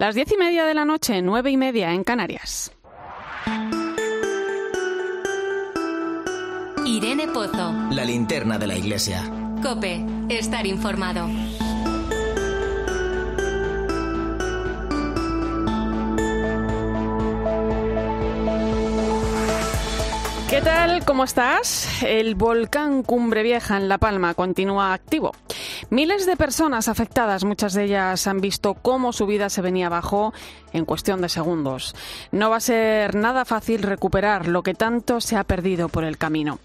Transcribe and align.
Las 0.00 0.14
diez 0.14 0.30
y 0.30 0.36
media 0.36 0.64
de 0.64 0.74
la 0.74 0.84
noche, 0.84 1.22
nueve 1.22 1.50
y 1.50 1.56
media 1.56 1.92
en 1.92 2.04
Canarias. 2.04 2.70
Irene 6.86 7.26
Pozo. 7.26 7.72
La 7.90 8.04
linterna 8.04 8.58
de 8.58 8.68
la 8.68 8.76
iglesia. 8.76 9.28
Cope, 9.60 10.06
estar 10.28 10.64
informado. 10.68 11.26
¿Qué 20.48 20.60
tal? 20.62 21.04
¿Cómo 21.04 21.24
estás? 21.24 22.04
El 22.04 22.36
volcán 22.36 23.02
Cumbre 23.02 23.42
Vieja 23.42 23.76
en 23.76 23.88
La 23.88 23.98
Palma 23.98 24.34
continúa 24.34 24.94
activo. 24.94 25.32
Miles 25.90 26.26
de 26.26 26.36
personas 26.36 26.86
afectadas, 26.86 27.44
muchas 27.44 27.72
de 27.72 27.84
ellas 27.84 28.26
han 28.26 28.42
visto 28.42 28.74
cómo 28.74 29.14
su 29.14 29.26
vida 29.26 29.48
se 29.48 29.62
venía 29.62 29.86
abajo 29.86 30.34
en 30.74 30.84
cuestión 30.84 31.22
de 31.22 31.30
segundos. 31.30 31.94
No 32.30 32.50
va 32.50 32.56
a 32.56 32.60
ser 32.60 33.14
nada 33.14 33.46
fácil 33.46 33.82
recuperar 33.82 34.48
lo 34.48 34.62
que 34.62 34.74
tanto 34.74 35.22
se 35.22 35.36
ha 35.36 35.44
perdido 35.44 35.88
por 35.88 36.04
el 36.04 36.18
camino. 36.18 36.58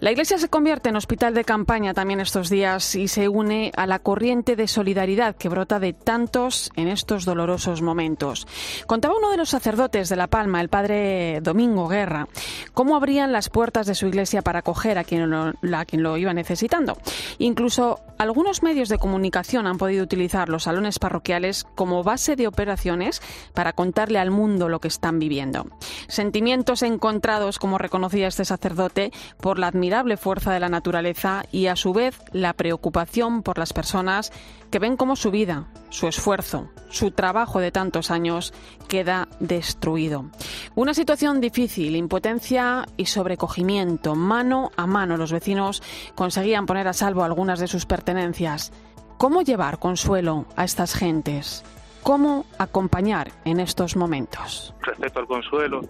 La 0.00 0.10
iglesia 0.10 0.36
se 0.36 0.50
convierte 0.50 0.90
en 0.90 0.96
hospital 0.96 1.32
de 1.32 1.44
campaña 1.44 1.94
también 1.94 2.20
estos 2.20 2.50
días 2.50 2.94
y 2.96 3.08
se 3.08 3.28
une 3.28 3.72
a 3.76 3.86
la 3.86 3.98
corriente 3.98 4.56
de 4.56 4.68
solidaridad 4.68 5.36
que 5.36 5.48
brota 5.48 5.80
de 5.80 5.94
tantos 5.94 6.70
en 6.76 6.88
estos 6.88 7.24
dolorosos 7.24 7.80
momentos. 7.80 8.46
Contaba 8.86 9.16
uno 9.16 9.30
de 9.30 9.38
los 9.38 9.48
sacerdotes 9.48 10.10
de 10.10 10.16
La 10.16 10.26
Palma, 10.26 10.60
el 10.60 10.68
padre 10.68 11.40
Domingo 11.40 11.88
Guerra, 11.88 12.28
cómo 12.74 12.94
abrían 12.94 13.32
las 13.32 13.48
puertas 13.48 13.86
de 13.86 13.94
su 13.94 14.06
iglesia 14.06 14.42
para 14.42 14.58
acoger 14.58 14.98
a 14.98 15.04
quien 15.04 15.30
lo, 15.30 15.54
a 15.74 15.84
quien 15.86 16.02
lo 16.02 16.18
iba 16.18 16.34
necesitando. 16.34 16.98
Incluso 17.38 18.00
algunos 18.18 18.62
medios 18.66 18.88
de 18.88 18.98
comunicación 18.98 19.68
han 19.68 19.78
podido 19.78 20.02
utilizar 20.02 20.48
los 20.48 20.64
salones 20.64 20.98
parroquiales 20.98 21.64
como 21.76 22.02
base 22.02 22.34
de 22.34 22.48
operaciones 22.48 23.22
para 23.54 23.72
contarle 23.72 24.18
al 24.18 24.32
mundo 24.32 24.68
lo 24.68 24.80
que 24.80 24.88
están 24.88 25.20
viviendo. 25.20 25.66
Sentimientos 26.08 26.82
encontrados, 26.82 27.60
como 27.60 27.78
reconocía 27.78 28.26
este 28.26 28.44
sacerdote, 28.44 29.12
por 29.40 29.60
la 29.60 29.68
admirable 29.68 30.16
fuerza 30.16 30.52
de 30.52 30.58
la 30.58 30.68
naturaleza 30.68 31.44
y 31.52 31.68
a 31.68 31.76
su 31.76 31.92
vez 31.92 32.18
la 32.32 32.54
preocupación 32.54 33.44
por 33.44 33.56
las 33.56 33.72
personas 33.72 34.32
que 34.70 34.78
ven 34.78 34.96
cómo 34.96 35.16
su 35.16 35.30
vida, 35.30 35.66
su 35.90 36.08
esfuerzo, 36.08 36.70
su 36.90 37.10
trabajo 37.10 37.60
de 37.60 37.72
tantos 37.72 38.10
años 38.10 38.52
queda 38.88 39.28
destruido. 39.40 40.26
Una 40.74 40.94
situación 40.94 41.40
difícil, 41.40 41.96
impotencia 41.96 42.86
y 42.96 43.06
sobrecogimiento. 43.06 44.14
Mano 44.14 44.70
a 44.76 44.86
mano 44.86 45.16
los 45.16 45.32
vecinos 45.32 45.82
conseguían 46.14 46.66
poner 46.66 46.88
a 46.88 46.92
salvo 46.92 47.24
algunas 47.24 47.58
de 47.60 47.68
sus 47.68 47.86
pertenencias. 47.86 48.72
¿Cómo 49.18 49.42
llevar 49.42 49.78
consuelo 49.78 50.46
a 50.56 50.64
estas 50.64 50.94
gentes? 50.94 51.64
¿Cómo 52.02 52.44
acompañar 52.58 53.32
en 53.44 53.58
estos 53.58 53.96
momentos? 53.96 54.74
Respecto 54.82 55.20
al 55.20 55.26
consuelo, 55.26 55.80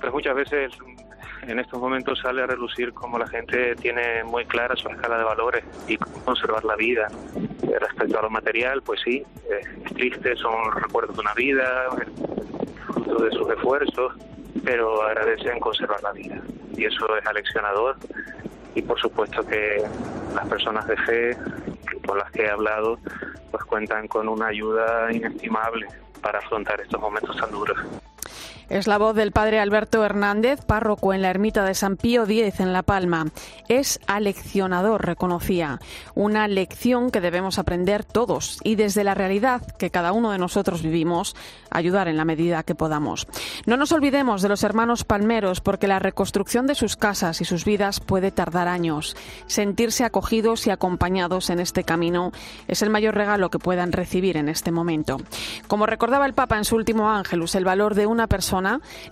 pues 0.00 0.12
muchas 0.12 0.36
veces 0.36 0.72
en 1.46 1.58
estos 1.58 1.80
momentos 1.80 2.18
sale 2.20 2.42
a 2.42 2.46
relucir 2.46 2.92
cómo 2.92 3.18
la 3.18 3.26
gente 3.26 3.74
tiene 3.76 4.24
muy 4.24 4.44
clara 4.46 4.76
su 4.76 4.88
escala 4.88 5.18
de 5.18 5.24
valores 5.24 5.64
y 5.88 5.96
cómo 5.96 6.24
conservar 6.24 6.64
la 6.64 6.76
vida. 6.76 7.08
Eh, 7.62 7.78
respecto 7.78 8.18
a 8.18 8.22
lo 8.22 8.30
material, 8.30 8.82
pues 8.82 9.00
sí, 9.02 9.24
es 9.50 9.94
triste, 9.94 10.36
son 10.36 10.72
recuerdos 10.72 11.16
de 11.16 11.20
una 11.20 11.34
vida, 11.34 11.88
fruto 12.86 13.24
de 13.24 13.30
sus 13.32 13.50
esfuerzos, 13.50 14.14
pero 14.64 15.02
agradecen 15.02 15.58
conservar 15.60 16.02
la 16.02 16.12
vida. 16.12 16.40
Y 16.76 16.84
eso 16.84 17.16
es 17.16 17.26
aleccionador. 17.26 17.96
Y 18.74 18.82
por 18.82 18.98
supuesto 19.00 19.44
que 19.46 19.82
las 20.34 20.48
personas 20.48 20.86
de 20.86 20.96
fe 20.98 21.36
con 22.06 22.18
las 22.18 22.30
que 22.32 22.42
he 22.44 22.50
hablado, 22.50 22.98
pues 23.50 23.64
cuentan 23.64 24.08
con 24.08 24.28
una 24.28 24.46
ayuda 24.46 25.12
inestimable 25.12 25.86
para 26.20 26.38
afrontar 26.38 26.80
estos 26.80 27.00
momentos 27.00 27.36
tan 27.36 27.50
duros. 27.50 27.78
Es 28.72 28.86
la 28.86 28.96
voz 28.96 29.14
del 29.14 29.32
padre 29.32 29.60
Alberto 29.60 30.02
Hernández, 30.02 30.64
párroco 30.64 31.12
en 31.12 31.20
la 31.20 31.28
ermita 31.28 31.62
de 31.62 31.74
San 31.74 31.98
Pío 31.98 32.22
X 32.22 32.58
en 32.58 32.72
La 32.72 32.82
Palma. 32.82 33.26
Es 33.68 34.00
aleccionador, 34.06 35.04
reconocía. 35.04 35.78
Una 36.14 36.48
lección 36.48 37.10
que 37.10 37.20
debemos 37.20 37.58
aprender 37.58 38.02
todos 38.02 38.60
y 38.64 38.76
desde 38.76 39.04
la 39.04 39.12
realidad 39.12 39.60
que 39.76 39.90
cada 39.90 40.12
uno 40.12 40.30
de 40.30 40.38
nosotros 40.38 40.82
vivimos, 40.82 41.36
ayudar 41.68 42.08
en 42.08 42.16
la 42.16 42.24
medida 42.24 42.62
que 42.62 42.74
podamos. 42.74 43.26
No 43.66 43.76
nos 43.76 43.92
olvidemos 43.92 44.40
de 44.40 44.48
los 44.48 44.64
hermanos 44.64 45.04
palmeros 45.04 45.60
porque 45.60 45.86
la 45.86 45.98
reconstrucción 45.98 46.66
de 46.66 46.74
sus 46.74 46.96
casas 46.96 47.42
y 47.42 47.44
sus 47.44 47.66
vidas 47.66 48.00
puede 48.00 48.30
tardar 48.30 48.68
años. 48.68 49.18
Sentirse 49.48 50.02
acogidos 50.02 50.66
y 50.66 50.70
acompañados 50.70 51.50
en 51.50 51.60
este 51.60 51.84
camino 51.84 52.32
es 52.68 52.80
el 52.80 52.88
mayor 52.88 53.16
regalo 53.16 53.50
que 53.50 53.58
puedan 53.58 53.92
recibir 53.92 54.38
en 54.38 54.48
este 54.48 54.72
momento. 54.72 55.18
Como 55.68 55.84
recordaba 55.84 56.24
el 56.24 56.32
Papa 56.32 56.56
en 56.56 56.64
su 56.64 56.76
último 56.76 57.10
Ángelus, 57.10 57.54
el 57.54 57.66
valor 57.66 57.94
de 57.94 58.06
una 58.06 58.28
persona 58.28 58.61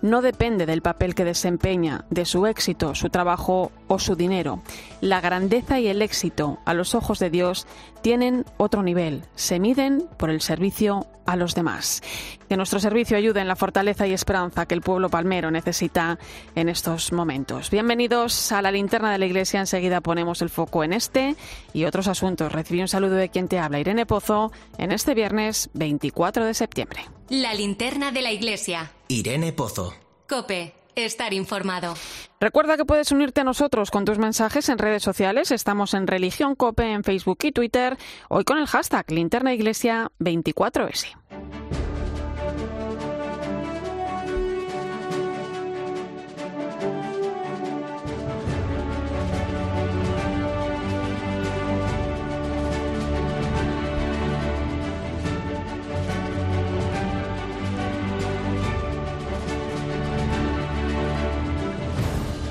no 0.02 0.22
depende 0.22 0.66
del 0.66 0.82
papel 0.82 1.14
que 1.14 1.24
desempeña, 1.24 2.04
de 2.10 2.24
su 2.24 2.46
éxito, 2.46 2.94
su 2.94 3.10
trabajo 3.10 3.72
o 3.88 3.98
su 3.98 4.16
dinero. 4.16 4.62
La 5.00 5.20
grandeza 5.20 5.80
y 5.80 5.88
el 5.88 6.02
éxito, 6.02 6.58
a 6.64 6.74
los 6.74 6.94
ojos 6.94 7.18
de 7.18 7.30
Dios, 7.30 7.66
tienen 8.02 8.44
otro 8.56 8.82
nivel. 8.82 9.22
Se 9.34 9.58
miden 9.58 10.08
por 10.16 10.30
el 10.30 10.40
servicio 10.40 11.06
a 11.26 11.36
los 11.36 11.54
demás. 11.54 12.02
Que 12.48 12.56
nuestro 12.56 12.80
servicio 12.80 13.16
ayude 13.16 13.40
en 13.40 13.48
la 13.48 13.56
fortaleza 13.56 14.06
y 14.06 14.12
esperanza 14.12 14.66
que 14.66 14.74
el 14.74 14.80
pueblo 14.80 15.08
palmero 15.08 15.50
necesita 15.50 16.18
en 16.54 16.68
estos 16.68 17.12
momentos. 17.12 17.70
Bienvenidos 17.70 18.52
a 18.52 18.62
la 18.62 18.72
linterna 18.72 19.12
de 19.12 19.18
la 19.18 19.26
Iglesia. 19.26 19.60
Enseguida 19.60 20.00
ponemos 20.00 20.42
el 20.42 20.50
foco 20.50 20.82
en 20.82 20.92
este 20.92 21.36
y 21.72 21.84
otros 21.84 22.08
asuntos. 22.08 22.52
Recibí 22.52 22.80
un 22.80 22.88
saludo 22.88 23.14
de 23.14 23.28
quien 23.28 23.48
te 23.48 23.58
habla, 23.58 23.80
Irene 23.80 24.06
Pozo, 24.06 24.50
en 24.78 24.92
este 24.92 25.14
viernes 25.14 25.70
24 25.74 26.44
de 26.44 26.54
septiembre. 26.54 27.04
La 27.28 27.54
linterna 27.54 28.10
de 28.10 28.22
la 28.22 28.32
Iglesia. 28.32 28.90
Irene 29.08 29.52
Pozo. 29.52 29.94
Cope, 30.28 30.74
estar 30.96 31.32
informado. 31.32 31.94
Recuerda 32.40 32.76
que 32.76 32.84
puedes 32.84 33.12
unirte 33.12 33.42
a 33.42 33.44
nosotros 33.44 33.90
con 33.90 34.04
tus 34.04 34.18
mensajes 34.18 34.68
en 34.68 34.78
redes 34.78 35.02
sociales. 35.02 35.50
Estamos 35.50 35.94
en 35.94 36.06
Religión 36.06 36.54
Cope 36.54 36.92
en 36.92 37.04
Facebook 37.04 37.38
y 37.42 37.52
Twitter. 37.52 37.96
Hoy 38.28 38.44
con 38.44 38.58
el 38.58 38.66
hashtag 38.66 39.10
Linterna 39.10 39.52
Iglesia 39.52 40.10
24S. 40.18 41.59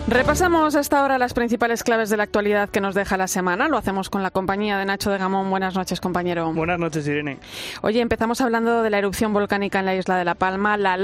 Repasamos 0.09 0.73
hasta 0.73 0.99
ahora 0.99 1.19
las 1.19 1.35
principales 1.35 1.83
claves 1.83 2.09
de 2.09 2.17
la 2.17 2.23
actualidad 2.23 2.69
que 2.69 2.81
nos 2.81 2.95
deja 2.95 3.15
la 3.15 3.27
semana. 3.27 3.67
Lo 3.67 3.77
hacemos 3.77 4.09
con 4.09 4.23
la 4.23 4.31
compañía 4.31 4.79
de 4.79 4.85
Nacho 4.85 5.11
de 5.11 5.19
Gamón. 5.19 5.51
Buenas 5.51 5.75
noches, 5.75 6.01
compañero. 6.01 6.51
Buenas 6.51 6.79
noches, 6.79 7.07
Irene. 7.07 7.37
Oye, 7.83 8.01
empezamos 8.01 8.41
hablando 8.41 8.81
de 8.81 8.89
la 8.89 8.97
erupción 8.97 9.33
volcánica 9.33 9.77
en 9.81 9.85
la 9.85 9.95
isla 9.95 10.17
de 10.17 10.25
La 10.25 10.33
Palma. 10.33 10.77
La, 10.77 10.95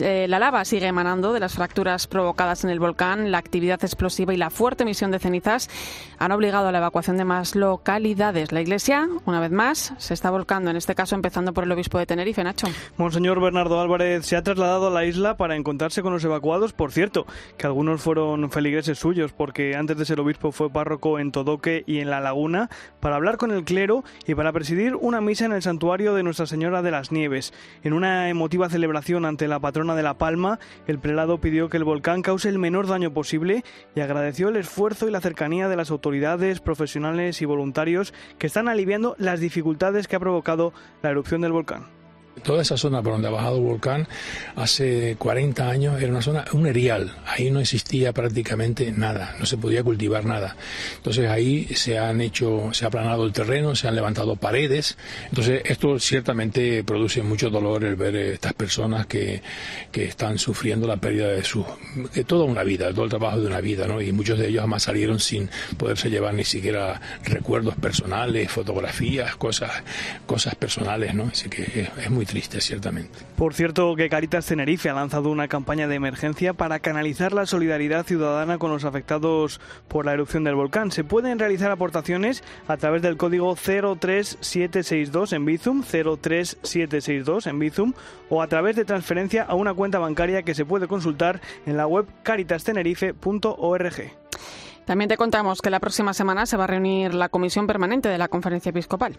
eh, 0.00 0.26
la 0.28 0.38
lava 0.40 0.64
sigue 0.64 0.88
emanando 0.88 1.32
de 1.32 1.38
las 1.38 1.54
fracturas 1.54 2.08
provocadas 2.08 2.64
en 2.64 2.70
el 2.70 2.80
volcán. 2.80 3.30
La 3.30 3.38
actividad 3.38 3.78
explosiva 3.84 4.34
y 4.34 4.36
la 4.36 4.50
fuerte 4.50 4.82
emisión 4.82 5.12
de 5.12 5.20
cenizas 5.20 5.70
han 6.18 6.32
obligado 6.32 6.66
a 6.66 6.72
la 6.72 6.78
evacuación 6.78 7.16
de 7.16 7.24
más 7.24 7.54
localidades. 7.54 8.50
La 8.50 8.60
iglesia, 8.60 9.08
una 9.24 9.38
vez 9.38 9.52
más, 9.52 9.94
se 9.98 10.14
está 10.14 10.32
volcando, 10.32 10.72
en 10.72 10.76
este 10.76 10.96
caso 10.96 11.14
empezando 11.14 11.52
por 11.52 11.62
el 11.62 11.70
obispo 11.70 12.00
de 12.00 12.06
Tenerife, 12.06 12.42
Nacho. 12.42 12.66
Monseñor 12.96 13.40
Bernardo 13.40 13.80
Álvarez 13.80 14.26
se 14.26 14.34
ha 14.34 14.42
trasladado 14.42 14.88
a 14.88 14.90
la 14.90 15.04
isla 15.04 15.36
para 15.36 15.54
encontrarse 15.54 16.02
con 16.02 16.12
los 16.12 16.24
evacuados. 16.24 16.72
Por 16.72 16.90
cierto, 16.90 17.24
que 17.56 17.64
algunos 17.64 18.02
fueron 18.02 18.47
feligreses 18.50 18.98
suyos, 18.98 19.32
porque 19.32 19.76
antes 19.76 19.96
de 19.96 20.04
ser 20.04 20.20
obispo 20.20 20.52
fue 20.52 20.70
párroco 20.70 21.18
en 21.18 21.32
Todoque 21.32 21.84
y 21.86 21.98
en 21.98 22.10
La 22.10 22.20
Laguna, 22.20 22.70
para 23.00 23.16
hablar 23.16 23.36
con 23.36 23.50
el 23.50 23.64
clero 23.64 24.04
y 24.26 24.34
para 24.34 24.52
presidir 24.52 24.94
una 24.96 25.20
misa 25.20 25.44
en 25.44 25.52
el 25.52 25.62
santuario 25.62 26.14
de 26.14 26.22
Nuestra 26.22 26.46
Señora 26.46 26.82
de 26.82 26.90
las 26.90 27.12
Nieves. 27.12 27.52
En 27.82 27.92
una 27.92 28.28
emotiva 28.28 28.68
celebración 28.68 29.24
ante 29.24 29.48
la 29.48 29.60
patrona 29.60 29.94
de 29.94 30.02
La 30.02 30.14
Palma, 30.14 30.58
el 30.86 30.98
prelado 30.98 31.40
pidió 31.40 31.68
que 31.68 31.76
el 31.76 31.84
volcán 31.84 32.22
cause 32.22 32.48
el 32.48 32.58
menor 32.58 32.86
daño 32.86 33.12
posible 33.12 33.64
y 33.94 34.00
agradeció 34.00 34.48
el 34.48 34.56
esfuerzo 34.56 35.08
y 35.08 35.10
la 35.10 35.20
cercanía 35.20 35.68
de 35.68 35.76
las 35.76 35.90
autoridades, 35.90 36.60
profesionales 36.60 37.42
y 37.42 37.44
voluntarios 37.44 38.14
que 38.38 38.46
están 38.46 38.68
aliviando 38.68 39.16
las 39.18 39.40
dificultades 39.40 40.08
que 40.08 40.16
ha 40.16 40.20
provocado 40.20 40.72
la 41.02 41.10
erupción 41.10 41.40
del 41.40 41.52
volcán. 41.52 41.97
Toda 42.38 42.62
esa 42.62 42.76
zona 42.76 43.02
por 43.02 43.12
donde 43.12 43.28
ha 43.28 43.30
bajado 43.30 43.56
el 43.56 43.62
volcán 43.62 44.08
hace 44.56 45.16
40 45.18 45.68
años 45.68 46.00
era 46.00 46.10
una 46.10 46.22
zona, 46.22 46.44
un 46.52 46.66
erial. 46.66 47.16
Ahí 47.26 47.50
no 47.50 47.60
existía 47.60 48.12
prácticamente 48.12 48.92
nada, 48.92 49.36
no 49.38 49.46
se 49.46 49.56
podía 49.56 49.82
cultivar 49.82 50.24
nada. 50.24 50.56
Entonces 50.96 51.28
ahí 51.28 51.66
se 51.74 51.98
han 51.98 52.20
hecho, 52.20 52.70
se 52.72 52.84
ha 52.84 52.88
aplanado 52.88 53.24
el 53.24 53.32
terreno, 53.32 53.74
se 53.74 53.88
han 53.88 53.94
levantado 53.94 54.36
paredes. 54.36 54.96
Entonces 55.28 55.62
esto 55.64 55.98
ciertamente 55.98 56.84
produce 56.84 57.22
mucho 57.22 57.50
dolor 57.50 57.84
el 57.84 57.96
ver 57.96 58.16
estas 58.16 58.54
personas 58.54 59.06
que, 59.06 59.42
que 59.92 60.04
están 60.04 60.38
sufriendo 60.38 60.86
la 60.86 60.96
pérdida 60.96 61.28
de 61.28 61.44
su, 61.44 61.64
de 62.14 62.24
toda 62.24 62.44
una 62.44 62.62
vida, 62.62 62.90
todo 62.92 63.04
el 63.04 63.10
trabajo 63.10 63.40
de 63.40 63.46
una 63.46 63.60
vida, 63.60 63.86
¿no? 63.86 64.00
Y 64.00 64.12
muchos 64.12 64.38
de 64.38 64.48
ellos 64.48 64.60
además 64.60 64.82
salieron 64.82 65.20
sin 65.20 65.48
poderse 65.76 66.10
llevar 66.10 66.34
ni 66.34 66.44
siquiera 66.44 67.00
recuerdos 67.24 67.74
personales, 67.76 68.50
fotografías, 68.50 69.36
cosas, 69.36 69.70
cosas 70.26 70.54
personales, 70.54 71.14
¿no? 71.14 71.30
Así 71.32 71.48
que 71.48 71.62
es, 71.62 72.04
es 72.04 72.10
muy 72.10 72.26
triste, 72.28 72.60
ciertamente. 72.60 73.18
Por 73.36 73.54
cierto, 73.54 73.96
que 73.96 74.08
Caritas 74.08 74.46
Tenerife 74.46 74.90
ha 74.90 74.94
lanzado 74.94 75.30
una 75.30 75.48
campaña 75.48 75.88
de 75.88 75.96
emergencia 75.96 76.52
para 76.52 76.78
canalizar 76.78 77.32
la 77.32 77.46
solidaridad 77.46 78.06
ciudadana 78.06 78.58
con 78.58 78.70
los 78.70 78.84
afectados 78.84 79.60
por 79.88 80.06
la 80.06 80.12
erupción 80.12 80.44
del 80.44 80.54
volcán. 80.54 80.92
Se 80.92 81.02
pueden 81.02 81.40
realizar 81.40 81.72
aportaciones 81.72 82.44
a 82.68 82.76
través 82.76 83.02
del 83.02 83.16
código 83.16 83.56
03762 83.56 85.32
en 85.32 85.44
Bizum, 85.44 85.82
03762 85.82 87.46
en 87.46 87.58
Bizum, 87.58 87.94
o 88.28 88.42
a 88.42 88.46
través 88.46 88.76
de 88.76 88.84
transferencia 88.84 89.42
a 89.42 89.54
una 89.54 89.74
cuenta 89.74 89.98
bancaria 89.98 90.42
que 90.42 90.54
se 90.54 90.66
puede 90.66 90.86
consultar 90.86 91.40
en 91.66 91.76
la 91.76 91.86
web 91.86 92.06
caritastenerife.org. 92.22 94.12
También 94.88 95.10
te 95.10 95.18
contamos 95.18 95.60
que 95.60 95.68
la 95.68 95.80
próxima 95.80 96.14
semana 96.14 96.46
se 96.46 96.56
va 96.56 96.64
a 96.64 96.66
reunir 96.66 97.12
la 97.12 97.28
comisión 97.28 97.66
permanente 97.66 98.08
de 98.08 98.16
la 98.16 98.28
conferencia 98.28 98.70
episcopal. 98.70 99.14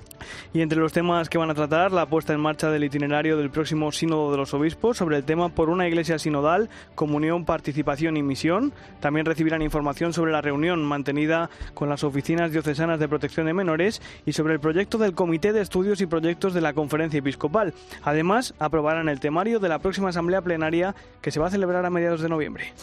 Y 0.52 0.62
entre 0.62 0.80
los 0.80 0.94
temas 0.94 1.30
que 1.30 1.38
van 1.38 1.52
a 1.52 1.54
tratar, 1.54 1.92
la 1.92 2.08
puesta 2.08 2.34
en 2.34 2.40
marcha 2.40 2.72
del 2.72 2.86
itinerario 2.86 3.38
del 3.38 3.52
próximo 3.52 3.92
Sínodo 3.92 4.32
de 4.32 4.38
los 4.38 4.52
Obispos 4.56 4.98
sobre 4.98 5.18
el 5.18 5.26
tema 5.26 5.50
por 5.50 5.70
una 5.70 5.88
iglesia 5.88 6.18
sinodal, 6.18 6.72
comunión, 6.96 7.46
participación 7.46 8.18
y 8.18 8.24
misión. 8.24 8.74
También 9.00 9.28
recibirán 9.28 9.62
información 9.62 10.12
sobre 10.12 10.32
la 10.32 10.42
reunión 10.42 10.84
mantenida 10.84 11.52
con 11.76 11.88
las 11.88 12.04
oficinas 12.04 12.52
diocesanas 12.52 13.00
de 13.00 13.08
protección 13.08 13.46
de 13.46 13.54
menores 13.54 14.02
y 14.26 14.34
sobre 14.34 14.56
el 14.56 14.60
proyecto 14.60 14.98
del 14.98 15.14
Comité 15.14 15.54
de 15.54 15.62
Estudios 15.62 16.02
y 16.02 16.08
Proyectos 16.08 16.56
de 16.56 16.62
la 16.62 16.74
Conferencia 16.74 17.20
Episcopal. 17.20 17.76
Además, 18.02 18.56
aprobarán 18.58 19.08
el 19.08 19.20
temario 19.20 19.60
de 19.60 19.70
la 19.70 19.78
próxima 19.78 20.10
Asamblea 20.10 20.42
Plenaria 20.42 20.96
que 21.22 21.30
se 21.30 21.40
va 21.40 21.46
a 21.46 21.52
celebrar 21.52 21.86
a 21.86 21.92
mediados 21.92 22.22
de 22.22 22.30
noviembre. 22.30 22.74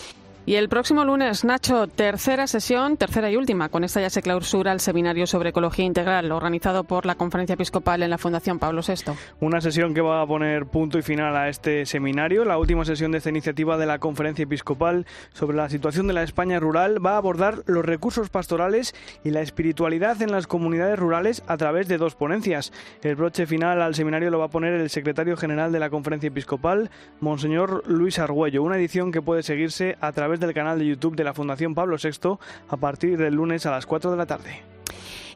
Y 0.49 0.55
el 0.55 0.69
próximo 0.69 1.05
lunes, 1.05 1.45
Nacho, 1.45 1.89
tercera 1.89 2.47
sesión, 2.47 2.97
tercera 2.97 3.29
y 3.29 3.37
última. 3.37 3.69
Con 3.69 3.83
esta 3.83 4.01
ya 4.01 4.11
se 4.11 4.23
clausura 4.23 4.71
el 4.71 4.79
seminario 4.79 5.27
sobre 5.27 5.49
ecología 5.49 5.85
integral 5.85 6.31
organizado 6.31 6.85
por 6.85 7.05
la 7.05 7.17
Conferencia 7.17 7.55
Episcopal 7.55 8.05
en 8.05 8.11
la 8.11 8.17
Fundación 8.17 8.61
Pablo 8.61 8.81
VI. 8.87 9.15
Una 9.41 9.61
sesión 9.61 9.93
que 9.93 10.03
va 10.03 10.23
a 10.23 10.27
poner 10.29 10.67
punto 10.67 10.99
y 10.99 11.03
final 11.03 11.37
a 11.37 11.49
este 11.49 11.85
seminario. 11.85 12.45
La 12.45 12.59
última 12.59 12.85
sesión 12.85 13.11
de 13.11 13.19
esta 13.19 13.31
iniciativa 13.31 13.77
de 13.77 13.87
la 13.87 13.99
Conferencia 13.99 14.45
Episcopal 14.45 15.05
sobre 15.33 15.57
la 15.57 15.69
situación 15.69 16.07
de 16.07 16.13
la 16.13 16.23
España 16.23 16.61
rural 16.61 17.05
va 17.05 17.15
a 17.15 17.17
abordar 17.17 17.65
los 17.67 17.85
recursos 17.85 18.31
pastorales 18.31 18.95
y 19.25 19.31
la 19.31 19.41
espiritualidad 19.41 20.23
en 20.23 20.31
las 20.31 20.47
comunidades 20.47 20.97
rurales 20.97 21.43
a 21.49 21.57
través 21.57 21.89
de 21.89 21.99
dos 21.99 22.15
ponencias. 22.15 22.73
El 23.03 23.17
broche 23.17 23.47
final 23.47 23.83
al 23.83 23.97
seminario 23.97 24.31
lo 24.31 24.39
va 24.39 24.45
a 24.45 24.51
poner 24.51 24.75
el 24.75 24.91
secretario 24.91 25.37
general 25.37 25.73
de 25.73 25.81
la 25.81 25.91
Conferencia 25.91 26.29
Episcopal, 26.29 26.89
Monseñor 27.19 27.83
Luis 27.89 28.21
Argüello. 28.21 28.63
Una 28.63 28.77
edición 28.77 29.11
que 29.11 29.23
puede 29.23 29.43
seguirse 29.43 29.97
a 30.01 30.13
través 30.13 30.36
del 30.39 30.55
canal 30.55 30.79
de 30.79 30.87
YouTube 30.87 31.17
de 31.17 31.25
la 31.25 31.35
Fundación 31.35 31.75
Pablo 31.75 31.97
VI 32.03 32.39
a 32.69 32.77
partir 32.77 33.17
del 33.19 33.35
lunes 33.35 33.67
a 33.67 33.71
las 33.71 33.87
4 33.87 34.11
de 34.11 34.17
la 34.17 34.27
tarde. 34.27 34.63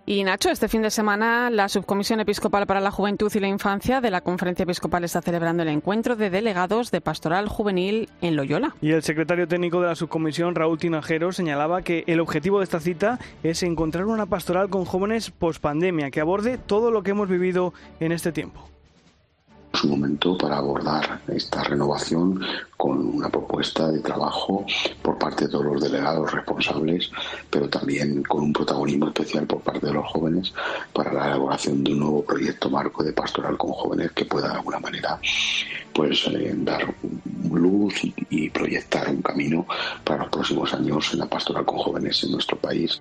Y 0.07 0.25
Nacho, 0.25 0.51
este 0.51 0.69
fin 0.69 0.83
de 0.83 0.91
semana 0.91 1.51
la 1.51 1.69
Subcomisión 1.69 2.21
Episcopal 2.21 2.67
para 2.67 2.81
la 2.81 2.91
Juventud 2.91 3.31
y 3.35 3.39
la 3.39 3.49
Infancia 3.49 4.01
de 4.01 4.11
la 4.11 4.23
Conferencia 4.23 4.65
Episcopal 4.65 5.05
está 5.05 5.21
celebrando 5.21 5.63
el 5.63 5.69
encuentro 5.69 6.17
de 6.17 6.31
delegados 6.31 6.91
de 6.91 7.01
Pastoral 7.01 7.49
Juvenil 7.49 8.09
en 8.21 8.35
Loyola. 8.35 8.75
Y 8.81 8.93
el 8.93 9.03
secretario 9.03 9.47
técnico 9.47 9.81
de 9.81 9.89
la 9.89 9.95
subcomisión, 9.95 10.55
Raúl 10.55 10.79
Tinajero, 10.79 11.33
señalaba 11.33 11.83
que 11.83 12.05
el 12.07 12.21
objetivo 12.21 12.59
de 12.59 12.65
esta 12.65 12.81
cita 12.81 13.19
es 13.43 13.63
encontrar 13.63 14.07
una 14.07 14.27
pastoral 14.27 14.69
con 14.69 14.85
jóvenes 14.85 15.31
pospandemia 15.31 16.11
que 16.11 16.21
aborde 16.21 16.59
todo 16.59 16.91
lo 16.91 17.03
que 17.03 17.13
hemos 17.13 17.29
vivido 17.29 17.73
en 18.01 18.13
este 18.13 18.33
tiempo 18.33 18.69
su 19.73 19.89
momento 19.89 20.37
para 20.37 20.59
abordar 20.59 21.21
esta 21.29 21.63
renovación 21.63 22.41
con 22.77 22.99
una 23.15 23.29
propuesta 23.29 23.91
de 23.91 24.01
trabajo 24.01 24.65
por 25.03 25.19
parte 25.19 25.45
de 25.45 25.51
todos 25.51 25.65
los 25.65 25.83
delegados 25.83 26.33
responsables, 26.33 27.11
pero 27.49 27.69
también 27.69 28.23
con 28.23 28.43
un 28.43 28.53
protagonismo 28.53 29.09
especial 29.09 29.47
por 29.47 29.61
parte 29.61 29.87
de 29.87 29.93
los 29.93 30.07
jóvenes 30.07 30.53
para 30.93 31.13
la 31.13 31.27
elaboración 31.27 31.85
de 31.85 31.93
un 31.93 32.01
nuevo 32.01 32.25
proyecto 32.25 32.71
marco 32.71 33.05
de 33.05 33.13
pastoral 33.13 33.57
con 33.57 33.73
jóvenes 33.73 34.13
que 34.13 34.25
pueda 34.25 34.49
de 34.49 34.55
alguna 34.55 34.81
manera 34.81 35.21
pues 35.93 36.27
eh, 36.29 36.55
dar 36.57 36.95
luz 37.51 37.95
y 38.31 38.51
proyectar 38.51 39.09
un 39.09 39.23
camino 39.23 39.67
para 40.05 40.25
los 40.25 40.33
próximos 40.33 40.73
años 40.75 41.13
en 41.13 41.21
la 41.21 41.27
pastoral 41.27 41.65
con 41.65 41.79
jóvenes 41.79 42.23
en 42.25 42.33
nuestro 42.33 42.57
país 42.57 43.01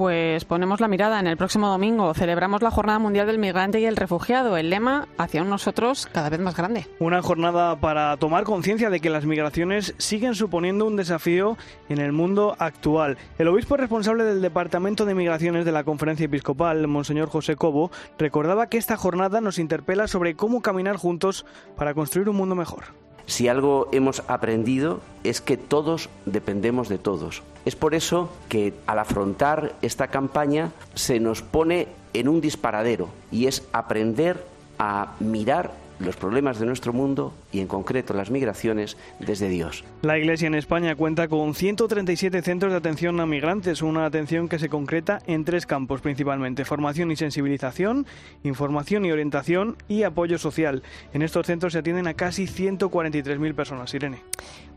pues 0.00 0.46
ponemos 0.46 0.80
la 0.80 0.88
mirada 0.88 1.20
en 1.20 1.26
el 1.26 1.36
próximo 1.36 1.68
domingo. 1.68 2.14
Celebramos 2.14 2.62
la 2.62 2.70
Jornada 2.70 2.98
Mundial 2.98 3.26
del 3.26 3.38
Migrante 3.38 3.80
y 3.80 3.84
el 3.84 3.96
Refugiado. 3.96 4.56
El 4.56 4.70
lema 4.70 5.08
hacia 5.18 5.44
nosotros 5.44 6.08
cada 6.10 6.30
vez 6.30 6.40
más 6.40 6.56
grande. 6.56 6.86
Una 7.00 7.20
jornada 7.20 7.78
para 7.80 8.16
tomar 8.16 8.44
conciencia 8.44 8.88
de 8.88 9.00
que 9.00 9.10
las 9.10 9.26
migraciones 9.26 9.94
siguen 9.98 10.34
suponiendo 10.34 10.86
un 10.86 10.96
desafío 10.96 11.58
en 11.90 11.98
el 11.98 12.12
mundo 12.12 12.56
actual. 12.58 13.18
El 13.36 13.48
obispo 13.48 13.76
responsable 13.76 14.24
del 14.24 14.40
Departamento 14.40 15.04
de 15.04 15.14
Migraciones 15.14 15.66
de 15.66 15.72
la 15.72 15.84
Conferencia 15.84 16.24
Episcopal, 16.24 16.88
Monseñor 16.88 17.28
José 17.28 17.56
Cobo, 17.56 17.90
recordaba 18.16 18.70
que 18.70 18.78
esta 18.78 18.96
jornada 18.96 19.42
nos 19.42 19.58
interpela 19.58 20.08
sobre 20.08 20.34
cómo 20.34 20.62
caminar 20.62 20.96
juntos 20.96 21.44
para 21.76 21.92
construir 21.92 22.30
un 22.30 22.36
mundo 22.36 22.54
mejor. 22.54 22.84
Si 23.26 23.48
algo 23.48 23.88
hemos 23.92 24.22
aprendido 24.28 25.00
es 25.24 25.40
que 25.40 25.56
todos 25.56 26.08
dependemos 26.26 26.88
de 26.88 26.98
todos. 26.98 27.42
Es 27.64 27.76
por 27.76 27.94
eso 27.94 28.30
que 28.48 28.72
al 28.86 28.98
afrontar 28.98 29.74
esta 29.82 30.08
campaña 30.08 30.72
se 30.94 31.20
nos 31.20 31.42
pone 31.42 31.88
en 32.14 32.28
un 32.28 32.40
disparadero 32.40 33.08
y 33.30 33.46
es 33.46 33.62
aprender 33.72 34.44
a 34.78 35.14
mirar 35.20 35.72
los 36.00 36.16
problemas 36.16 36.58
de 36.58 36.66
nuestro 36.66 36.92
mundo 36.92 37.32
y 37.52 37.60
en 37.60 37.66
concreto 37.66 38.14
las 38.14 38.30
migraciones 38.30 38.96
desde 39.18 39.48
Dios. 39.48 39.84
La 40.02 40.18
Iglesia 40.18 40.46
en 40.46 40.54
España 40.54 40.96
cuenta 40.96 41.28
con 41.28 41.54
137 41.54 42.42
centros 42.42 42.72
de 42.72 42.78
atención 42.78 43.20
a 43.20 43.26
migrantes, 43.26 43.82
una 43.82 44.06
atención 44.06 44.48
que 44.48 44.58
se 44.58 44.68
concreta 44.68 45.20
en 45.26 45.44
tres 45.44 45.66
campos 45.66 46.00
principalmente, 46.00 46.64
formación 46.64 47.10
y 47.10 47.16
sensibilización, 47.16 48.06
información 48.42 49.04
y 49.04 49.12
orientación 49.12 49.76
y 49.88 50.02
apoyo 50.02 50.38
social. 50.38 50.82
En 51.12 51.22
estos 51.22 51.46
centros 51.46 51.72
se 51.72 51.80
atienden 51.80 52.06
a 52.06 52.14
casi 52.14 52.46
143.000 52.46 53.54
personas. 53.54 53.94
Irene. 53.94 54.22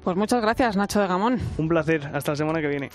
Pues 0.04 0.18
muchas 0.18 0.42
gracias, 0.42 0.76
Nacho 0.76 1.00
de 1.00 1.08
Gamón. 1.08 1.40
Un 1.58 1.70
placer. 1.70 2.10
Hasta 2.14 2.32
la 2.32 2.36
semana 2.36 2.62
que 2.62 2.68
viene. 2.68 2.90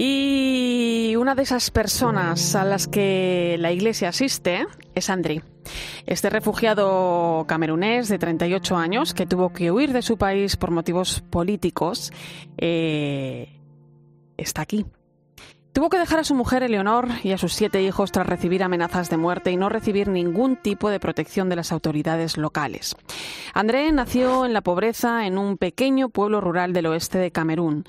Y 0.00 1.16
una 1.16 1.34
de 1.34 1.42
esas 1.42 1.72
personas 1.72 2.54
a 2.54 2.62
las 2.62 2.86
que 2.86 3.56
la 3.58 3.72
Iglesia 3.72 4.10
asiste 4.10 4.64
es 4.94 5.10
Andri. 5.10 5.42
Este 6.06 6.30
refugiado 6.30 7.44
camerunés 7.48 8.08
de 8.08 8.16
38 8.16 8.76
años 8.76 9.12
que 9.12 9.26
tuvo 9.26 9.52
que 9.52 9.72
huir 9.72 9.92
de 9.92 10.02
su 10.02 10.16
país 10.16 10.56
por 10.56 10.70
motivos 10.70 11.20
políticos 11.28 12.12
eh, 12.58 13.58
está 14.36 14.62
aquí. 14.62 14.86
Tuvo 15.72 15.90
que 15.90 15.98
dejar 15.98 16.20
a 16.20 16.24
su 16.24 16.34
mujer 16.34 16.62
Eleonor 16.62 17.08
y 17.22 17.32
a 17.32 17.38
sus 17.38 17.52
siete 17.52 17.82
hijos 17.82 18.10
tras 18.10 18.26
recibir 18.26 18.62
amenazas 18.62 19.10
de 19.10 19.16
muerte 19.16 19.50
y 19.50 19.56
no 19.56 19.68
recibir 19.68 20.08
ningún 20.08 20.56
tipo 20.56 20.90
de 20.90 20.98
protección 20.98 21.48
de 21.48 21.56
las 21.56 21.72
autoridades 21.72 22.36
locales. 22.36 22.96
André 23.52 23.90
nació 23.92 24.44
en 24.44 24.52
la 24.54 24.60
pobreza 24.60 25.26
en 25.26 25.38
un 25.38 25.56
pequeño 25.56 26.08
pueblo 26.08 26.40
rural 26.40 26.72
del 26.72 26.86
oeste 26.86 27.18
de 27.18 27.30
Camerún. 27.30 27.84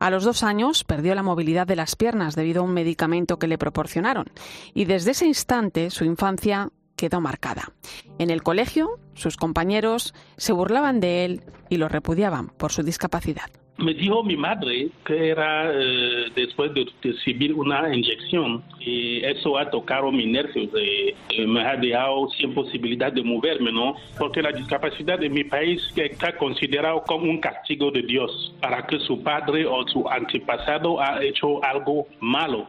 A 0.00 0.08
los 0.08 0.24
dos 0.24 0.42
años 0.42 0.82
perdió 0.82 1.14
la 1.14 1.22
movilidad 1.22 1.66
de 1.66 1.76
las 1.76 1.94
piernas 1.94 2.34
debido 2.34 2.62
a 2.62 2.64
un 2.64 2.72
medicamento 2.72 3.38
que 3.38 3.46
le 3.46 3.58
proporcionaron 3.58 4.30
y 4.72 4.86
desde 4.86 5.10
ese 5.10 5.26
instante 5.26 5.90
su 5.90 6.04
infancia 6.04 6.70
quedó 6.96 7.20
marcada. 7.20 7.72
En 8.18 8.30
el 8.30 8.42
colegio, 8.42 8.98
sus 9.14 9.36
compañeros 9.36 10.14
se 10.38 10.52
burlaban 10.52 11.00
de 11.00 11.26
él 11.26 11.44
y 11.68 11.76
lo 11.76 11.88
repudiaban 11.88 12.48
por 12.48 12.72
su 12.72 12.82
discapacidad 12.82 13.50
me 13.80 13.94
dijo 13.94 14.22
mi 14.22 14.36
madre 14.36 14.88
que 15.04 15.30
era 15.30 15.70
eh, 15.72 16.26
después 16.34 16.72
de 16.74 16.86
recibir 17.02 17.54
una 17.54 17.94
inyección 17.94 18.62
y 18.78 19.24
eso 19.24 19.58
ha 19.58 19.70
tocado 19.70 20.10
mis 20.12 20.26
nervios, 20.26 20.68
eh, 20.74 21.14
me 21.46 21.62
ha 21.62 21.76
dejado 21.76 22.28
sin 22.30 22.54
posibilidad 22.54 23.12
de 23.12 23.22
moverme, 23.22 23.72
¿no? 23.72 23.94
Porque 24.18 24.42
la 24.42 24.52
discapacidad 24.52 25.18
de 25.18 25.28
mi 25.28 25.44
país 25.44 25.82
está 25.96 26.36
considerado 26.36 27.02
como 27.06 27.24
un 27.24 27.40
castigo 27.40 27.90
de 27.90 28.02
Dios 28.02 28.54
para 28.60 28.86
que 28.86 28.98
su 29.00 29.22
padre 29.22 29.66
o 29.66 29.86
su 29.88 30.08
antepasado 30.08 31.00
ha 31.00 31.22
hecho 31.22 31.62
algo 31.64 32.06
malo. 32.20 32.68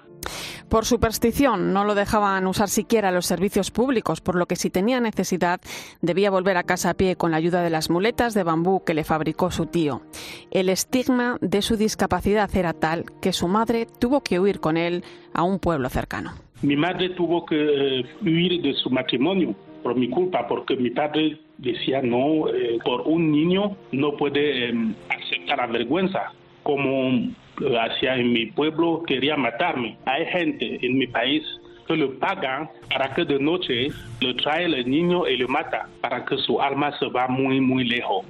Por 0.72 0.86
superstición 0.86 1.74
no 1.74 1.84
lo 1.84 1.96
dejaban 1.96 2.48
usar 2.48 2.70
siquiera 2.70 3.12
los 3.12 3.26
servicios 3.26 3.72
públicos, 3.72 4.22
por 4.22 4.38
lo 4.38 4.46
que 4.46 4.56
si 4.56 4.70
tenía 4.70 5.02
necesidad 5.02 5.60
debía 6.02 6.32
volver 6.32 6.56
a 6.56 6.64
casa 6.64 6.92
a 6.92 6.94
pie 6.94 7.18
con 7.18 7.32
la 7.32 7.38
ayuda 7.38 7.62
de 7.62 7.70
las 7.70 7.90
muletas 7.90 8.34
de 8.34 8.44
bambú 8.44 8.82
que 8.86 8.94
le 8.94 9.04
fabricó 9.04 9.52
su 9.52 9.66
tío. 9.66 10.02
El 10.50 10.70
estigma 10.70 11.38
de 11.42 11.62
su 11.62 11.76
discapacidad 11.76 12.50
era 12.56 12.72
tal 12.72 13.04
que 13.22 13.34
su 13.34 13.50
madre 13.50 13.86
tuvo 14.00 14.22
que 14.22 14.40
huir 14.40 14.62
con 14.62 14.78
él 14.78 15.04
a 15.34 15.44
un 15.44 15.60
pueblo 15.60 15.90
cercano. 15.90 16.32
Mi 16.62 16.78
madre 16.78 17.10
tuvo 17.10 17.46
que 17.46 18.06
huir 18.22 18.62
de 18.62 18.74
su 18.76 18.90
matrimonio 18.90 19.54
por 19.84 19.98
mi 19.98 20.10
culpa, 20.10 20.48
porque 20.48 20.78
mi 20.78 20.92
padre 20.92 21.38
decía 21.58 22.02
no, 22.02 22.48
eh, 22.48 22.80
por 22.86 23.02
un 23.02 23.30
niño 23.30 23.76
no 23.92 24.16
puede 24.16 24.70
em, 24.70 24.96
aceptar 25.10 25.58
la 25.58 25.68
vergüenza 25.68 26.32
como 26.64 27.30
hacia 27.58 28.16
en 28.16 28.34
mi 28.34 28.48
pueblo 28.48 29.04
quería 29.06 29.36
matarme. 29.36 29.98
Hay 30.06 30.26
gente 30.28 30.80
en 30.86 30.98
mi 30.98 31.08
país 31.08 31.44
que 31.88 31.96
lo 31.96 32.18
pagan 32.20 32.70
para 32.90 33.14
que 33.14 33.26
de 33.26 33.40
noche 33.40 33.88
le 34.20 34.34
trae 34.36 34.66
el 34.66 34.90
niño 34.90 35.28
y 35.28 35.38
lo 35.38 35.48
mata, 35.48 35.88
para 36.02 36.26
que 36.26 36.38
su 36.38 36.62
alma 36.62 36.98
se 37.00 37.08
va 37.08 37.28
muy, 37.28 37.60
muy 37.60 37.84
lejos. 37.86 38.26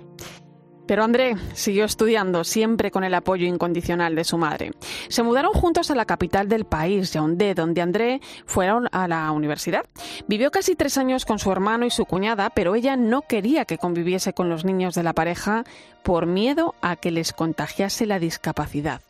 Pero 0.91 1.05
André 1.05 1.35
siguió 1.53 1.85
estudiando, 1.85 2.43
siempre 2.43 2.91
con 2.91 3.05
el 3.05 3.13
apoyo 3.13 3.47
incondicional 3.47 4.13
de 4.13 4.25
su 4.25 4.37
madre. 4.37 4.71
Se 5.07 5.23
mudaron 5.23 5.53
juntos 5.53 5.89
a 5.89 5.95
la 5.95 6.03
capital 6.03 6.49
del 6.49 6.65
país, 6.65 7.13
Yaoundé, 7.13 7.53
donde 7.53 7.81
André 7.81 8.19
fue 8.45 8.67
a 8.67 9.07
la 9.07 9.31
universidad. 9.31 9.85
Vivió 10.27 10.51
casi 10.51 10.75
tres 10.75 10.97
años 10.97 11.23
con 11.23 11.39
su 11.39 11.49
hermano 11.49 11.85
y 11.85 11.91
su 11.91 12.05
cuñada, 12.05 12.49
pero 12.49 12.75
ella 12.75 12.97
no 12.97 13.21
quería 13.21 13.63
que 13.63 13.77
conviviese 13.77 14.33
con 14.33 14.49
los 14.49 14.65
niños 14.65 14.93
de 14.93 15.03
la 15.03 15.13
pareja 15.13 15.63
por 16.03 16.25
miedo 16.25 16.75
a 16.81 16.97
que 16.97 17.11
les 17.11 17.31
contagiase 17.31 18.05
la 18.05 18.19
discapacidad. 18.19 19.01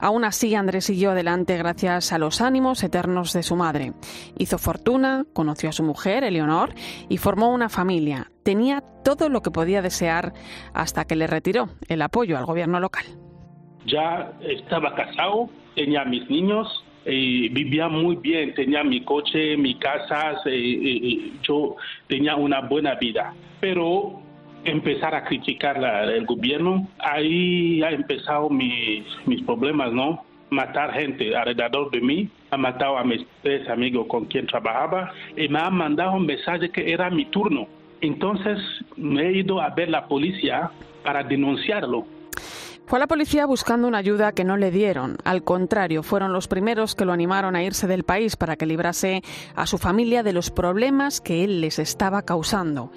Aún 0.00 0.24
así, 0.24 0.54
Andrés 0.54 0.84
siguió 0.84 1.10
adelante 1.10 1.56
gracias 1.56 2.12
a 2.12 2.18
los 2.18 2.40
ánimos 2.40 2.84
eternos 2.84 3.32
de 3.32 3.42
su 3.42 3.56
madre. 3.56 3.94
Hizo 4.38 4.56
fortuna, 4.56 5.24
conoció 5.32 5.70
a 5.70 5.72
su 5.72 5.82
mujer, 5.82 6.22
Eleonor, 6.22 6.72
y 7.08 7.16
formó 7.16 7.52
una 7.52 7.68
familia. 7.68 8.30
Tenía 8.44 8.80
todo 9.04 9.28
lo 9.28 9.42
que 9.42 9.50
podía 9.50 9.82
desear 9.82 10.32
hasta 10.72 11.04
que 11.04 11.16
le 11.16 11.26
retiró 11.26 11.70
el 11.88 12.02
apoyo 12.02 12.38
al 12.38 12.46
gobierno 12.46 12.78
local. 12.78 13.04
Ya 13.86 14.32
estaba 14.40 14.94
casado, 14.94 15.50
tenía 15.74 16.04
mis 16.04 16.30
niños, 16.30 16.84
y 17.04 17.48
vivía 17.48 17.88
muy 17.88 18.16
bien, 18.16 18.54
tenía 18.54 18.84
mi 18.84 19.02
coche, 19.02 19.56
mi 19.56 19.74
casa, 19.78 20.36
yo 21.42 21.76
tenía 22.06 22.36
una 22.36 22.60
buena 22.60 22.94
vida. 22.96 23.34
Pero 23.60 24.20
empezar 24.70 25.14
a 25.14 25.24
criticar 25.24 25.76
el 26.08 26.24
gobierno, 26.26 26.88
ahí 26.98 27.82
ha 27.82 27.90
empezado 27.90 28.50
mis, 28.50 29.04
mis 29.26 29.42
problemas, 29.42 29.92
¿no? 29.92 30.24
Matar 30.50 30.92
gente 30.94 31.36
alrededor 31.36 31.90
de 31.90 32.00
mí, 32.00 32.28
ha 32.50 32.56
matado 32.56 32.96
a 32.96 33.04
mis 33.04 33.26
tres 33.42 33.68
amigos 33.68 34.06
con 34.08 34.24
quien 34.26 34.46
trabajaba 34.46 35.12
y 35.36 35.48
me 35.48 35.58
ha 35.58 35.70
mandado 35.70 36.12
un 36.12 36.26
mensaje 36.26 36.70
que 36.70 36.90
era 36.90 37.10
mi 37.10 37.26
turno. 37.26 37.66
Entonces 38.00 38.58
me 38.96 39.28
he 39.28 39.32
ido 39.38 39.60
a 39.60 39.70
ver 39.70 39.90
la 39.90 40.06
policía 40.06 40.70
para 41.02 41.22
denunciarlo 41.22 42.06
fue 42.88 42.98
a 42.98 43.00
la 43.00 43.06
policía 43.06 43.44
buscando 43.44 43.86
una 43.86 43.98
ayuda 43.98 44.32
que 44.32 44.44
no 44.44 44.56
le 44.56 44.70
dieron. 44.70 45.18
Al 45.24 45.44
contrario, 45.44 46.02
fueron 46.02 46.32
los 46.32 46.48
primeros 46.48 46.94
que 46.94 47.04
lo 47.04 47.12
animaron 47.12 47.54
a 47.54 47.62
irse 47.62 47.86
del 47.86 48.02
país 48.02 48.36
para 48.36 48.56
que 48.56 48.64
librase 48.64 49.22
a 49.54 49.66
su 49.66 49.76
familia 49.76 50.22
de 50.22 50.32
los 50.32 50.50
problemas 50.50 51.20
que 51.20 51.44
él 51.44 51.60
les 51.60 51.78
estaba 51.78 52.22
causando. 52.22 52.90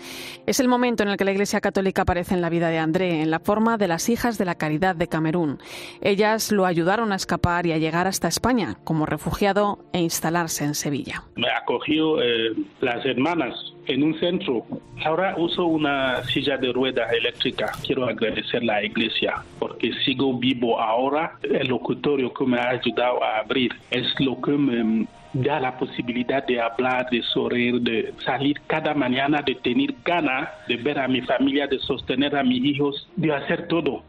Es 0.46 0.62
el 0.62 0.70
momento 0.70 1.04
en 1.04 1.10
el 1.10 1.18
que 1.18 1.26
la 1.26 1.34
Iglesia 1.34 1.60
Católica 1.60 2.04
aparece 2.04 2.34
en 2.34 2.40
la 2.40 2.50
vida 2.50 2.70
de 2.70 2.80
André, 2.80 3.22
en 3.22 3.32
la 3.32 3.40
forma 3.40 3.78
de 3.78 3.90
las 3.90 4.08
hijas 4.08 4.38
de 4.38 4.46
la 4.46 4.56
caridad 4.56 4.96
de 4.96 5.08
Camerún. 5.08 5.60
Ellas 6.00 6.54
lo 6.54 6.66
ayudaron 6.66 7.12
a 7.12 7.18
escapar 7.18 7.66
y 7.66 7.74
a 7.74 7.78
llegar 7.78 8.08
hasta 8.08 8.30
España 8.30 8.78
como 8.86 9.06
refugiado 9.06 9.80
e 9.92 10.00
instalarse 10.00 10.64
en 10.64 10.76
Sevilla. 10.76 11.24
Me 11.36 11.50
acogió 11.52 12.22
eh, 12.22 12.56
las 12.80 13.06
hermanas 13.06 13.54
en 13.88 14.04
un 14.04 14.20
centro. 14.20 14.66
Ahora 15.04 15.36
uso 15.38 15.66
una 15.66 16.24
silla 16.24 16.58
de 16.58 16.72
ruedas 16.72 17.12
eléctrica. 17.14 17.72
Quiero 17.86 18.06
agradecer 18.06 18.62
a 18.62 18.66
la 18.66 18.84
iglesia 18.84 19.44
porque 19.60 19.92
sigo 20.06 20.38
vivo 20.38 20.80
ahora. 20.80 21.38
El 21.44 21.68
locutorio 21.68 22.34
que 22.34 22.46
me 22.46 22.60
ha 22.60 22.70
ayudado 22.70 23.24
a 23.24 23.40
abrir 23.40 23.72
es 23.90 24.08
lo 24.20 24.40
que 24.42 24.52
me 24.52 25.08
da 25.34 25.60
la 25.60 25.78
posibilidad 25.78 26.46
de 26.46 26.60
hablar, 26.60 27.10
de 27.10 27.22
sonreír, 27.24 27.80
de 27.82 28.14
salir 28.26 28.60
cada 28.68 28.94
mañana, 28.94 29.42
de 29.42 29.56
tener 29.56 29.96
ganas 30.04 30.50
de 30.68 30.78
ver 30.78 31.00
a 31.00 31.08
mi 31.08 31.22
familia, 31.22 31.68
de 31.68 31.80
sostener 31.80 32.36
a 32.36 32.44
mis 32.44 32.64
hijos, 32.64 33.08
de 33.16 33.34
hacer 33.34 33.68
todo. 33.68 34.04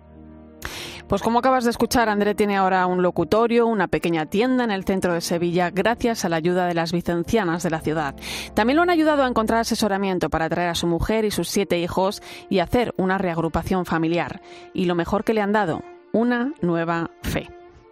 Pues 1.12 1.20
como 1.20 1.40
acabas 1.40 1.64
de 1.64 1.70
escuchar, 1.70 2.08
André 2.08 2.34
tiene 2.34 2.56
ahora 2.56 2.86
un 2.86 3.02
locutorio, 3.02 3.66
una 3.66 3.86
pequeña 3.86 4.24
tienda 4.24 4.64
en 4.64 4.70
el 4.70 4.84
centro 4.84 5.12
de 5.12 5.20
Sevilla, 5.20 5.68
gracias 5.68 6.24
a 6.24 6.30
la 6.30 6.36
ayuda 6.36 6.66
de 6.66 6.72
las 6.72 6.90
vicencianas 6.90 7.62
de 7.62 7.68
la 7.68 7.80
ciudad. 7.80 8.14
También 8.54 8.76
lo 8.76 8.82
han 8.82 8.88
ayudado 8.88 9.22
a 9.22 9.28
encontrar 9.28 9.60
asesoramiento 9.60 10.30
para 10.30 10.48
traer 10.48 10.70
a 10.70 10.74
su 10.74 10.86
mujer 10.86 11.26
y 11.26 11.30
sus 11.30 11.50
siete 11.50 11.78
hijos 11.78 12.22
y 12.48 12.60
hacer 12.60 12.94
una 12.96 13.18
reagrupación 13.18 13.84
familiar. 13.84 14.40
Y 14.72 14.86
lo 14.86 14.94
mejor 14.94 15.22
que 15.22 15.34
le 15.34 15.42
han 15.42 15.52
dado, 15.52 15.82
una 16.14 16.54
nueva 16.62 17.10
fe. 17.20 17.46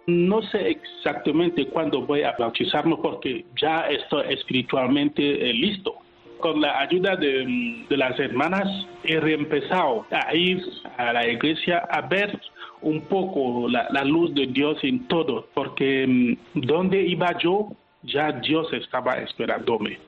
No 0.07 0.41
sé 0.41 0.71
exactamente 0.71 1.67
cuándo 1.67 2.03
voy 2.03 2.23
a 2.23 2.33
bautizarme 2.39 2.97
porque 3.03 3.45
ya 3.55 3.81
estoy 3.81 4.33
espiritualmente 4.33 5.47
eh, 5.47 5.53
listo 5.53 5.93
con 6.39 6.59
la 6.59 6.79
ayuda 6.79 7.15
de, 7.17 7.85
de, 7.87 7.97
las 7.97 8.19
hermanas 8.19 8.67
he 9.03 9.19
reempezado 9.19 10.07
a 10.09 10.33
ir 10.33 10.59
a 10.97 11.13
la 11.13 11.27
iglesia 11.27 11.87
a 11.87 12.01
ver 12.01 12.41
un 12.81 13.01
poco 13.01 13.67
la, 13.69 14.03
luz 14.03 14.33
de 14.33 14.47
Dios 14.47 14.77
en 14.83 15.07
todo, 15.07 15.47
porque 15.53 16.05
mm, 16.07 16.61
donde 16.61 17.01
iba 17.01 17.37
yo, 17.39 17.69
ya 18.03 18.31
Dios 18.31 18.71
estaba 18.73 19.13
esperándome. 19.15 19.99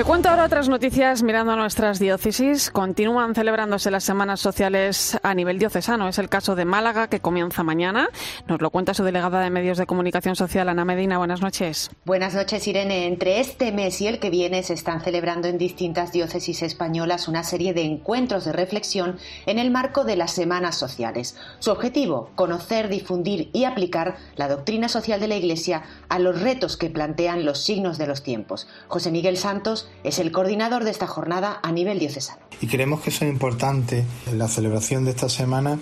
Te 0.00 0.04
cuento 0.04 0.30
ahora 0.30 0.46
otras 0.46 0.70
noticias 0.70 1.22
mirando 1.22 1.52
a 1.52 1.56
nuestras 1.56 1.98
diócesis. 1.98 2.70
Continúan 2.70 3.34
celebrándose 3.34 3.90
las 3.90 4.02
semanas 4.02 4.40
sociales 4.40 5.20
a 5.22 5.34
nivel 5.34 5.58
diocesano. 5.58 6.08
Es 6.08 6.18
el 6.18 6.30
caso 6.30 6.54
de 6.54 6.64
Málaga, 6.64 7.08
que 7.08 7.20
comienza 7.20 7.64
mañana. 7.64 8.08
Nos 8.48 8.62
lo 8.62 8.70
cuenta 8.70 8.94
su 8.94 9.04
delegada 9.04 9.42
de 9.42 9.50
Medios 9.50 9.76
de 9.76 9.84
Comunicación 9.84 10.36
Social, 10.36 10.70
Ana 10.70 10.86
Medina. 10.86 11.18
Buenas 11.18 11.42
noches. 11.42 11.90
Buenas 12.06 12.32
noches, 12.32 12.66
Irene. 12.66 13.08
Entre 13.08 13.40
este 13.40 13.72
mes 13.72 14.00
y 14.00 14.06
el 14.06 14.20
que 14.20 14.30
viene 14.30 14.62
se 14.62 14.72
están 14.72 15.02
celebrando 15.02 15.48
en 15.48 15.58
distintas 15.58 16.12
diócesis 16.12 16.62
españolas 16.62 17.28
una 17.28 17.44
serie 17.44 17.74
de 17.74 17.82
encuentros 17.82 18.46
de 18.46 18.52
reflexión 18.52 19.18
en 19.44 19.58
el 19.58 19.70
marco 19.70 20.04
de 20.04 20.16
las 20.16 20.32
semanas 20.32 20.76
sociales. 20.76 21.36
Su 21.58 21.72
objetivo, 21.72 22.30
conocer, 22.36 22.88
difundir 22.88 23.50
y 23.52 23.64
aplicar 23.64 24.16
la 24.36 24.48
doctrina 24.48 24.88
social 24.88 25.20
de 25.20 25.28
la 25.28 25.36
Iglesia 25.36 25.82
a 26.08 26.18
los 26.18 26.40
retos 26.40 26.78
que 26.78 26.88
plantean 26.88 27.44
los 27.44 27.62
signos 27.62 27.98
de 27.98 28.06
los 28.06 28.22
tiempos. 28.22 28.66
José 28.88 29.10
Miguel 29.10 29.36
Santos 29.36 29.89
es 30.04 30.18
el 30.18 30.32
coordinador 30.32 30.84
de 30.84 30.90
esta 30.90 31.06
jornada 31.06 31.60
a 31.62 31.72
nivel 31.72 31.98
diocesano. 31.98 32.40
Y 32.60 32.66
creemos 32.66 33.00
que 33.00 33.10
son 33.10 33.28
importantes 33.28 34.04
en 34.26 34.38
la 34.38 34.48
celebración 34.48 35.04
de 35.04 35.10
esta 35.10 35.28
semana 35.28 35.78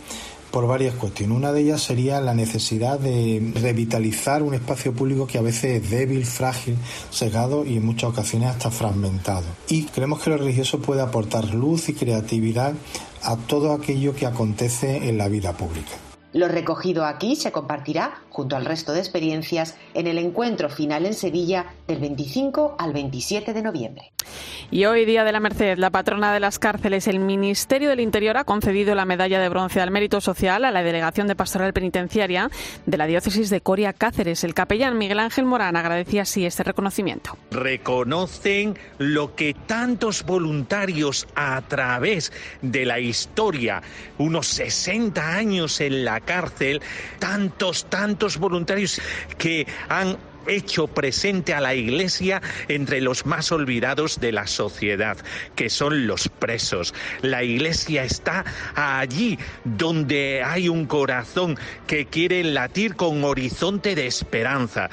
por 0.50 0.66
varias 0.66 0.94
cuestiones. 0.94 1.36
Una 1.36 1.52
de 1.52 1.62
ellas 1.62 1.82
sería 1.82 2.20
la 2.20 2.34
necesidad 2.34 2.98
de 2.98 3.52
revitalizar 3.54 4.42
un 4.42 4.54
espacio 4.54 4.92
público 4.92 5.26
que 5.26 5.38
a 5.38 5.42
veces 5.42 5.82
es 5.82 5.90
débil, 5.90 6.24
frágil, 6.24 6.76
cegado 7.10 7.64
y 7.64 7.76
en 7.76 7.84
muchas 7.84 8.10
ocasiones 8.10 8.50
hasta 8.50 8.70
fragmentado. 8.70 9.46
Y 9.68 9.84
creemos 9.84 10.20
que 10.20 10.30
lo 10.30 10.38
religioso 10.38 10.80
puede 10.80 11.02
aportar 11.02 11.54
luz 11.54 11.88
y 11.88 11.94
creatividad 11.94 12.74
a 13.22 13.36
todo 13.36 13.72
aquello 13.72 14.14
que 14.14 14.26
acontece 14.26 15.08
en 15.08 15.18
la 15.18 15.28
vida 15.28 15.56
pública. 15.56 16.07
Lo 16.38 16.46
recogido 16.46 17.04
aquí 17.04 17.34
se 17.34 17.50
compartirá, 17.50 18.22
junto 18.30 18.54
al 18.54 18.64
resto 18.64 18.92
de 18.92 19.00
experiencias, 19.00 19.76
en 19.92 20.06
el 20.06 20.18
encuentro 20.18 20.68
final 20.68 21.04
en 21.04 21.14
Sevilla 21.14 21.66
del 21.88 21.98
25 21.98 22.76
al 22.78 22.92
27 22.92 23.52
de 23.52 23.60
noviembre. 23.60 24.12
Y 24.70 24.84
hoy, 24.84 25.04
Día 25.04 25.24
de 25.24 25.32
la 25.32 25.40
Merced, 25.40 25.78
la 25.78 25.90
patrona 25.90 26.32
de 26.32 26.38
las 26.38 26.58
cárceles, 26.58 27.08
el 27.08 27.18
Ministerio 27.18 27.88
del 27.88 27.98
Interior 27.98 28.36
ha 28.36 28.44
concedido 28.44 28.94
la 28.94 29.04
medalla 29.04 29.40
de 29.40 29.48
bronce 29.48 29.80
al 29.80 29.90
mérito 29.90 30.20
social 30.20 30.64
a 30.64 30.70
la 30.70 30.82
Delegación 30.82 31.26
de 31.26 31.34
Pastoral 31.34 31.72
Penitenciaria 31.72 32.50
de 32.86 32.96
la 32.96 33.06
Diócesis 33.06 33.50
de 33.50 33.60
Coria 33.60 33.92
Cáceres. 33.92 34.44
El 34.44 34.54
capellán 34.54 34.98
Miguel 34.98 35.18
Ángel 35.18 35.44
Morán 35.46 35.74
agradecía 35.74 36.22
así 36.22 36.46
este 36.46 36.62
reconocimiento. 36.62 37.36
Reconocen 37.50 38.78
lo 38.98 39.34
que 39.34 39.54
tantos 39.66 40.24
voluntarios 40.24 41.26
a 41.34 41.60
través 41.62 42.30
de 42.60 42.84
la 42.84 43.00
historia, 43.00 43.82
unos 44.18 44.46
60 44.48 45.34
años 45.34 45.80
en 45.80 46.04
la 46.04 46.20
cárcel, 46.28 46.82
tantos, 47.18 47.88
tantos 47.88 48.36
voluntarios 48.36 49.00
que 49.38 49.66
han 49.88 50.18
hecho 50.46 50.86
presente 50.86 51.54
a 51.54 51.60
la 51.60 51.74
Iglesia 51.74 52.42
entre 52.68 53.00
los 53.00 53.24
más 53.24 53.50
olvidados 53.50 54.20
de 54.20 54.32
la 54.32 54.46
sociedad, 54.46 55.16
que 55.56 55.70
son 55.70 56.06
los 56.06 56.28
presos. 56.28 56.94
La 57.22 57.42
Iglesia 57.42 58.04
está 58.04 58.44
allí 58.74 59.38
donde 59.64 60.42
hay 60.44 60.68
un 60.68 60.84
corazón 60.86 61.58
que 61.86 62.06
quiere 62.06 62.44
latir 62.44 62.94
con 62.94 63.24
horizonte 63.24 63.94
de 63.94 64.06
esperanza. 64.06 64.90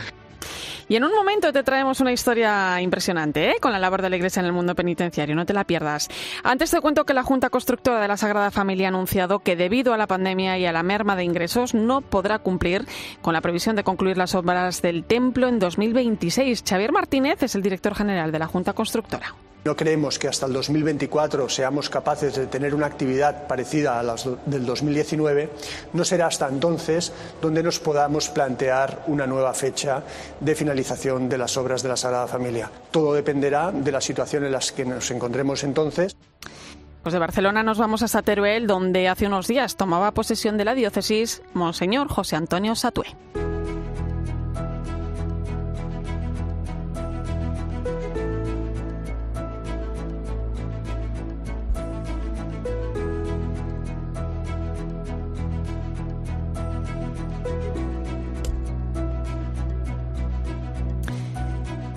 Y 0.88 0.96
en 0.96 1.04
un 1.04 1.12
momento 1.12 1.52
te 1.52 1.64
traemos 1.64 2.00
una 2.00 2.12
historia 2.12 2.80
impresionante 2.80 3.50
¿eh? 3.50 3.56
con 3.60 3.72
la 3.72 3.80
labor 3.80 4.04
de 4.04 4.10
la 4.10 4.18
Iglesia 4.18 4.40
en 4.40 4.46
el 4.46 4.54
mundo 4.54 4.76
penitenciario, 4.76 5.36
no 5.36 5.46
te 5.46 5.54
la 5.54 5.64
pierdas. 5.64 6.10
Antes 6.44 6.70
te 6.70 6.80
cuento 6.80 7.06
que 7.06 7.14
la 7.16 7.24
Junta 7.24 7.50
Constructora 7.50 8.00
de 8.00 8.08
la 8.08 8.18
Sagrada 8.18 8.52
Familia 8.52 8.88
ha 8.88 8.90
anunciado 8.90 9.40
que 9.40 9.56
debido 9.56 9.94
a 9.94 9.98
la 9.98 10.08
pandemia 10.08 10.60
y 10.60 10.66
a 10.66 10.72
la 10.72 10.84
merma 10.84 11.16
de 11.16 11.24
ingresos 11.24 11.74
no 11.74 12.02
podrá 12.02 12.40
cumplir 12.40 12.86
con 13.22 13.34
la 13.34 13.42
previsión 13.42 13.76
de 13.76 13.84
concluir 13.84 14.18
las 14.18 14.36
obras 14.36 14.82
del 14.82 15.04
templo 15.04 15.48
en 15.48 15.58
2026. 15.58 16.64
Xavier 16.68 16.92
Martínez 16.92 17.42
es 17.42 17.56
el 17.56 17.64
director 17.64 17.96
general 17.96 18.32
de 18.32 18.40
la 18.40 18.48
Junta 18.48 18.74
Constructora. 18.74 19.45
No 19.66 19.76
creemos 19.76 20.20
que 20.20 20.28
hasta 20.28 20.46
el 20.46 20.54
2024 20.54 21.50
seamos 21.50 21.90
capaces 21.90 22.36
de 22.36 22.46
tener 22.46 22.76
una 22.76 22.86
actividad 22.86 23.48
parecida 23.48 24.00
a 24.00 24.04
la 24.04 24.16
del 24.46 24.64
2019. 24.64 25.50
No 25.94 26.06
será 26.06 26.28
hasta 26.28 26.48
entonces 26.48 27.12
donde 27.42 27.64
nos 27.64 27.80
podamos 27.80 28.30
plantear 28.30 29.04
una 29.08 29.26
nueva 29.26 29.56
fecha 29.56 30.04
de 30.40 30.54
finalización 30.54 31.28
de 31.30 31.40
las 31.40 31.58
obras 31.58 31.82
de 31.82 31.90
la 31.90 31.98
Sagrada 31.98 32.28
Familia. 32.28 32.70
Todo 32.92 33.16
dependerá 33.16 33.72
de 33.72 33.92
la 33.92 34.02
situación 34.02 34.46
en 34.46 34.52
la 34.52 34.60
que 34.60 34.86
nos 34.86 35.10
encontremos 35.10 35.64
entonces. 35.64 36.16
Pues 37.02 37.14
de 37.14 37.20
Barcelona 37.20 37.64
nos 37.64 37.80
vamos 37.80 38.04
a 38.04 38.22
Teruel, 38.22 38.68
donde 38.68 39.08
hace 39.08 39.26
unos 39.26 39.48
días 39.48 39.78
tomaba 39.78 40.12
posesión 40.12 40.58
de 40.58 40.66
la 40.66 40.76
diócesis 40.76 41.42
Monseñor 41.56 42.08
José 42.08 42.36
Antonio 42.36 42.76
Satué. 42.76 43.08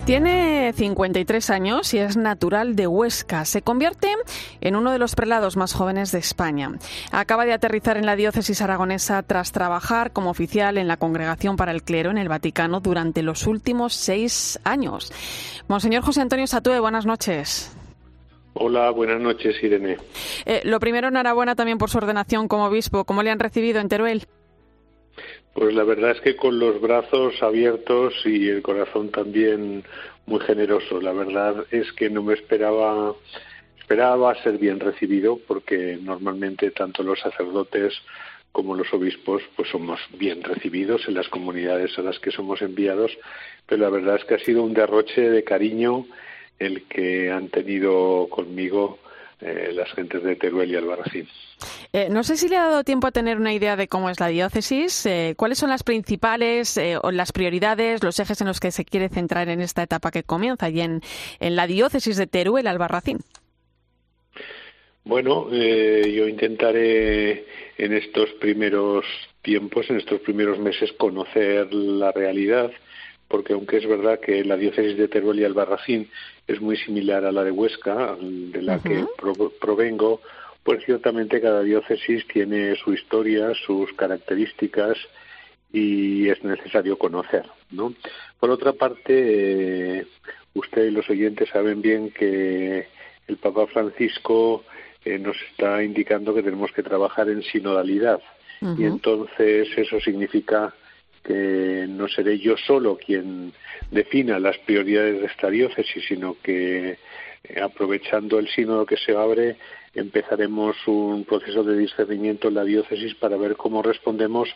Tiene 0.08 0.72
53 0.72 1.50
años 1.50 1.92
y 1.92 1.98
es 1.98 2.16
natural 2.16 2.76
de 2.76 2.86
Huesca. 2.86 3.44
Se 3.44 3.60
convierte 3.60 4.08
en 4.62 4.74
uno 4.74 4.90
de 4.90 4.98
los 4.98 5.14
prelados 5.14 5.58
más 5.58 5.74
jóvenes 5.74 6.12
de 6.12 6.18
España. 6.18 6.72
Acaba 7.12 7.44
de 7.44 7.52
aterrizar 7.52 7.98
en 7.98 8.06
la 8.06 8.16
diócesis 8.16 8.62
aragonesa 8.62 9.22
tras 9.22 9.52
trabajar 9.52 10.14
como 10.14 10.30
oficial 10.30 10.78
en 10.78 10.88
la 10.88 10.96
Congregación 10.96 11.56
para 11.56 11.72
el 11.72 11.82
Clero 11.82 12.10
en 12.10 12.16
el 12.16 12.30
Vaticano 12.30 12.80
durante 12.80 13.20
los 13.20 13.46
últimos 13.46 13.92
seis 13.92 14.58
años. 14.64 15.12
Monseñor 15.68 16.02
José 16.02 16.22
Antonio 16.22 16.46
Satue, 16.46 16.80
buenas 16.80 17.04
noches. 17.04 17.76
Hola, 18.54 18.88
buenas 18.88 19.20
noches, 19.20 19.62
Irene. 19.62 19.98
Eh, 20.46 20.62
lo 20.64 20.80
primero, 20.80 21.08
enhorabuena 21.08 21.54
también 21.54 21.76
por 21.76 21.90
su 21.90 21.98
ordenación 21.98 22.48
como 22.48 22.64
obispo. 22.64 23.04
¿Cómo 23.04 23.22
le 23.22 23.30
han 23.30 23.40
recibido 23.40 23.78
en 23.78 23.90
Teruel? 23.90 24.26
Pues 25.58 25.74
la 25.74 25.82
verdad 25.82 26.12
es 26.12 26.20
que 26.20 26.36
con 26.36 26.60
los 26.60 26.80
brazos 26.80 27.42
abiertos 27.42 28.14
y 28.24 28.48
el 28.48 28.62
corazón 28.62 29.10
también 29.10 29.82
muy 30.24 30.38
generoso. 30.38 31.00
La 31.00 31.12
verdad 31.12 31.66
es 31.72 31.90
que 31.94 32.08
no 32.08 32.22
me 32.22 32.34
esperaba 32.34 33.12
esperaba 33.80 34.40
ser 34.44 34.56
bien 34.58 34.78
recibido 34.78 35.40
porque 35.48 35.98
normalmente 36.00 36.70
tanto 36.70 37.02
los 37.02 37.18
sacerdotes 37.18 37.92
como 38.52 38.76
los 38.76 38.92
obispos 38.94 39.42
pues 39.56 39.68
somos 39.68 39.98
bien 40.16 40.44
recibidos 40.44 41.08
en 41.08 41.14
las 41.14 41.28
comunidades 41.28 41.98
a 41.98 42.02
las 42.02 42.20
que 42.20 42.30
somos 42.30 42.62
enviados, 42.62 43.10
pero 43.66 43.82
la 43.82 43.90
verdad 43.90 44.14
es 44.14 44.24
que 44.26 44.34
ha 44.34 44.38
sido 44.38 44.62
un 44.62 44.74
derroche 44.74 45.28
de 45.28 45.42
cariño 45.42 46.06
el 46.60 46.84
que 46.84 47.32
han 47.32 47.48
tenido 47.48 48.28
conmigo 48.30 49.00
eh, 49.40 49.70
las 49.72 49.88
gentes 49.92 50.24
de 50.24 50.34
Teruel 50.34 50.68
y 50.68 50.74
Albarracín. 50.74 51.28
Eh, 51.92 52.08
no 52.10 52.24
sé 52.24 52.36
si 52.36 52.48
le 52.48 52.56
ha 52.56 52.68
dado 52.68 52.82
tiempo 52.82 53.06
a 53.06 53.12
tener 53.12 53.36
una 53.36 53.52
idea 53.52 53.76
de 53.76 53.86
cómo 53.86 54.10
es 54.10 54.18
la 54.18 54.26
diócesis. 54.26 55.06
Eh, 55.06 55.34
¿Cuáles 55.36 55.58
son 55.58 55.70
las 55.70 55.84
principales 55.84 56.78
o 57.02 57.12
las 57.12 57.30
prioridades, 57.30 58.02
los 58.02 58.18
ejes 58.18 58.40
en 58.40 58.48
los 58.48 58.58
que 58.58 58.72
se 58.72 58.84
quiere 58.84 59.08
centrar 59.08 59.48
en 59.48 59.60
esta 59.60 59.84
etapa 59.84 60.10
que 60.10 60.24
comienza 60.24 60.66
allí 60.66 60.80
en, 60.80 61.00
la 61.40 61.68
diócesis 61.68 62.16
de 62.16 62.26
Teruel, 62.26 62.66
Albarracín? 62.66 63.18
Bueno, 65.04 65.48
yo 65.50 66.28
intentaré 66.28 67.46
en 67.78 67.92
estos 67.92 68.30
primeros 68.40 69.04
tiempos, 69.42 69.88
en 69.88 69.98
estos 69.98 70.20
primeros 70.20 70.58
meses, 70.58 70.92
conocer 70.92 71.72
la 71.72 72.10
realidad, 72.10 72.72
porque 73.28 73.52
aunque 73.52 73.76
es 73.76 73.86
verdad 73.86 74.20
que 74.20 74.42
la 74.44 74.56
diócesis 74.56 74.96
de 74.96 75.08
Teruel 75.08 75.40
y 75.40 75.44
Albarracín 75.44 76.10
es 76.46 76.60
muy 76.60 76.76
similar 76.76 77.24
a 77.24 77.32
la 77.32 77.44
de 77.44 77.50
Huesca, 77.50 78.16
de 78.20 78.62
la 78.62 78.78
que 78.80 79.04
provengo, 79.60 80.20
pues 80.64 80.84
ciertamente 80.84 81.40
cada 81.40 81.62
diócesis 81.62 82.26
tiene 82.26 82.74
su 82.76 82.92
historia, 82.92 83.52
sus 83.66 83.92
características 83.92 84.96
y 85.72 86.28
es 86.28 86.42
necesario 86.42 86.96
conocer, 86.96 87.44
¿no? 87.70 87.92
Por 88.40 88.50
otra 88.50 88.72
parte, 88.72 89.98
eh, 90.00 90.06
usted 90.54 90.86
y 90.86 90.90
los 90.90 91.08
oyentes 91.10 91.50
saben 91.50 91.82
bien 91.82 92.10
que 92.10 92.86
el 93.26 93.36
Papa 93.36 93.66
Francisco 93.66 94.64
eh, 95.04 95.18
nos 95.18 95.36
está 95.50 95.82
indicando 95.82 96.34
que 96.34 96.42
tenemos 96.42 96.72
que 96.72 96.82
trabajar 96.82 97.28
en 97.28 97.42
sinodalidad. 97.42 98.20
Y 98.76 98.86
entonces 98.86 99.68
eso 99.76 100.00
significa 100.00 100.74
que 101.28 101.84
no 101.86 102.08
seré 102.08 102.38
yo 102.38 102.56
solo 102.56 102.96
quien 102.96 103.52
defina 103.90 104.38
las 104.38 104.56
prioridades 104.58 105.20
de 105.20 105.26
esta 105.26 105.50
diócesis, 105.50 106.02
sino 106.08 106.36
que 106.42 106.96
eh, 107.44 107.60
aprovechando 107.60 108.38
el 108.38 108.48
sínodo 108.48 108.86
que 108.86 108.96
se 108.96 109.14
abre, 109.14 109.58
empezaremos 109.94 110.74
un 110.86 111.26
proceso 111.26 111.62
de 111.64 111.76
discernimiento 111.76 112.48
en 112.48 112.54
la 112.54 112.64
diócesis 112.64 113.14
para 113.16 113.36
ver 113.36 113.56
cómo 113.56 113.82
respondemos 113.82 114.48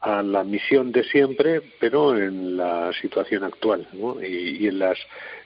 a 0.00 0.22
la 0.22 0.44
misión 0.44 0.92
de 0.92 1.04
siempre, 1.04 1.60
pero 1.78 2.16
en 2.16 2.56
la 2.56 2.90
situación 3.02 3.44
actual 3.44 3.86
y, 4.22 4.66
en, 4.66 4.78
las, 4.78 4.98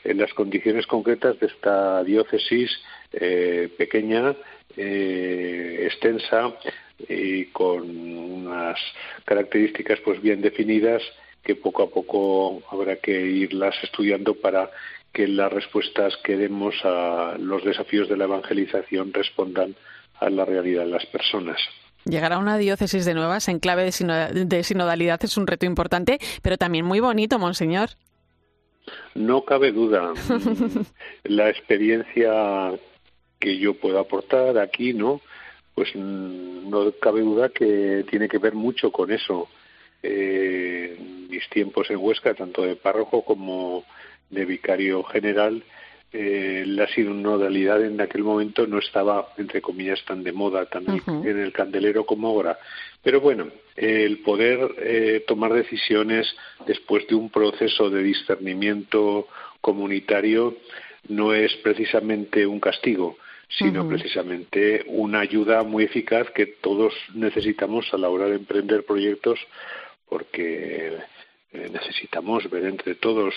en 0.04 0.18
las 0.18 0.32
condiciones 0.32 0.86
concretas 0.86 1.40
de 1.40 1.46
esta 1.46 2.04
diócesis 2.04 2.70
eh, 3.12 3.68
pequeña, 3.76 4.36
eh, 4.76 5.88
extensa, 5.90 6.54
y 7.08 7.46
con 7.46 7.82
unas 7.88 8.78
características 9.24 10.00
pues 10.04 10.20
bien 10.20 10.40
definidas 10.40 11.02
que 11.42 11.56
poco 11.56 11.82
a 11.82 11.90
poco 11.90 12.62
habrá 12.70 12.96
que 12.96 13.12
irlas 13.12 13.74
estudiando 13.82 14.34
para 14.34 14.70
que 15.12 15.28
las 15.28 15.52
respuestas 15.52 16.16
que 16.24 16.36
demos 16.36 16.74
a 16.84 17.36
los 17.38 17.64
desafíos 17.64 18.08
de 18.08 18.16
la 18.16 18.24
evangelización 18.24 19.12
respondan 19.12 19.74
a 20.20 20.30
la 20.30 20.44
realidad 20.44 20.84
de 20.84 20.90
las 20.90 21.06
personas. 21.06 21.58
Llegar 22.04 22.32
a 22.32 22.38
una 22.38 22.58
diócesis 22.58 23.04
de 23.04 23.14
nuevas 23.14 23.48
en 23.48 23.60
clave 23.60 23.84
de 23.84 24.62
sinodalidad 24.64 25.22
es 25.22 25.36
un 25.36 25.46
reto 25.46 25.66
importante, 25.66 26.18
pero 26.42 26.56
también 26.56 26.84
muy 26.84 27.00
bonito, 27.00 27.38
Monseñor. 27.38 27.90
No 29.14 29.44
cabe 29.44 29.70
duda. 29.70 30.12
la 31.24 31.48
experiencia 31.48 32.72
que 33.38 33.58
yo 33.58 33.74
puedo 33.74 34.00
aportar 34.00 34.58
aquí, 34.58 34.94
¿no? 34.94 35.20
Pues 35.74 35.90
mm, 35.94 36.68
no 36.70 36.92
cabe 37.00 37.20
duda 37.20 37.48
que 37.48 38.04
tiene 38.10 38.28
que 38.28 38.38
ver 38.38 38.54
mucho 38.54 38.90
con 38.90 39.10
eso. 39.10 39.48
Eh, 40.02 40.96
mis 41.28 41.48
tiempos 41.48 41.90
en 41.90 41.98
Huesca, 41.98 42.34
tanto 42.34 42.62
de 42.62 42.76
párroco 42.76 43.24
como 43.24 43.84
de 44.30 44.44
vicario 44.44 45.02
general, 45.04 45.62
eh, 46.14 46.64
la 46.66 46.86
sinodalidad 46.88 47.82
en 47.82 47.98
aquel 48.00 48.22
momento 48.22 48.66
no 48.66 48.78
estaba, 48.78 49.28
entre 49.38 49.62
comillas, 49.62 50.04
tan 50.04 50.22
de 50.22 50.32
moda, 50.32 50.66
tan 50.66 50.84
en 50.88 51.38
el 51.38 51.52
candelero 51.52 52.04
como 52.04 52.28
ahora. 52.28 52.58
Pero 53.02 53.20
bueno, 53.20 53.48
el 53.76 54.18
poder 54.18 54.74
eh, 54.78 55.24
tomar 55.26 55.54
decisiones 55.54 56.26
después 56.66 57.06
de 57.06 57.14
un 57.14 57.30
proceso 57.30 57.88
de 57.88 58.02
discernimiento 58.02 59.26
comunitario 59.62 60.56
no 61.08 61.32
es 61.32 61.54
precisamente 61.62 62.46
un 62.46 62.60
castigo, 62.60 63.16
sino 63.58 63.86
precisamente 63.86 64.84
una 64.86 65.20
ayuda 65.20 65.62
muy 65.62 65.84
eficaz 65.84 66.30
que 66.30 66.46
todos 66.46 66.94
necesitamos 67.14 67.92
a 67.92 67.98
la 67.98 68.08
hora 68.08 68.26
de 68.26 68.36
emprender 68.36 68.84
proyectos 68.84 69.38
porque 70.08 70.98
eh, 71.52 71.70
necesitamos 71.70 72.48
ver 72.50 72.64
entre 72.66 72.94
todos 72.94 73.34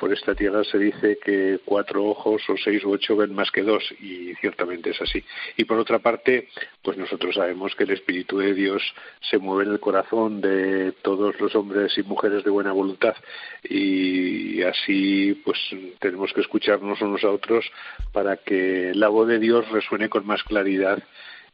por 0.00 0.12
esta 0.12 0.34
tierra 0.34 0.64
se 0.64 0.78
dice 0.78 1.18
que 1.22 1.60
cuatro 1.64 2.04
ojos 2.06 2.42
o 2.48 2.56
seis 2.56 2.82
u 2.84 2.90
ocho 2.90 3.16
ven 3.16 3.34
más 3.34 3.50
que 3.50 3.62
dos 3.62 3.84
y 4.00 4.34
ciertamente 4.40 4.90
es 4.90 5.00
así. 5.02 5.22
Y 5.58 5.64
por 5.64 5.78
otra 5.78 5.98
parte, 5.98 6.48
pues 6.82 6.96
nosotros 6.96 7.34
sabemos 7.34 7.76
que 7.76 7.84
el 7.84 7.90
Espíritu 7.90 8.38
de 8.38 8.54
Dios 8.54 8.82
se 9.30 9.36
mueve 9.36 9.64
en 9.64 9.72
el 9.72 9.80
corazón 9.80 10.40
de 10.40 10.92
todos 11.02 11.38
los 11.38 11.54
hombres 11.54 11.96
y 11.98 12.02
mujeres 12.02 12.42
de 12.42 12.50
buena 12.50 12.72
voluntad 12.72 13.14
y 13.62 14.62
así 14.62 15.40
pues 15.44 15.58
tenemos 15.98 16.32
que 16.32 16.40
escucharnos 16.40 17.00
unos 17.02 17.22
a 17.22 17.30
otros 17.30 17.70
para 18.12 18.38
que 18.38 18.92
la 18.94 19.08
voz 19.08 19.28
de 19.28 19.38
Dios 19.38 19.68
resuene 19.70 20.08
con 20.08 20.26
más 20.26 20.42
claridad 20.44 21.02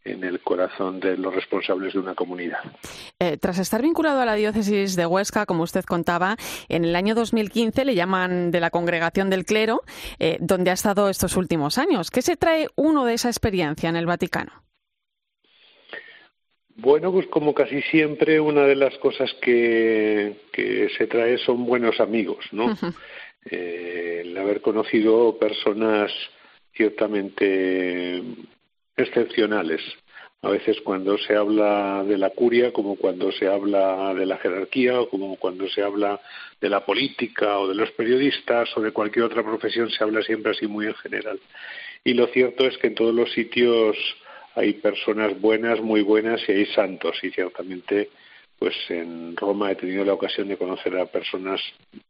en 0.07 0.25
el 0.25 0.41
corazón 0.41 1.01
de 1.01 1.17
los 1.17 1.35
responsables 1.35 1.93
de 1.93 1.99
una 1.99 2.15
comunidad. 2.15 2.61
Eh, 3.19 3.37
tras 3.39 3.59
estar 3.59 3.83
vinculado 3.83 4.21
a 4.21 4.25
la 4.25 4.35
diócesis 4.35 4.97
de 4.97 5.07
Huesca, 5.07 5.47
como 5.47 5.63
usted 5.63 5.85
contaba, 5.85 6.37
en 6.69 6.85
el 6.85 6.95
año 6.97 7.15
2015 7.15 7.85
le 7.85 7.95
llaman 7.95 8.51
de 8.51 8.61
la 8.61 8.71
congregación 8.71 9.31
del 9.31 9.45
clero, 9.45 9.83
eh, 10.19 10.39
donde 10.41 10.71
ha 10.71 10.75
estado 10.75 11.09
estos 11.09 11.37
últimos 11.37 11.79
años. 11.79 12.11
¿Qué 12.11 12.23
se 12.23 12.37
trae 12.37 12.69
uno 12.77 13.05
de 13.05 13.15
esa 13.15 13.29
experiencia 13.29 13.89
en 13.89 13.97
el 13.97 14.07
Vaticano? 14.07 14.53
Bueno, 16.77 17.11
pues 17.11 17.27
como 17.29 17.55
casi 17.55 17.81
siempre, 17.83 18.39
una 18.39 18.65
de 18.65 18.77
las 18.77 18.97
cosas 18.99 19.33
que, 19.41 20.37
se 20.97 21.07
trae 21.07 21.39
son 21.39 21.65
buenos 21.65 22.01
amigos, 22.01 22.45
¿no? 22.53 22.77
Eh, 23.51 24.23
el 24.25 24.37
haber 24.37 24.61
conocido 24.61 25.39
personas 25.39 26.13
ciertamente 26.75 28.23
excepcionales 28.97 29.83
a 30.43 30.51
veces 30.51 30.81
cuando 30.83 31.19
se 31.19 31.35
habla 31.35 32.05
de 32.05 32.19
la 32.19 32.31
curia, 32.31 32.73
como 32.73 32.97
cuando 32.97 33.33
se 33.33 33.49
habla 33.49 34.15
de 34.15 34.27
la 34.27 34.37
jerarquía, 34.39 35.01
o 35.01 35.09
como 35.09 35.37
cuando 35.37 35.69
se 35.69 35.83
habla 35.83 36.21
de 36.61 36.69
la 36.69 36.85
política 36.85 37.59
o 37.59 37.67
de 37.67 37.75
los 37.75 37.91
periodistas 37.93 38.69
o 38.77 38.81
de 38.81 38.93
cualquier 38.93 39.25
otra 39.25 39.43
profesión, 39.43 39.91
se 39.91 40.05
habla 40.05 40.23
siempre 40.23 40.53
así 40.53 40.67
muy 40.67 40.87
en 40.87 40.95
general. 40.95 41.41
Y 42.05 42.15
lo 42.15 42.29
cierto 42.29 42.65
es 42.67 42.79
que 42.79 42.89
en 42.89 42.95
todos 42.95 43.15
los 43.15 43.33
sitios 43.33 43.97
hay 44.55 44.75
personas 44.75 45.41
buenas, 45.41 45.81
muy 45.81 46.03
buenas 46.03 46.41
y 46.49 46.53
hay 46.53 46.67
santos. 46.67 47.19
Y 47.25 47.31
ciertamente, 47.31 48.11
pues 48.59 48.75
en 48.89 49.37
Roma 49.37 49.73
he 49.73 49.75
tenido 49.75 50.05
la 50.05 50.15
ocasión 50.15 50.47
de 50.49 50.57
conocer 50.57 50.97
a 50.97 51.07
personas 51.07 51.61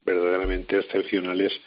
verdaderamente 0.04 0.78
excepcionales 0.78 1.58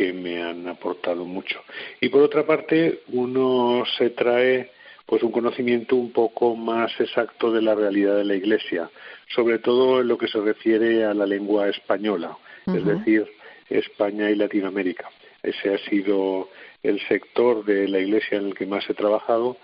que 0.00 0.14
me 0.14 0.42
han 0.42 0.66
aportado 0.66 1.26
mucho. 1.26 1.60
Y 2.00 2.08
por 2.08 2.22
otra 2.22 2.46
parte, 2.46 3.02
uno 3.08 3.84
se 3.98 4.08
trae 4.08 4.70
pues 5.04 5.22
un 5.22 5.30
conocimiento 5.30 5.94
un 5.94 6.10
poco 6.10 6.56
más 6.56 6.90
exacto 6.98 7.52
de 7.52 7.60
la 7.60 7.74
realidad 7.74 8.16
de 8.16 8.24
la 8.24 8.34
Iglesia, 8.34 8.88
sobre 9.34 9.58
todo 9.58 10.00
en 10.00 10.08
lo 10.08 10.16
que 10.16 10.28
se 10.28 10.40
refiere 10.40 11.04
a 11.04 11.12
la 11.12 11.26
lengua 11.26 11.68
española, 11.68 12.34
es 12.66 12.82
decir, 12.82 13.28
España 13.68 14.30
y 14.30 14.36
Latinoamérica. 14.36 15.10
Ese 15.42 15.74
ha 15.74 15.78
sido 15.90 16.48
el 16.82 16.98
sector 17.06 17.62
de 17.66 17.86
la 17.86 17.98
Iglesia 17.98 18.38
en 18.38 18.46
el 18.46 18.54
que 18.54 18.64
más 18.64 18.88
he 18.88 18.94
trabajado 18.94 19.58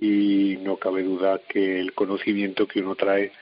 y 0.00 0.56
no 0.62 0.78
cabe 0.78 1.02
duda 1.02 1.42
que 1.46 1.78
el 1.78 1.92
conocimiento 1.92 2.66
que 2.66 2.80
uno 2.80 2.94
trae 2.94 3.32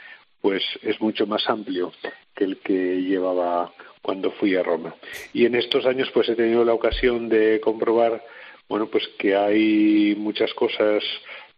pues 0.40 0.64
es 0.83 1.00
mucho 1.00 1.24
más 1.24 1.48
amplio 1.48 1.92
que 2.35 2.42
el 2.42 2.57
que 2.57 3.00
llevaba 3.00 3.72
cuando 4.02 4.32
fui 4.32 4.56
a 4.56 4.62
Roma. 4.62 4.94
Y 5.32 5.46
en 5.46 5.54
estos 5.54 5.86
años 5.86 6.10
pues 6.12 6.28
he 6.28 6.34
tenido 6.34 6.64
la 6.64 6.74
ocasión 6.74 7.28
de 7.28 7.60
comprobar 7.60 8.22
bueno 8.68 8.86
pues 8.86 9.08
que 9.18 9.34
hay 9.34 10.14
muchas 10.16 10.52
cosas 10.54 11.02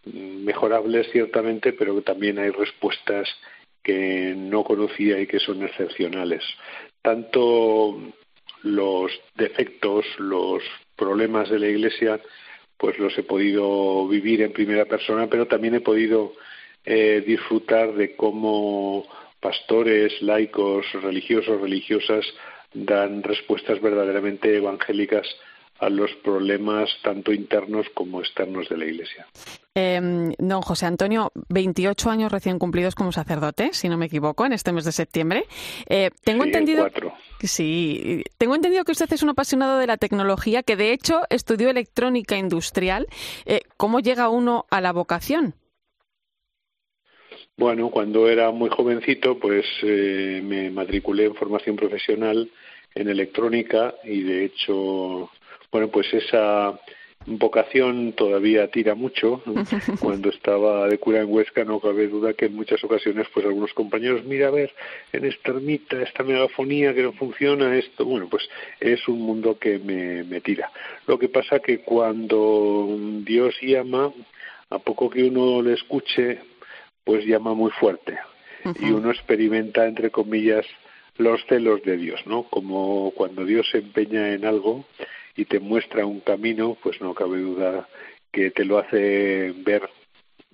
mejorables 0.04 1.10
ciertamente, 1.10 1.72
pero 1.72 1.94
que 1.96 2.02
también 2.02 2.38
hay 2.38 2.50
respuestas 2.50 3.28
que 3.82 4.34
no 4.36 4.64
conocía 4.64 5.20
y 5.20 5.26
que 5.26 5.38
son 5.38 5.62
excepcionales. 5.62 6.42
Tanto 7.02 7.98
los 8.62 9.12
defectos, 9.36 10.06
los 10.18 10.62
problemas 10.96 11.50
de 11.50 11.58
la 11.58 11.68
Iglesia, 11.68 12.20
pues 12.78 12.98
los 12.98 13.16
he 13.18 13.22
podido 13.22 14.08
vivir 14.08 14.42
en 14.42 14.52
primera 14.52 14.86
persona, 14.86 15.28
pero 15.28 15.46
también 15.46 15.74
he 15.74 15.80
podido 15.80 16.32
eh, 16.84 17.22
disfrutar 17.26 17.94
de 17.94 18.16
cómo 18.16 19.06
pastores, 19.44 20.22
laicos, 20.22 20.86
religiosos, 21.02 21.60
religiosas 21.60 22.24
dan 22.72 23.22
respuestas 23.22 23.78
verdaderamente 23.82 24.56
evangélicas 24.56 25.26
a 25.80 25.90
los 25.90 26.10
problemas 26.22 26.88
tanto 27.02 27.30
internos 27.30 27.86
como 27.92 28.20
externos 28.20 28.70
de 28.70 28.78
la 28.78 28.86
Iglesia. 28.86 29.26
Em, 29.74 30.32
don 30.38 30.62
José 30.62 30.86
Antonio, 30.86 31.30
28 31.50 32.08
años 32.08 32.32
recién 32.32 32.58
cumplidos 32.58 32.94
como 32.94 33.12
sacerdote, 33.12 33.70
si 33.72 33.90
no 33.90 33.98
me 33.98 34.06
equivoco, 34.06 34.46
en 34.46 34.54
este 34.54 34.72
mes 34.72 34.84
de 34.84 34.92
septiembre. 34.92 35.44
Eh, 35.90 36.10
tengo 36.24 36.44
entendido. 36.44 36.88
Sí, 37.40 38.22
tengo 38.38 38.54
entendido 38.54 38.84
que 38.84 38.92
usted 38.92 39.12
es 39.12 39.22
un 39.22 39.28
apasionado 39.28 39.78
de 39.78 39.86
la 39.86 39.98
tecnología, 39.98 40.62
que 40.62 40.76
de 40.76 40.92
hecho 40.92 41.22
estudió 41.28 41.68
electrónica 41.68 42.38
industrial. 42.38 43.08
Eh, 43.44 43.60
¿Cómo 43.76 44.00
llega 44.00 44.30
uno 44.30 44.64
a 44.70 44.80
la 44.80 44.92
vocación? 44.92 45.54
Bueno, 47.56 47.90
cuando 47.90 48.28
era 48.28 48.50
muy 48.50 48.68
jovencito, 48.68 49.38
pues 49.38 49.64
eh, 49.82 50.40
me 50.42 50.70
matriculé 50.70 51.26
en 51.26 51.36
formación 51.36 51.76
profesional 51.76 52.50
en 52.96 53.08
electrónica 53.08 53.94
y 54.02 54.22
de 54.22 54.44
hecho, 54.46 55.30
bueno, 55.70 55.88
pues 55.88 56.12
esa 56.14 56.78
vocación 57.26 58.12
todavía 58.12 58.68
tira 58.72 58.96
mucho. 58.96 59.40
Cuando 60.00 60.30
estaba 60.30 60.88
de 60.88 60.98
cura 60.98 61.20
en 61.20 61.32
Huesca 61.32 61.64
no 61.64 61.78
cabe 61.78 62.08
duda 62.08 62.34
que 62.34 62.46
en 62.46 62.56
muchas 62.56 62.82
ocasiones 62.82 63.28
pues 63.32 63.46
algunos 63.46 63.72
compañeros, 63.72 64.24
mira 64.24 64.48
a 64.48 64.50
ver, 64.50 64.72
en 65.12 65.24
esta 65.24 65.52
ermita, 65.52 66.02
esta 66.02 66.24
megafonía 66.24 66.92
que 66.92 67.04
no 67.04 67.12
funciona, 67.12 67.76
esto, 67.76 68.04
bueno, 68.04 68.28
pues 68.28 68.48
es 68.80 69.06
un 69.06 69.20
mundo 69.20 69.58
que 69.58 69.78
me, 69.78 70.24
me 70.24 70.40
tira. 70.40 70.72
Lo 71.06 71.18
que 71.20 71.28
pasa 71.28 71.60
que 71.60 71.78
cuando 71.78 72.96
Dios 73.24 73.54
llama, 73.62 74.12
a 74.70 74.78
poco 74.80 75.08
que 75.08 75.22
uno 75.22 75.62
le 75.62 75.74
escuche, 75.74 76.40
pues 77.04 77.24
llama 77.24 77.54
muy 77.54 77.70
fuerte. 77.70 78.18
Y 78.80 78.90
uno 78.92 79.10
experimenta, 79.10 79.86
entre 79.86 80.10
comillas, 80.10 80.64
los 81.18 81.44
celos 81.46 81.82
de 81.82 81.98
Dios, 81.98 82.20
¿no? 82.26 82.44
Como 82.44 83.12
cuando 83.12 83.44
Dios 83.44 83.68
se 83.70 83.78
empeña 83.78 84.32
en 84.32 84.46
algo 84.46 84.86
y 85.36 85.44
te 85.44 85.60
muestra 85.60 86.06
un 86.06 86.20
camino, 86.20 86.76
pues 86.82 87.00
no 87.00 87.14
cabe 87.14 87.38
duda 87.38 87.88
que 88.32 88.50
te 88.50 88.64
lo 88.64 88.78
hace 88.78 89.52
ver 89.58 89.88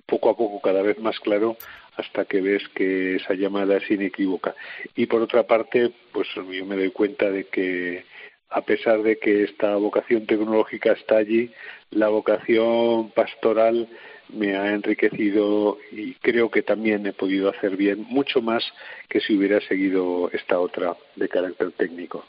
poco 0.06 0.30
a 0.30 0.36
poco 0.36 0.60
cada 0.60 0.82
vez 0.82 0.98
más 0.98 1.18
claro 1.20 1.56
hasta 1.96 2.24
que 2.24 2.40
ves 2.40 2.62
que 2.74 3.16
esa 3.16 3.34
llamada 3.34 3.76
es 3.76 3.90
inequívoca. 3.90 4.54
Y 4.96 5.06
por 5.06 5.22
otra 5.22 5.44
parte, 5.44 5.92
pues 6.12 6.28
yo 6.34 6.66
me 6.66 6.76
doy 6.76 6.90
cuenta 6.90 7.30
de 7.30 7.44
que 7.44 8.04
a 8.50 8.62
pesar 8.62 9.02
de 9.02 9.18
que 9.18 9.44
esta 9.44 9.76
vocación 9.76 10.26
tecnológica 10.26 10.92
está 10.92 11.18
allí, 11.18 11.50
la 11.90 12.08
vocación 12.08 13.10
pastoral 13.10 13.88
me 14.32 14.56
ha 14.56 14.72
enriquecido 14.72 15.78
y 15.90 16.14
creo 16.14 16.50
que 16.50 16.62
también 16.62 17.06
he 17.06 17.12
podido 17.12 17.50
hacer 17.50 17.76
bien 17.76 18.06
mucho 18.08 18.42
más 18.42 18.64
que 19.08 19.20
si 19.20 19.36
hubiera 19.36 19.60
seguido 19.60 20.30
esta 20.32 20.58
otra 20.60 20.96
de 21.16 21.28
carácter 21.28 21.72
técnico. 21.72 22.24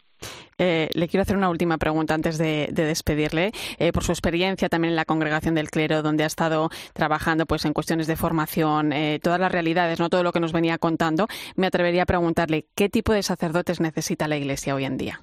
Eh, 0.57 0.89
le 0.93 1.07
quiero 1.07 1.23
hacer 1.23 1.37
una 1.37 1.49
última 1.49 1.79
pregunta 1.79 2.13
antes 2.13 2.37
de, 2.37 2.69
despedirle. 2.71 3.51
Eh, 3.79 3.91
por 3.91 4.03
su 4.03 4.11
experiencia 4.11 4.69
también 4.69 4.91
en 4.91 4.95
la 4.95 5.05
congregación 5.05 5.55
del 5.55 5.71
clero, 5.71 6.03
donde 6.03 6.23
ha 6.23 6.27
estado 6.27 6.69
trabajando 6.93 7.47
pues 7.47 7.65
en 7.65 7.73
cuestiones 7.73 8.05
de 8.05 8.15
formación, 8.15 8.93
eh, 8.93 9.19
todas 9.23 9.39
las 9.39 9.51
realidades, 9.51 9.99
no 9.99 10.09
todo 10.09 10.21
lo 10.21 10.31
que 10.31 10.39
nos 10.39 10.53
venía 10.53 10.77
contando, 10.77 11.27
me 11.55 11.65
atrevería 11.65 12.03
a 12.03 12.05
preguntarle 12.05 12.67
qué 12.75 12.89
tipo 12.89 13.11
de 13.11 13.23
sacerdotes 13.23 13.79
necesita 13.79 14.27
la 14.27 14.37
Iglesia 14.37 14.75
hoy 14.75 14.85
en 14.85 14.97
día. 14.97 15.21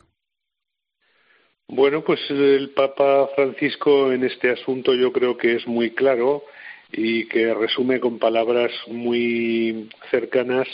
Bueno, 1.70 2.02
pues 2.02 2.18
el 2.30 2.70
Papa 2.70 3.28
Francisco 3.34 4.10
en 4.10 4.24
este 4.24 4.50
asunto 4.50 4.94
yo 4.94 5.12
creo 5.12 5.36
que 5.36 5.54
es 5.54 5.66
muy 5.66 5.90
claro 5.90 6.42
y 6.90 7.26
que 7.26 7.52
resume 7.52 8.00
con 8.00 8.18
palabras 8.18 8.72
muy 8.86 9.90
cercanas 10.10 10.66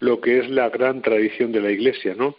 lo 0.00 0.20
que 0.20 0.40
es 0.40 0.50
la 0.50 0.68
gran 0.68 1.02
tradición 1.02 1.52
de 1.52 1.60
la 1.60 1.70
Iglesia, 1.70 2.16
¿no? 2.16 2.34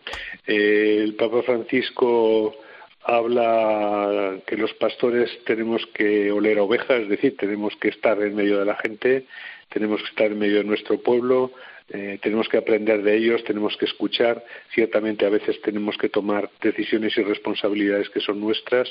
Eh, 0.45 0.97
el 1.01 1.15
Papa 1.15 1.41
Francisco 1.43 2.53
habla 3.01 4.41
que 4.45 4.57
los 4.57 4.73
pastores 4.73 5.29
tenemos 5.45 5.85
que 5.93 6.33
oler 6.33 6.59
ovejas, 6.59 7.03
es 7.03 7.07
decir, 7.07 7.37
tenemos 7.37 7.73
que 7.77 7.87
estar 7.87 8.21
en 8.21 8.35
medio 8.35 8.59
de 8.59 8.65
la 8.65 8.75
gente, 8.75 9.25
tenemos 9.69 10.01
que 10.01 10.09
estar 10.09 10.27
en 10.27 10.39
medio 10.39 10.57
de 10.57 10.65
nuestro 10.65 10.99
pueblo, 10.99 11.53
eh, 11.93 12.19
tenemos 12.21 12.47
que 12.47 12.57
aprender 12.57 13.03
de 13.03 13.17
ellos, 13.17 13.43
tenemos 13.43 13.75
que 13.75 13.85
escuchar, 13.85 14.43
ciertamente 14.73 15.25
a 15.25 15.29
veces 15.29 15.61
tenemos 15.61 15.97
que 15.97 16.07
tomar 16.07 16.49
decisiones 16.61 17.17
y 17.17 17.23
responsabilidades 17.23 18.09
que 18.09 18.21
son 18.21 18.39
nuestras, 18.39 18.87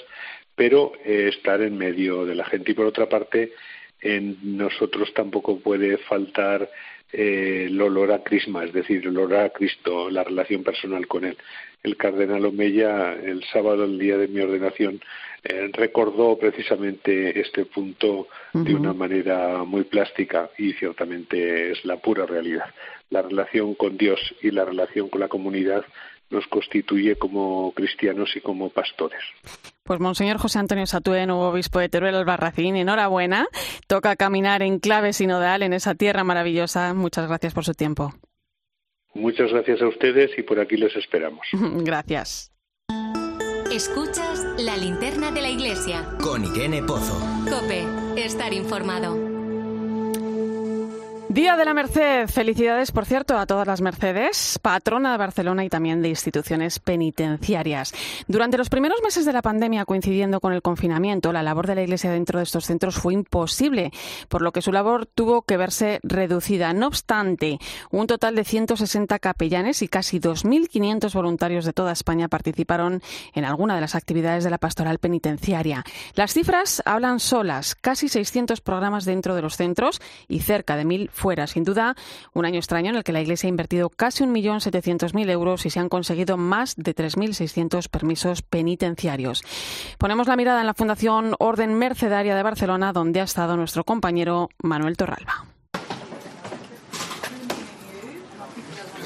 pero 0.54 0.92
eh, 1.04 1.30
estar 1.34 1.62
en 1.62 1.78
medio 1.78 2.26
de 2.26 2.34
la 2.34 2.44
gente. 2.44 2.72
Y 2.72 2.74
por 2.74 2.86
otra 2.86 3.08
parte, 3.08 3.52
en 4.02 4.36
nosotros 4.42 5.14
tampoco 5.14 5.58
puede 5.60 5.96
faltar 5.98 6.68
eh, 7.12 7.66
el 7.66 7.80
olor 7.80 8.12
a 8.12 8.22
crisma, 8.22 8.64
es 8.64 8.72
decir, 8.72 9.06
el 9.06 9.16
olor 9.16 9.34
a 9.36 9.50
Cristo, 9.50 10.10
la 10.10 10.24
relación 10.24 10.62
personal 10.62 11.06
con 11.06 11.24
Él. 11.24 11.36
El 11.82 11.96
cardenal 11.96 12.44
Omeya, 12.44 13.14
el 13.14 13.42
sábado, 13.44 13.84
el 13.84 13.98
día 13.98 14.18
de 14.18 14.28
mi 14.28 14.40
ordenación, 14.40 15.00
eh, 15.42 15.70
recordó 15.72 16.36
precisamente 16.38 17.40
este 17.40 17.64
punto 17.64 18.28
de 18.52 18.74
una 18.74 18.92
manera 18.92 19.64
muy 19.64 19.84
plástica 19.84 20.50
y 20.58 20.74
ciertamente 20.74 21.70
es 21.70 21.84
la 21.86 21.96
pura 21.96 22.26
realidad. 22.26 22.66
La 23.08 23.22
relación 23.22 23.74
con 23.74 23.96
Dios 23.96 24.20
y 24.42 24.50
la 24.50 24.66
relación 24.66 25.08
con 25.08 25.20
la 25.20 25.28
comunidad 25.28 25.84
nos 26.30 26.46
constituye 26.46 27.16
como 27.16 27.72
cristianos 27.72 28.30
y 28.36 28.40
como 28.40 28.70
pastores. 28.70 29.20
Pues 29.82 30.00
Monseñor 30.00 30.38
José 30.38 30.58
Antonio 30.58 30.86
Satúe, 30.86 31.26
nuevo 31.26 31.48
obispo 31.48 31.80
de 31.80 31.88
Teruel 31.88 32.14
Albarracín, 32.14 32.76
enhorabuena. 32.76 33.48
Toca 33.86 34.16
caminar 34.16 34.62
en 34.62 34.78
clave 34.78 35.12
sinodal 35.12 35.62
en 35.62 35.72
esa 35.72 35.94
tierra 35.94 36.24
maravillosa. 36.24 36.94
Muchas 36.94 37.26
gracias 37.26 37.54
por 37.54 37.64
su 37.64 37.74
tiempo. 37.74 38.14
Muchas 39.14 39.50
gracias 39.50 39.82
a 39.82 39.88
ustedes 39.88 40.30
y 40.38 40.42
por 40.42 40.60
aquí 40.60 40.76
les 40.76 40.94
esperamos. 40.94 41.46
gracias. 41.52 42.52
Escuchas 43.72 44.44
la 44.58 44.76
linterna 44.76 45.30
de 45.30 45.42
la 45.42 45.48
iglesia. 45.48 46.04
Con 46.22 46.44
Irene 46.44 46.82
Pozo. 46.82 47.18
Cope, 47.48 47.84
estar 48.16 48.52
informado. 48.52 49.29
Día 51.30 51.56
de 51.56 51.64
la 51.64 51.74
Merced. 51.74 52.26
Felicidades, 52.26 52.90
por 52.90 53.06
cierto, 53.06 53.38
a 53.38 53.46
todas 53.46 53.64
las 53.64 53.80
Mercedes, 53.80 54.58
patrona 54.60 55.12
de 55.12 55.18
Barcelona 55.18 55.64
y 55.64 55.68
también 55.68 56.02
de 56.02 56.08
instituciones 56.08 56.80
penitenciarias. 56.80 57.94
Durante 58.26 58.58
los 58.58 58.68
primeros 58.68 59.00
meses 59.00 59.24
de 59.24 59.32
la 59.32 59.40
pandemia, 59.40 59.84
coincidiendo 59.84 60.40
con 60.40 60.52
el 60.52 60.60
confinamiento, 60.60 61.32
la 61.32 61.44
labor 61.44 61.68
de 61.68 61.76
la 61.76 61.82
Iglesia 61.82 62.10
dentro 62.10 62.40
de 62.40 62.42
estos 62.42 62.64
centros 62.64 62.96
fue 62.96 63.14
imposible, 63.14 63.92
por 64.28 64.42
lo 64.42 64.50
que 64.50 64.60
su 64.60 64.72
labor 64.72 65.06
tuvo 65.06 65.42
que 65.42 65.56
verse 65.56 66.00
reducida. 66.02 66.72
No 66.72 66.88
obstante, 66.88 67.60
un 67.92 68.08
total 68.08 68.34
de 68.34 68.42
160 68.42 69.16
capellanes 69.20 69.82
y 69.82 69.88
casi 69.88 70.18
2.500 70.18 71.14
voluntarios 71.14 71.64
de 71.64 71.72
toda 71.72 71.92
España 71.92 72.26
participaron 72.26 73.02
en 73.34 73.44
alguna 73.44 73.76
de 73.76 73.82
las 73.82 73.94
actividades 73.94 74.42
de 74.42 74.50
la 74.50 74.58
pastoral 74.58 74.98
penitenciaria. 74.98 75.84
Las 76.16 76.32
cifras 76.32 76.82
hablan 76.84 77.20
solas, 77.20 77.76
casi 77.76 78.08
600 78.08 78.60
programas 78.62 79.04
dentro 79.04 79.36
de 79.36 79.42
los 79.42 79.56
centros 79.56 80.00
y 80.26 80.40
cerca 80.40 80.74
de 80.74 80.84
1.000 80.84 81.19
fuera. 81.20 81.46
Sin 81.46 81.62
duda, 81.62 81.94
un 82.34 82.44
año 82.44 82.58
extraño 82.58 82.90
en 82.90 82.96
el 82.96 83.04
que 83.04 83.12
la 83.12 83.20
Iglesia 83.20 83.46
ha 83.46 83.50
invertido 83.50 83.90
casi 83.90 84.24
1.700.000 84.24 85.30
euros 85.30 85.66
y 85.66 85.70
se 85.70 85.78
han 85.78 85.88
conseguido 85.88 86.36
más 86.36 86.74
de 86.76 86.94
3.600 86.94 87.88
permisos 87.88 88.42
penitenciarios. 88.42 89.44
Ponemos 89.98 90.26
la 90.26 90.36
mirada 90.36 90.60
en 90.60 90.66
la 90.66 90.74
Fundación 90.74 91.34
Orden 91.38 91.74
Mercedaria 91.74 92.34
de 92.34 92.42
Barcelona, 92.42 92.92
donde 92.92 93.20
ha 93.20 93.24
estado 93.24 93.56
nuestro 93.56 93.84
compañero 93.84 94.48
Manuel 94.62 94.96
Torralba. 94.96 95.44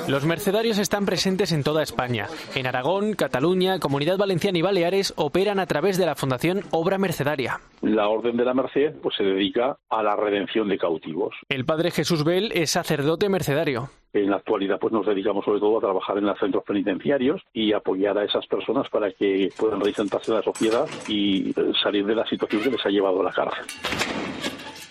Los 0.06 0.26
mercedarios 0.26 0.78
están 0.78 1.06
presentes 1.06 1.50
en 1.50 1.62
toda 1.62 1.82
España. 1.82 2.26
En 2.54 2.66
Aragón, 2.66 3.14
Cataluña, 3.14 3.78
Comunidad 3.78 4.18
Valenciana 4.18 4.58
y 4.58 4.62
Baleares 4.62 5.14
operan 5.16 5.58
a 5.58 5.66
través 5.66 5.96
de 5.96 6.04
la 6.04 6.14
Fundación 6.14 6.60
Obra 6.72 6.98
Mercedaria. 6.98 7.60
La 7.80 8.08
Orden 8.08 8.36
de 8.36 8.44
la 8.44 8.52
Merced 8.52 8.96
pues, 9.02 9.16
se 9.16 9.24
dedica 9.24 9.78
a 9.88 10.02
la 10.02 10.14
redención 10.14 10.68
de 10.68 10.76
cautivos. 10.76 11.34
El 11.48 11.64
padre 11.64 11.90
Jesús 11.90 12.22
Bell 12.22 12.52
es 12.52 12.70
sacerdote 12.70 13.30
mercedario. 13.30 13.88
En 14.12 14.30
la 14.30 14.36
actualidad 14.36 14.78
pues 14.78 14.92
nos 14.92 15.06
dedicamos 15.06 15.42
sobre 15.44 15.60
todo 15.60 15.78
a 15.78 15.80
trabajar 15.80 16.18
en 16.18 16.26
los 16.26 16.38
centros 16.38 16.64
penitenciarios 16.64 17.40
y 17.54 17.72
apoyar 17.72 18.18
a 18.18 18.24
esas 18.24 18.46
personas 18.46 18.88
para 18.90 19.10
que 19.10 19.48
puedan 19.58 19.80
reinsertarse 19.80 20.30
en 20.32 20.36
la 20.36 20.42
sociedad 20.42 20.86
y 21.08 21.54
salir 21.82 22.04
de 22.04 22.14
la 22.14 22.26
situación 22.26 22.62
que 22.62 22.70
les 22.70 22.84
ha 22.84 22.90
llevado 22.90 23.22
a 23.22 23.24
la 23.24 23.32
cárcel. 23.32 23.64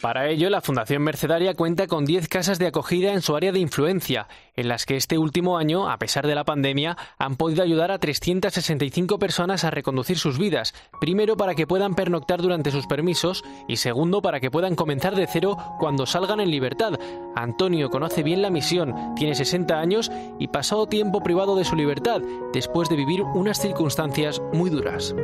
Para 0.04 0.28
ello, 0.28 0.50
la 0.50 0.60
Fundación 0.60 1.02
Mercedaria 1.02 1.54
cuenta 1.54 1.88
con 1.88 2.04
10 2.04 2.28
casas 2.28 2.60
de 2.60 2.68
acogida 2.68 3.14
en 3.14 3.22
su 3.22 3.38
área 3.38 3.54
de 3.54 3.60
influencia, 3.60 4.28
en 4.58 4.68
las 4.68 4.86
que 4.86 4.98
este 4.98 5.18
último 5.18 5.58
año, 5.58 5.90
a 5.90 5.98
pesar 5.98 6.28
de 6.28 6.36
la 6.36 6.44
pandemia, 6.44 6.98
han 7.18 7.38
podido 7.38 7.64
ayudar 7.64 7.90
a 7.90 8.00
365 8.00 9.18
personas 9.18 9.64
a 9.64 9.72
reconducir 9.72 10.18
sus 10.18 10.38
vidas, 10.38 10.74
primero 11.00 11.38
para 11.38 11.56
que 11.56 11.68
puedan 11.68 11.96
pernoctar 11.96 12.42
durante 12.42 12.70
sus 12.70 12.86
permisos 12.86 13.46
y 13.70 13.78
segundo 13.78 14.22
para 14.22 14.42
que 14.42 14.52
puedan 14.52 14.76
comenzar 14.76 15.16
de 15.16 15.26
cero 15.26 15.56
cuando 15.80 16.06
salgan 16.06 16.42
en 16.42 16.52
libertad. 16.52 17.00
Antonio 17.34 17.90
conoce 17.90 18.24
bien 18.24 18.42
la 18.42 18.50
misión, 18.50 19.16
tiene 19.16 19.36
60 19.36 19.80
años 19.80 20.12
y 20.38 20.50
pasado 20.50 20.86
tiempo 20.86 21.24
privado 21.24 21.56
de 21.56 21.64
su 21.64 21.78
libertad, 21.78 22.22
después 22.52 22.90
de 22.90 22.98
vivir 22.98 23.22
unas 23.22 23.58
circunstancias 23.58 24.42
muy 24.52 24.70
duras 24.70 25.16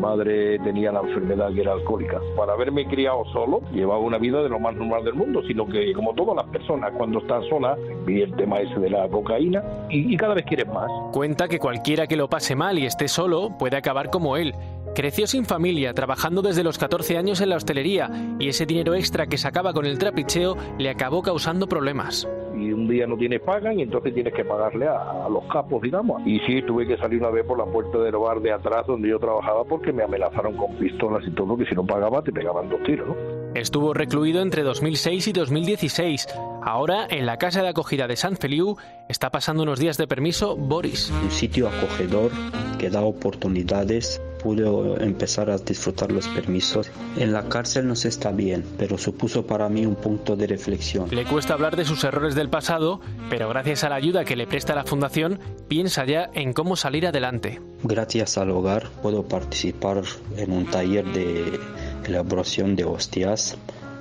madre 0.00 0.58
tenía 0.60 0.90
la 0.90 1.00
enfermedad 1.00 1.52
que 1.52 1.60
era 1.60 1.72
alcohólica. 1.72 2.20
Para 2.36 2.54
haberme 2.54 2.86
criado 2.86 3.24
solo, 3.32 3.60
llevaba 3.72 4.00
una 4.00 4.18
vida 4.18 4.42
de 4.42 4.48
lo 4.48 4.58
más 4.58 4.74
normal 4.74 5.04
del 5.04 5.14
mundo, 5.14 5.42
sino 5.46 5.66
que 5.66 5.92
como 5.92 6.14
todas 6.14 6.36
las 6.36 6.46
personas 6.46 6.92
cuando 6.96 7.20
están 7.20 7.42
solas, 7.48 7.78
vi 8.04 8.22
el 8.22 8.34
tema 8.34 8.60
ese 8.60 8.80
de 8.80 8.90
la 8.90 9.08
cocaína 9.08 9.62
y, 9.88 10.12
y 10.12 10.16
cada 10.16 10.34
vez 10.34 10.44
quieres 10.44 10.66
más. 10.68 10.90
Cuenta 11.12 11.46
que 11.48 11.58
cualquiera 11.58 12.06
que 12.06 12.16
lo 12.16 12.28
pase 12.28 12.56
mal 12.56 12.78
y 12.78 12.86
esté 12.86 13.08
solo 13.08 13.50
puede 13.58 13.76
acabar 13.76 14.10
como 14.10 14.36
él. 14.36 14.54
Creció 14.94 15.26
sin 15.26 15.44
familia, 15.44 15.94
trabajando 15.94 16.42
desde 16.42 16.64
los 16.64 16.78
14 16.78 17.16
años 17.16 17.40
en 17.40 17.50
la 17.50 17.56
hostelería, 17.56 18.36
y 18.38 18.48
ese 18.48 18.66
dinero 18.66 18.94
extra 18.94 19.26
que 19.26 19.38
sacaba 19.38 19.72
con 19.72 19.86
el 19.86 19.98
trapicheo 19.98 20.56
le 20.78 20.90
acabó 20.90 21.22
causando 21.22 21.68
problemas 21.68 22.26
y 22.60 22.72
un 22.72 22.88
día 22.88 23.06
no 23.06 23.16
tienes 23.16 23.40
pagan 23.40 23.78
y 23.78 23.82
entonces 23.82 24.12
tienes 24.14 24.34
que 24.34 24.44
pagarle 24.44 24.86
a, 24.86 25.28
los 25.30 25.44
capos, 25.44 25.82
digamos. 25.82 26.20
Y 26.26 26.40
sí, 26.40 26.62
tuve 26.62 26.86
que 26.86 26.96
salir 26.96 27.20
una 27.20 27.30
vez 27.30 27.46
por 27.46 27.58
la 27.58 27.64
puerta 27.64 27.98
del 27.98 28.16
bar 28.16 28.40
de 28.40 28.52
atrás 28.52 28.86
donde 28.86 29.08
yo 29.08 29.18
trabajaba 29.18 29.64
porque 29.64 29.92
me 29.92 30.02
amenazaron 30.02 30.56
con 30.56 30.74
pistolas 30.76 31.26
y 31.26 31.30
todo, 31.30 31.56
que 31.56 31.64
si 31.64 31.74
no 31.74 31.86
pagaba 31.86 32.22
te 32.22 32.32
pegaban 32.32 32.68
dos 32.68 32.82
tiros, 32.82 33.08
¿no? 33.08 33.40
Estuvo 33.54 33.94
recluido 33.94 34.42
entre 34.42 34.62
2006 34.62 35.26
y 35.26 35.32
2016. 35.32 36.28
Ahora, 36.62 37.06
en 37.10 37.26
la 37.26 37.36
casa 37.36 37.62
de 37.62 37.68
acogida 37.68 38.06
de 38.06 38.14
San 38.14 38.36
Feliu, 38.36 38.76
está 39.08 39.30
pasando 39.30 39.64
unos 39.64 39.80
días 39.80 39.96
de 39.96 40.06
permiso 40.06 40.56
Boris. 40.56 41.10
Un 41.24 41.30
sitio 41.30 41.68
acogedor 41.68 42.30
que 42.78 42.90
da 42.90 43.02
oportunidades 43.02 44.22
pude 44.42 44.64
empezar 45.04 45.50
a 45.50 45.58
disfrutar 45.58 46.10
los 46.10 46.28
permisos. 46.28 46.90
En 47.16 47.32
la 47.32 47.48
cárcel 47.48 47.86
no 47.86 47.96
se 47.96 48.08
está 48.08 48.30
bien, 48.30 48.64
pero 48.78 48.98
supuso 48.98 49.46
para 49.46 49.68
mí 49.68 49.86
un 49.86 49.96
punto 49.96 50.36
de 50.36 50.46
reflexión. 50.46 51.08
Le 51.10 51.24
cuesta 51.24 51.54
hablar 51.54 51.76
de 51.76 51.84
sus 51.84 52.04
errores 52.04 52.34
del 52.34 52.48
pasado, 52.48 53.00
pero 53.28 53.48
gracias 53.48 53.84
a 53.84 53.88
la 53.88 53.96
ayuda 53.96 54.24
que 54.24 54.36
le 54.36 54.46
presta 54.46 54.74
la 54.74 54.84
Fundación, 54.84 55.38
piensa 55.68 56.04
ya 56.04 56.30
en 56.34 56.52
cómo 56.52 56.76
salir 56.76 57.06
adelante. 57.06 57.60
Gracias 57.82 58.38
al 58.38 58.50
hogar 58.50 58.88
puedo 59.02 59.22
participar 59.26 60.02
en 60.36 60.52
un 60.52 60.66
taller 60.66 61.04
de 61.06 61.58
elaboración 62.06 62.76
de 62.76 62.84
hostias 62.84 63.56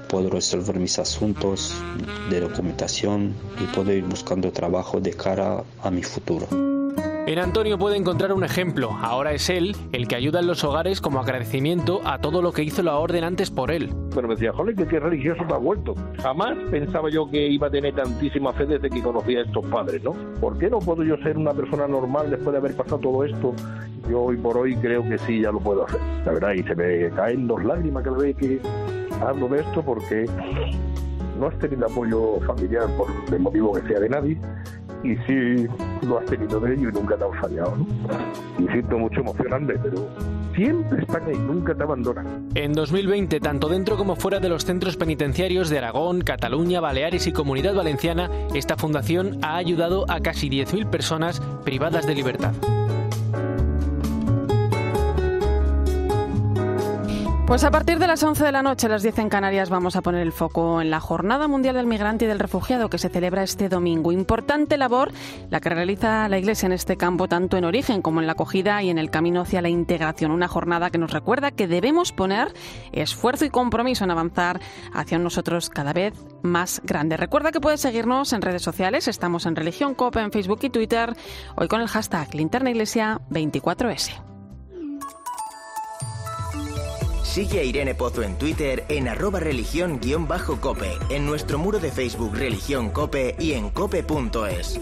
puedo 0.09 0.29
resolver 0.31 0.79
mis 0.79 0.97
asuntos 0.97 1.75
de 2.29 2.39
documentación 2.41 3.35
y 3.61 3.63
puedo 3.75 3.93
ir 3.93 4.03
buscando 4.03 4.51
trabajo 4.51 4.99
de 4.99 5.13
cara 5.13 5.63
a 5.83 5.91
mi 5.91 6.01
futuro. 6.01 6.78
En 7.29 7.37
Antonio 7.37 7.77
puede 7.77 7.95
encontrar 7.95 8.33
un 8.33 8.43
ejemplo. 8.43 8.89
Ahora 9.03 9.33
es 9.33 9.51
él 9.51 9.75
el 9.91 10.07
que 10.07 10.15
ayuda 10.15 10.39
en 10.39 10.47
los 10.47 10.63
hogares 10.63 10.99
como 10.99 11.19
agradecimiento 11.19 12.01
a 12.03 12.17
todo 12.17 12.41
lo 12.41 12.51
que 12.51 12.63
hizo 12.63 12.81
la 12.81 12.97
orden 12.97 13.23
antes 13.23 13.51
por 13.51 13.69
él. 13.69 13.93
Pero 14.15 14.27
me 14.27 14.33
decía, 14.33 14.51
joder, 14.51 14.73
que 14.73 14.87
qué 14.87 14.99
religioso 14.99 15.43
te 15.47 15.53
has 15.53 15.61
vuelto. 15.61 15.93
Jamás 16.23 16.57
pensaba 16.71 17.07
yo 17.11 17.29
que 17.29 17.47
iba 17.47 17.67
a 17.67 17.69
tener 17.69 17.93
tantísima 17.93 18.51
fe 18.53 18.65
desde 18.65 18.89
que 18.89 19.03
conocía 19.03 19.41
a 19.41 19.43
estos 19.43 19.63
padres, 19.67 20.03
¿no? 20.03 20.13
¿Por 20.41 20.57
qué 20.57 20.71
no 20.71 20.79
puedo 20.79 21.03
yo 21.03 21.17
ser 21.17 21.37
una 21.37 21.53
persona 21.53 21.87
normal 21.87 22.31
después 22.31 22.51
de 22.51 22.57
haber 22.57 22.75
pasado 22.75 22.97
todo 22.97 23.23
esto? 23.23 23.53
Yo 24.09 24.21
hoy 24.21 24.37
por 24.37 24.57
hoy 24.57 24.75
creo 24.77 25.07
que 25.07 25.19
sí, 25.19 25.41
ya 25.41 25.51
lo 25.51 25.59
puedo 25.59 25.85
hacer. 25.85 25.99
La 26.25 26.31
verdad, 26.31 26.53
y 26.53 26.63
se 26.63 26.73
me 26.73 27.11
caen 27.11 27.47
dos 27.47 27.63
lágrimas 27.63 28.03
cada 28.03 28.17
vez 28.17 28.35
que 28.37 28.59
hablo 29.21 29.47
de 29.49 29.59
esto 29.59 29.83
porque 29.83 30.25
no 31.39 31.45
has 31.45 31.59
tenido 31.59 31.85
apoyo 31.85 32.39
familiar 32.47 32.87
por 32.97 33.07
el 33.31 33.39
motivo 33.39 33.71
que 33.73 33.87
sea 33.87 33.99
de 33.99 34.09
nadie 34.09 34.35
y 35.03 35.15
sí 35.27 35.67
lo 36.05 36.19
has 36.19 36.25
tenido 36.25 36.59
de 36.59 36.73
ello 36.73 36.89
y 36.89 36.91
nunca 36.91 37.17
te 37.17 37.23
han 37.23 37.33
fallado. 37.33 37.75
¿no? 37.75 38.71
Siento 38.71 38.97
mucho 38.97 39.21
emocionante, 39.21 39.75
pero 39.81 40.07
siempre 40.55 41.01
están 41.01 41.25
ahí, 41.27 41.37
nunca 41.37 41.73
te 41.73 41.83
abandonan. 41.83 42.49
En 42.55 42.73
2020, 42.73 43.39
tanto 43.39 43.69
dentro 43.69 43.97
como 43.97 44.15
fuera 44.15 44.39
de 44.39 44.49
los 44.49 44.65
centros 44.65 44.97
penitenciarios 44.97 45.69
de 45.69 45.77
Aragón, 45.77 46.21
Cataluña, 46.21 46.81
Baleares 46.81 47.27
y 47.27 47.31
Comunidad 47.31 47.75
Valenciana, 47.75 48.29
esta 48.53 48.77
fundación 48.77 49.39
ha 49.41 49.55
ayudado 49.55 50.05
a 50.09 50.19
casi 50.19 50.49
10.000 50.49 50.89
personas 50.89 51.41
privadas 51.63 52.05
de 52.05 52.15
libertad. 52.15 52.53
Pues 57.49 57.63
a 57.63 57.71
partir 57.71 57.97
de 57.97 58.05
las 58.05 58.21
11 58.21 58.45
de 58.45 58.51
la 58.51 58.61
noche, 58.61 58.87
las 58.87 59.01
10 59.01 59.17
en 59.17 59.29
Canarias, 59.29 59.71
vamos 59.71 59.95
a 59.95 60.03
poner 60.03 60.21
el 60.21 60.31
foco 60.31 60.81
en 60.81 60.91
la 60.91 60.99
Jornada 60.99 61.47
Mundial 61.47 61.73
del 61.73 61.87
Migrante 61.87 62.25
y 62.25 62.27
del 62.27 62.37
Refugiado 62.37 62.91
que 62.91 62.99
se 62.99 63.09
celebra 63.09 63.41
este 63.41 63.69
domingo. 63.69 64.11
Importante 64.11 64.77
labor 64.77 65.11
la 65.49 65.59
que 65.59 65.69
realiza 65.69 66.29
la 66.29 66.37
Iglesia 66.37 66.67
en 66.67 66.73
este 66.73 66.95
campo, 66.95 67.27
tanto 67.27 67.57
en 67.57 67.65
origen 67.65 68.03
como 68.03 68.19
en 68.19 68.27
la 68.27 68.33
acogida 68.33 68.83
y 68.83 68.91
en 68.91 68.99
el 68.99 69.09
camino 69.09 69.41
hacia 69.41 69.63
la 69.63 69.69
integración. 69.69 70.29
Una 70.29 70.47
jornada 70.47 70.91
que 70.91 70.99
nos 70.99 71.09
recuerda 71.09 71.49
que 71.49 71.67
debemos 71.67 72.11
poner 72.11 72.53
esfuerzo 72.91 73.45
y 73.45 73.49
compromiso 73.49 74.03
en 74.03 74.11
avanzar 74.11 74.61
hacia 74.93 75.17
nosotros 75.17 75.71
cada 75.71 75.91
vez 75.91 76.13
más 76.43 76.83
grande. 76.85 77.17
Recuerda 77.17 77.51
que 77.51 77.59
puedes 77.59 77.81
seguirnos 77.81 78.31
en 78.31 78.43
redes 78.43 78.61
sociales. 78.61 79.07
Estamos 79.07 79.47
en 79.47 79.55
Religión 79.55 79.95
Copa 79.95 80.21
en 80.21 80.31
Facebook 80.31 80.59
y 80.61 80.69
Twitter. 80.69 81.15
Hoy 81.55 81.67
con 81.67 81.81
el 81.81 81.87
hashtag 81.87 82.31
Linterna 82.35 82.69
Iglesia 82.69 83.19
24S. 83.31 84.28
Sigue 87.29 87.59
a 87.59 87.63
Irene 87.63 87.93
Pozo 87.93 88.23
en 88.23 88.39
Twitter 88.39 88.85
en 88.89 89.07
arroba 89.07 89.39
religión-cope, 89.39 90.97
en 91.11 91.27
nuestro 91.27 91.59
muro 91.59 91.79
de 91.79 91.91
Facebook 91.91 92.35
Religión 92.35 92.89
Cope 92.89 93.35
y 93.37 93.51
en 93.51 93.69
cope.es. 93.69 94.79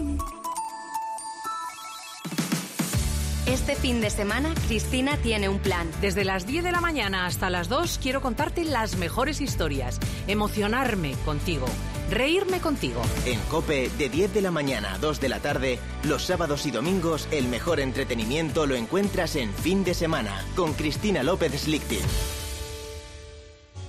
Este 3.44 3.76
fin 3.76 4.00
de 4.00 4.08
semana, 4.08 4.54
Cristina 4.66 5.18
tiene 5.18 5.50
un 5.50 5.58
plan. 5.58 5.90
Desde 6.00 6.24
las 6.24 6.46
10 6.46 6.64
de 6.64 6.72
la 6.72 6.80
mañana 6.80 7.26
hasta 7.26 7.50
las 7.50 7.68
2 7.68 7.98
quiero 8.02 8.22
contarte 8.22 8.64
las 8.64 8.96
mejores 8.96 9.42
historias, 9.42 10.00
emocionarme 10.26 11.16
contigo, 11.26 11.66
reírme 12.10 12.60
contigo. 12.60 13.02
En 13.26 13.40
Cope, 13.50 13.90
de 13.98 14.08
10 14.08 14.32
de 14.32 14.40
la 14.40 14.50
mañana 14.50 14.94
a 14.94 14.98
2 14.98 15.20
de 15.20 15.28
la 15.28 15.40
tarde, 15.40 15.78
los 16.04 16.24
sábados 16.24 16.64
y 16.64 16.70
domingos, 16.70 17.28
el 17.30 17.46
mejor 17.46 17.78
entretenimiento 17.78 18.66
lo 18.66 18.74
encuentras 18.74 19.36
en 19.36 19.52
fin 19.52 19.84
de 19.84 19.92
semana 19.92 20.42
con 20.56 20.72
Cristina 20.72 21.22
López 21.22 21.52
Slichting. 21.52 22.37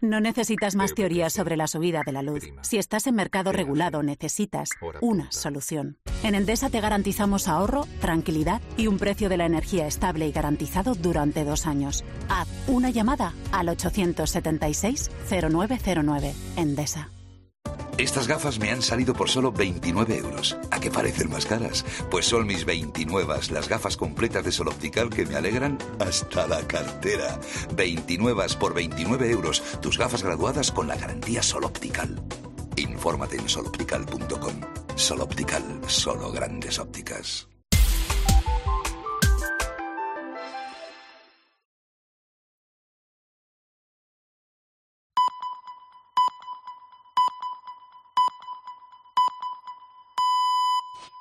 No 0.00 0.20
necesitas 0.20 0.74
más 0.74 0.94
teorías 0.94 1.32
sobre 1.32 1.56
la 1.56 1.68
subida 1.68 2.02
de 2.04 2.12
la 2.12 2.22
luz. 2.22 2.44
Si 2.62 2.78
estás 2.78 3.06
en 3.06 3.14
mercado 3.14 3.52
regulado, 3.52 4.02
necesitas 4.02 4.70
una 5.00 5.30
solución. 5.30 5.98
En 6.22 6.34
Endesa 6.34 6.70
te 6.70 6.80
garantizamos 6.80 7.48
ahorro, 7.48 7.86
tranquilidad 8.00 8.62
y 8.76 8.86
un 8.86 8.98
precio 8.98 9.28
de 9.28 9.36
la 9.36 9.46
energía 9.46 9.86
estable 9.86 10.26
y 10.26 10.32
garantizado 10.32 10.94
durante 10.94 11.44
dos 11.44 11.66
años. 11.66 12.04
Haz 12.28 12.48
una 12.66 12.90
llamada 12.90 13.34
al 13.52 13.68
876-0909. 13.68 16.32
Endesa. 16.56 17.10
Estas 17.98 18.26
gafas 18.26 18.58
me 18.58 18.70
han 18.70 18.82
salido 18.82 19.14
por 19.14 19.28
solo 19.28 19.52
29 19.52 20.16
euros. 20.16 20.56
¿A 20.70 20.80
qué 20.80 20.90
parecen 20.90 21.30
más 21.30 21.46
caras? 21.46 21.84
Pues 22.10 22.26
son 22.26 22.46
mis 22.46 22.64
29, 22.64 23.34
las 23.50 23.68
gafas 23.68 23.96
completas 23.96 24.44
de 24.44 24.52
Sol 24.52 24.68
Optical 24.68 25.10
que 25.10 25.26
me 25.26 25.36
alegran 25.36 25.78
hasta 25.98 26.46
la 26.48 26.66
cartera. 26.66 27.38
29 27.76 28.46
por 28.58 28.74
29 28.74 29.30
euros. 29.30 29.62
Tus 29.80 29.98
gafas 29.98 30.22
graduadas 30.22 30.72
con 30.72 30.88
la 30.88 30.96
garantía 30.96 31.42
Sol 31.42 31.64
Optical. 31.64 32.22
Infórmate 32.76 33.36
en 33.36 33.48
soloptical.com. 33.48 34.60
Sol 34.94 35.20
Optical, 35.20 35.62
solo 35.86 36.32
grandes 36.32 36.78
ópticas. 36.78 37.51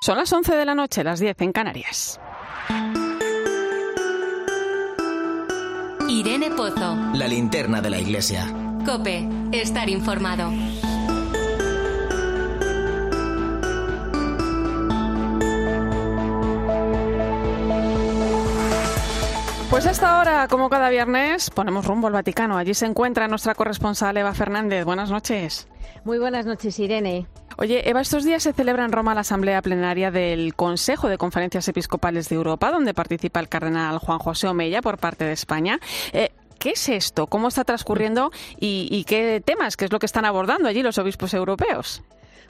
Son 0.04 0.18
las 0.18 0.34
11 0.34 0.56
de 0.56 0.66
la 0.66 0.74
noche, 0.74 1.04
las 1.04 1.20
10 1.20 1.40
en 1.42 1.52
Canarias. 1.52 2.20
Irene 6.10 6.50
Pozo. 6.50 6.96
La 7.14 7.28
linterna 7.28 7.82
de 7.82 7.92
la 7.92 8.00
iglesia. 8.00 8.52
Cope, 8.84 9.30
estar 9.52 9.88
informado. 9.90 10.50
Pues 19.70 19.86
a 19.86 19.92
esta 19.92 20.18
hora, 20.20 20.48
como 20.48 20.72
cada 20.72 20.90
viernes, 20.90 21.52
ponemos 21.52 21.86
rumbo 21.86 22.08
al 22.08 22.14
Vaticano. 22.14 22.58
Allí 22.58 22.74
se 22.74 22.88
encuentra 22.88 23.28
nuestra 23.28 23.54
corresponsal 23.54 24.18
Eva 24.18 24.34
Fernández. 24.34 24.84
Buenas 24.84 25.12
noches. 25.12 25.68
Muy 26.04 26.18
buenas 26.18 26.48
noches, 26.48 26.80
Irene. 26.80 27.28
Oye, 27.62 27.88
Eva, 27.88 28.02
estos 28.02 28.24
días 28.24 28.42
se 28.42 28.54
celebra 28.54 28.86
en 28.86 28.92
Roma 28.92 29.14
la 29.14 29.22
asamblea 29.22 29.62
plenaria 29.62 30.10
del 30.10 30.56
Consejo 30.56 31.10
de 31.10 31.20
Conferencias 31.20 31.68
Episcopales 31.68 32.28
de 32.28 32.36
Europa, 32.36 32.72
donde 32.72 32.96
participa 32.96 33.40
el 33.40 33.50
cardenal 33.50 34.00
Juan 34.00 34.18
José 34.18 34.48
Omeya 34.48 34.82
por 34.82 34.98
parte 34.98 35.26
de 35.26 35.34
España. 35.34 35.80
Eh, 36.12 36.32
¿Qué 36.58 36.72
es 36.72 36.90
esto? 36.90 37.28
¿Cómo 37.28 37.50
está 37.50 37.64
transcurriendo? 37.64 38.32
¿Y, 38.60 38.88
¿Y 38.90 39.04
qué 39.04 39.44
temas? 39.46 39.78
¿Qué 39.78 39.86
es 39.86 39.92
lo 39.92 40.00
que 40.00 40.08
están 40.08 40.26
abordando 40.26 40.70
allí 40.70 40.82
los 40.82 40.98
obispos 40.98 41.36
europeos? 41.36 42.02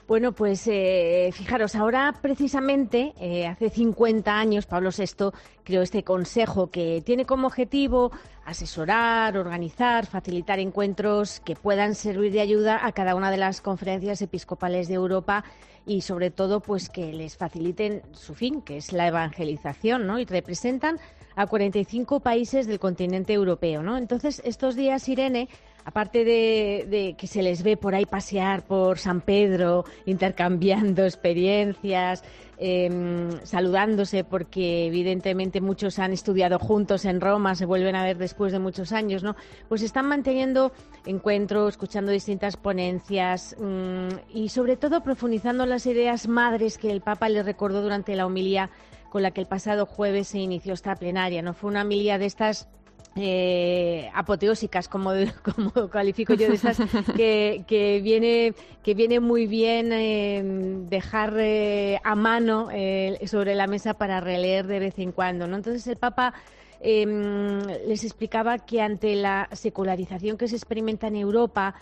Bueno, 0.07 0.33
pues 0.33 0.67
eh, 0.67 1.29
fijaros, 1.33 1.75
ahora 1.75 2.13
precisamente, 2.21 3.13
eh, 3.19 3.47
hace 3.47 3.69
50 3.69 4.37
años, 4.37 4.65
Pablo 4.65 4.89
VI 4.95 5.31
creó 5.63 5.81
este 5.81 6.03
consejo 6.03 6.69
que 6.69 7.01
tiene 7.05 7.25
como 7.25 7.47
objetivo 7.47 8.11
asesorar, 8.45 9.37
organizar, 9.37 10.05
facilitar 10.07 10.59
encuentros 10.59 11.39
que 11.39 11.55
puedan 11.55 11.95
servir 11.95 12.31
de 12.31 12.41
ayuda 12.41 12.85
a 12.85 12.91
cada 12.91 13.15
una 13.15 13.31
de 13.31 13.37
las 13.37 13.61
conferencias 13.61 14.21
episcopales 14.21 14.87
de 14.87 14.95
Europa 14.95 15.45
y 15.85 16.01
sobre 16.01 16.31
todo 16.31 16.59
pues 16.59 16.89
que 16.89 17.13
les 17.13 17.37
faciliten 17.37 18.01
su 18.11 18.33
fin, 18.33 18.61
que 18.61 18.77
es 18.77 18.93
la 18.93 19.07
evangelización, 19.07 20.07
¿no? 20.07 20.19
Y 20.19 20.25
representan 20.25 20.99
a 21.35 21.47
45 21.47 22.19
países 22.19 22.67
del 22.67 22.79
continente 22.79 23.33
europeo, 23.33 23.81
¿no? 23.81 23.97
Entonces, 23.97 24.41
estos 24.45 24.75
días, 24.75 25.07
Irene, 25.07 25.47
aparte 25.85 26.23
de, 26.23 27.15
que 27.17 27.27
se 27.27 27.41
les 27.41 27.63
ve 27.63 27.77
por 27.77 27.95
ahí 27.95 28.05
pasear 28.05 28.63
por 28.63 28.99
San 28.99 29.21
Pedro, 29.21 29.85
intercambiando 30.05 31.03
experiencias, 31.05 32.23
em, 32.57 33.29
saludándose, 33.43 34.23
porque 34.23 34.87
evidentemente 34.87 35.61
muchos 35.61 35.99
han 35.99 36.13
estudiado 36.13 36.59
juntos 36.59 37.05
en 37.05 37.21
Roma, 37.21 37.55
se 37.55 37.65
vuelven 37.65 37.95
a 37.95 38.03
ver 38.03 38.17
después 38.17 38.51
de 38.51 38.59
muchos 38.59 38.91
años, 38.91 39.23
¿no? 39.23 39.35
Pues 39.67 39.81
están 39.81 40.07
manteniendo 40.07 40.71
encuentros, 41.05 41.73
escuchando 41.73 42.11
distintas 42.11 42.57
ponencias 42.57 43.55
mm, 43.59 44.35
y 44.35 44.49
sobre 44.49 44.77
todo 44.77 45.01
profundizando 45.01 45.65
las 45.65 45.85
ideas 45.85 46.27
madres 46.27 46.77
que 46.77 46.91
el 46.91 47.01
Papa 47.01 47.29
les 47.29 47.45
recordó 47.45 47.81
durante 47.81 48.15
la 48.15 48.25
homilía 48.25 48.69
con 49.11 49.23
la 49.23 49.31
que 49.31 49.41
el 49.41 49.47
pasado 49.47 49.85
jueves 49.85 50.29
se 50.29 50.39
inició 50.39 50.73
esta 50.73 50.95
plenaria. 50.95 51.41
No 51.41 51.53
fue 51.53 51.69
una 51.69 51.81
homilía 51.81 52.17
de 52.17 52.25
estas 52.25 52.69
eh, 53.15 54.09
apoteósicas, 54.13 54.87
como, 54.87 55.11
como 55.43 55.89
califico 55.89 56.33
yo 56.33 56.47
de 56.47 56.55
estas, 56.55 56.77
que, 57.15 57.63
que, 57.67 58.01
viene, 58.01 58.53
que 58.83 58.93
viene 58.93 59.19
muy 59.19 59.47
bien 59.47 59.91
eh, 59.91 60.41
dejar 60.89 61.35
eh, 61.37 61.99
a 62.03 62.15
mano 62.15 62.69
eh, 62.71 63.19
sobre 63.25 63.55
la 63.55 63.67
mesa 63.67 63.95
para 63.95 64.19
releer 64.19 64.67
de 64.67 64.79
vez 64.79 64.99
en 64.99 65.11
cuando. 65.11 65.47
¿no? 65.47 65.57
Entonces 65.57 65.85
el 65.87 65.97
Papa 65.97 66.33
em, 66.79 67.59
les 67.87 68.03
explicaba 68.03 68.59
que 68.59 68.81
ante 68.81 69.15
la 69.15 69.49
secularización 69.51 70.37
que 70.37 70.47
se 70.47 70.55
experimenta 70.55 71.07
en 71.07 71.17
Europa, 71.17 71.75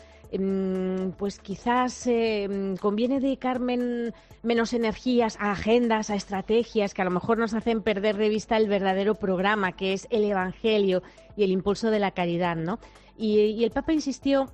pues 1.18 1.39
quizás 1.39 2.06
em, 2.06 2.78
conviene 2.78 3.20
dedicar 3.20 3.60
menos 3.60 4.74
energías 4.74 5.38
a 5.39 5.52
agendas, 5.52 6.10
a 6.10 6.15
estrategias 6.15 6.94
que 6.94 7.02
a 7.02 7.06
lo 7.06 7.12
mejor 7.12 7.38
nos 7.38 7.54
hacen 7.54 7.82
perder 7.82 8.18
de 8.18 8.30
vista 8.30 8.58
el 8.58 8.68
verdadero 8.68 9.15
programa, 9.15 9.72
que 9.72 9.94
es 9.94 10.08
el 10.12 10.24
Evangelio 10.24 11.02
y 11.36 11.44
el 11.44 11.52
impulso 11.52 11.89
de 11.89 12.00
la 12.00 12.12
caridad, 12.12 12.56
¿no? 12.56 12.80
y, 13.20 13.63
el 13.63 13.72
Papa 13.72 13.94
insistió 13.94 14.50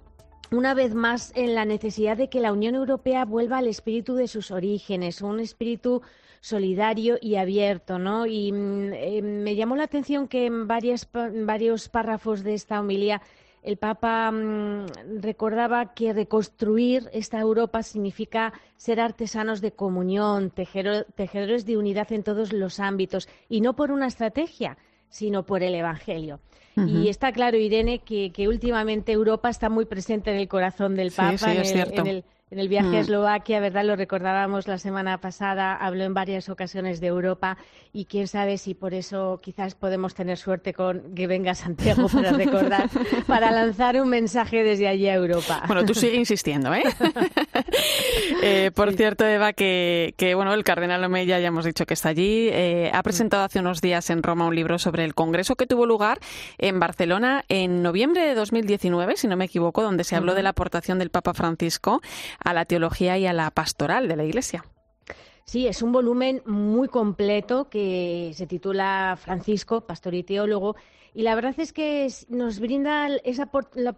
una 0.52 0.74
vez 0.74 0.94
más 0.96 1.32
en 1.36 1.56
la 1.56 1.66
necesidad 1.66 2.18
de 2.18 2.30
que 2.30 2.40
la 2.40 2.52
Unión 2.52 2.76
Europea 2.76 3.26
vuelva 3.26 3.60
al 3.60 3.68
espíritu 3.68 4.16
de 4.16 4.28
sus 4.28 4.52
orígenes, 4.52 5.22
un 5.22 5.40
espíritu 5.40 6.02
solidario 6.42 7.18
y 7.22 7.36
abierto, 7.36 7.98
¿no? 7.98 8.26
Y 8.26 8.52
eh, 8.54 9.22
me 9.24 9.56
llamó 9.56 9.76
la 9.76 9.84
atención 9.84 10.28
que 10.28 10.46
en 10.46 10.68
varios 10.68 11.90
párrafos 11.90 12.44
de 12.44 12.54
esta 12.54 12.80
homilía 12.80 13.22
el 13.66 13.78
Papa 13.78 14.32
mm, 14.32 14.86
recordaba 15.22 15.94
que 15.94 16.14
reconstruir 16.14 17.10
esta 17.12 17.40
Europa 17.40 17.82
significa 17.82 18.54
ser 18.78 19.00
artesanos 19.00 19.60
de 19.60 19.72
comunión, 19.72 20.52
tejedores 20.52 21.66
de 21.66 21.76
unidad 21.76 22.12
en 22.12 22.24
todos 22.24 22.54
los 22.54 22.80
ámbitos, 22.80 23.28
y 23.50 23.62
no 23.62 23.76
por 23.76 23.92
una 23.92 24.06
estrategia, 24.06 24.78
sino 25.10 25.46
por 25.46 25.64
el 25.64 25.74
Evangelio. 25.74 26.40
Y 26.78 27.08
está 27.08 27.32
claro, 27.32 27.58
Irene, 27.58 28.00
que, 28.00 28.48
últimamente 28.50 29.14
Europa 29.14 29.50
está 29.50 29.70
muy 29.70 29.86
presente 29.86 30.32
en 30.32 30.38
el 30.38 30.50
corazón 30.50 30.96
del 30.96 31.12
Papa, 31.12 31.54
en, 31.54 31.62
el, 31.62 31.94
en 31.94 32.08
el 32.08 32.24
viaje 32.52 32.88
a 32.88 32.92
mm. 32.92 32.96
Eslovaquia, 32.96 33.60
¿verdad? 33.60 33.84
Lo 33.86 33.96
recordábamos 33.96 34.68
la 34.68 34.78
semana 34.78 35.18
pasada, 35.20 35.76
habló 35.76 36.04
en 36.04 36.14
varias 36.14 36.48
ocasiones 36.48 37.02
de 37.02 37.08
Europa 37.08 37.58
y 37.92 38.06
quién 38.06 38.28
sabe 38.28 38.58
si 38.58 38.74
por 38.74 38.94
eso 38.94 39.40
quizás 39.42 39.76
podemos 39.76 40.14
tener 40.14 40.38
suerte 40.38 40.74
con 40.74 41.16
que 41.16 41.28
venga 41.28 41.56
Santiago 41.56 42.08
para 42.08 42.32
recordar, 42.32 42.90
para 43.28 43.52
lanzar 43.52 44.00
un 44.00 44.10
mensaje 44.10 44.64
desde 44.64 44.88
allí 44.88 45.08
a 45.08 45.16
Europa. 45.16 45.64
Bueno, 45.68 45.86
tú 45.86 45.94
sigue 45.94 46.16
insistiendo, 46.16 46.74
¿eh? 46.74 46.84
eh 48.44 48.72
por 48.76 48.94
cierto, 48.94 49.26
Eva, 49.26 49.54
que, 49.54 50.14
bueno, 50.36 50.54
el 50.54 50.64
cardenal 50.64 51.04
Omeya, 51.04 51.40
ya 51.40 51.48
hemos 51.48 51.66
dicho 51.66 51.86
que 51.86 51.96
está 51.96 52.10
allí, 52.10 52.50
eh, 52.52 52.92
ha 52.94 53.02
presentado 53.02 53.44
hace 53.44 53.60
unos 53.60 53.82
días 53.82 54.10
en 54.10 54.22
Roma 54.22 54.46
un 54.46 54.56
libro 54.56 54.78
sobre 54.78 55.04
el 55.04 55.16
congreso 55.16 55.56
que 55.56 55.66
tuvo 55.66 55.86
lugar 55.86 56.20
en 56.58 56.80
Barcelona 56.80 57.44
en 57.50 57.82
noviembre 57.82 58.22
de 58.22 58.36
2019, 58.36 59.18
si 59.18 59.28
no 59.28 59.36
me 59.36 59.46
equivoco, 59.46 59.82
donde 59.82 60.04
se 60.04 60.16
habló 60.16 60.36
de 60.36 60.44
la 60.44 60.50
aportación 60.50 61.00
del 61.00 61.10
Papa 61.10 61.34
Francisco 61.34 62.02
a 62.40 62.54
la 62.54 62.66
teología 62.66 63.18
y 63.18 63.26
a 63.26 63.34
la 63.34 63.52
pastoral 63.52 64.08
de 64.08 64.16
la 64.16 64.24
Iglesia. 64.24 64.66
Sí, 65.46 65.68
es 65.68 65.82
un 65.82 65.92
volumen 65.92 66.42
muy 66.46 66.88
completo 66.88 67.70
que 67.70 68.32
se 68.34 68.48
titula 68.48 69.16
Francisco, 69.20 69.82
pastor 69.82 70.16
y 70.16 70.24
teólogo, 70.24 70.76
y 71.16 71.22
la 71.22 71.34
verdad 71.34 71.56
es 71.58 71.72
que 71.72 72.12
nos 72.28 72.60
brinda 72.60 73.08
esa, 73.24 73.50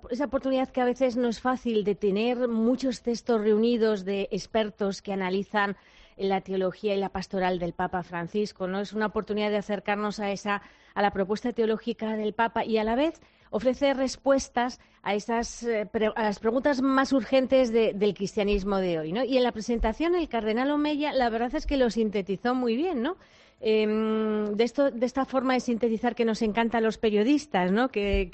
esa, 0.10 0.26
oportunidad 0.26 0.70
que 0.70 0.82
a 0.82 0.86
veces 0.86 1.18
no 1.18 1.30
es 1.30 1.42
fácil 1.42 1.84
de 1.84 1.96
tener 1.96 2.48
muchos 2.48 3.02
textos 3.02 3.42
reunidos 3.42 4.06
de 4.06 4.28
expertos 4.30 5.02
que 5.02 5.14
analizan 5.14 5.78
la 6.16 6.42
teología 6.42 6.94
y 6.94 7.00
la 7.00 7.10
pastoral 7.10 7.58
del 7.58 7.74
Papa 7.74 8.04
Francisco. 8.04 8.68
¿no? 8.68 8.82
Es 8.82 8.94
una 8.94 9.08
oportunidad 9.08 9.50
de 9.50 9.58
acercarnos 9.58 10.20
a, 10.20 10.32
esa, 10.32 10.62
a 10.94 11.02
la 11.02 11.10
propuesta 11.10 11.54
teológica 11.54 12.16
del 12.16 12.34
Papa 12.34 12.64
y 12.64 12.78
a 12.78 12.84
la 12.84 12.94
vez 12.94 13.20
ofrece 13.50 13.94
respuestas 13.94 14.80
a, 15.02 15.16
esas, 15.16 15.64
eh, 15.64 15.90
a 16.16 16.24
las 16.24 16.40
preguntas 16.40 16.82
más 16.82 17.14
urgentes 17.14 17.72
del 17.72 18.14
cristianismo 18.14 18.78
de 18.78 19.00
hoy. 19.00 19.12
¿no? 19.12 19.24
Y 19.24 19.38
en 19.38 19.44
la 19.44 19.52
presentación 19.52 20.16
el 20.16 20.30
cardenal 20.30 20.72
Omeya 20.72 21.14
la 21.14 21.30
verdad 21.30 21.56
es 21.56 21.66
que 21.66 21.78
lo 21.78 21.90
sintetizó 21.90 22.56
muy 22.56 22.76
bien, 22.76 23.02
¿no? 23.02 23.18
Em, 23.60 24.56
de, 24.56 24.92
de 24.94 25.06
esta 25.08 25.26
forma 25.26 25.56
de 25.56 25.62
sintetizar 25.62 26.14
que 26.14 26.26
nos 26.26 26.44
encanta 26.44 26.78
a 26.78 26.82
los 26.82 27.00
periodistas, 27.00 27.72
¿no? 27.72 27.90
que, 27.92 28.30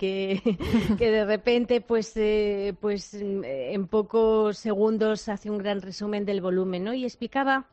de 0.99 1.25
repente, 1.25 1.79
pues, 1.79 2.11
eh, 2.17 2.75
pues 2.79 3.13
en 3.13 3.87
pocos 3.87 4.57
segundos 4.57 5.29
hace 5.29 5.49
un 5.49 5.59
gran 5.59 5.81
resumen 5.81 6.25
del 6.25 6.41
volumen. 6.41 6.83
¿no? 6.83 6.93
Y 6.93 7.05
explicaba 7.05 7.67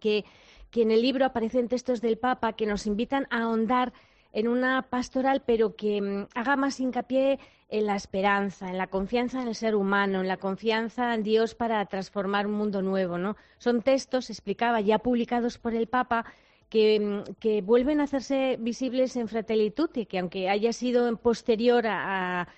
que, 0.00 0.24
que 0.70 0.82
en 0.82 0.92
el 0.92 1.02
libro 1.02 1.24
aparecen 1.24 1.68
textos 1.68 2.00
del 2.00 2.18
Papa 2.18 2.52
que 2.52 2.66
nos 2.66 2.86
invitan 2.86 3.26
a 3.30 3.42
ahondar 3.42 3.92
en 4.36 4.48
una 4.48 4.82
pastoral, 4.82 5.42
pero 5.44 5.74
que 5.74 6.00
mm, 6.00 6.26
haga 6.34 6.56
más 6.56 6.78
hincapié 6.78 7.38
en 7.68 7.86
la 7.86 7.96
esperanza, 7.96 8.68
en 8.68 8.78
la 8.78 8.86
confianza 8.86 9.42
en 9.42 9.48
el 9.48 9.54
ser 9.54 9.74
humano, 9.74 10.20
en 10.20 10.28
la 10.28 10.36
confianza 10.36 11.14
en 11.14 11.24
Dios 11.24 11.54
para 11.54 11.84
transformar 11.86 12.46
un 12.46 12.54
mundo 12.54 12.82
nuevo. 12.82 13.18
¿no? 13.18 13.36
Son 13.58 13.82
textos, 13.82 14.30
explicaba, 14.30 14.80
ya 14.80 14.98
publicados 14.98 15.58
por 15.58 15.74
el 15.74 15.88
Papa, 15.88 16.26
Mm, 16.72 17.22
que, 17.38 17.62
vuelven 17.62 18.00
a 18.00 18.04
hacerse 18.04 18.56
visibles 18.60 19.16
en 19.16 19.28
Fratelli 19.28 19.70
Tutti, 19.70 20.06
que 20.06 20.18
aunque 20.18 20.48
haya 20.48 20.72
sido 20.72 21.16
posterior 21.16 21.86
a, 21.86 22.48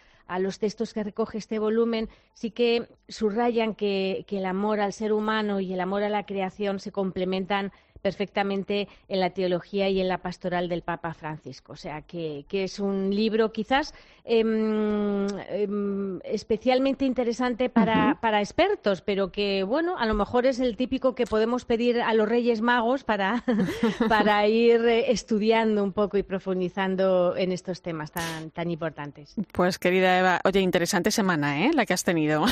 los 0.41 0.59
textos 0.59 0.93
que 0.93 1.05
recoge 1.05 1.39
este 1.39 1.59
volumen, 1.59 2.09
sí 2.35 2.51
que 2.51 2.89
subrayan 3.09 3.75
que, 3.75 4.27
el 4.29 4.47
amor 4.47 4.81
al 4.81 4.93
ser 4.93 5.13
humano 5.13 5.61
y 5.61 5.73
el 5.73 5.81
amor 5.81 6.03
a 6.03 6.09
la 6.09 6.27
creación 6.27 6.81
se 6.81 6.93
complementan 6.93 7.73
perfectamente 7.99 8.89
en 9.09 9.21
la 9.21 9.31
teología 9.31 9.89
y 9.89 10.01
en 10.01 10.09
la 10.09 10.19
pastoral 10.19 10.69
del 10.69 10.83
Papa 10.83 11.15
Francisco. 11.15 11.73
O 11.73 11.77
sea, 11.77 12.03
que, 12.03 12.45
es 12.51 12.81
un 12.81 13.15
libro 13.15 13.53
quizás 13.53 13.95
em, 14.25 15.27
em, 15.49 16.21
especialmente 16.25 17.05
interesante 17.05 17.69
para, 17.69 18.19
para, 18.21 18.41
expertos, 18.41 19.01
pero 19.01 19.31
que, 19.31 19.63
bueno, 19.63 19.97
a 19.97 20.07
lo 20.07 20.15
mejor 20.15 20.47
es 20.47 20.61
el 20.61 20.77
típico 20.77 21.15
que 21.15 21.25
podemos 21.25 21.65
pedir 21.65 22.01
a 22.01 22.13
los 22.15 22.29
Reyes 22.29 22.61
Magos 22.61 23.05
para, 23.05 23.45
para 24.09 24.47
ir 24.49 24.85
eh, 24.87 25.11
estudiando 25.11 25.83
un 25.83 25.93
poco 25.93 26.19
y 26.19 26.23
profundizando 26.23 27.37
en 27.37 27.53
estos 27.53 27.83
temas 27.83 28.13
tan, 28.13 28.51
tan 28.51 28.71
importantes. 28.71 29.35
Pues, 29.53 29.79
querida 29.79 30.19
Eva, 30.19 30.41
oye, 30.45 30.61
interesante 30.61 31.11
semana, 31.11 31.65
¿eh? 31.65 31.71
La 31.75 31.87
que 31.87 31.95
has 31.95 32.05
tenido. 32.05 32.47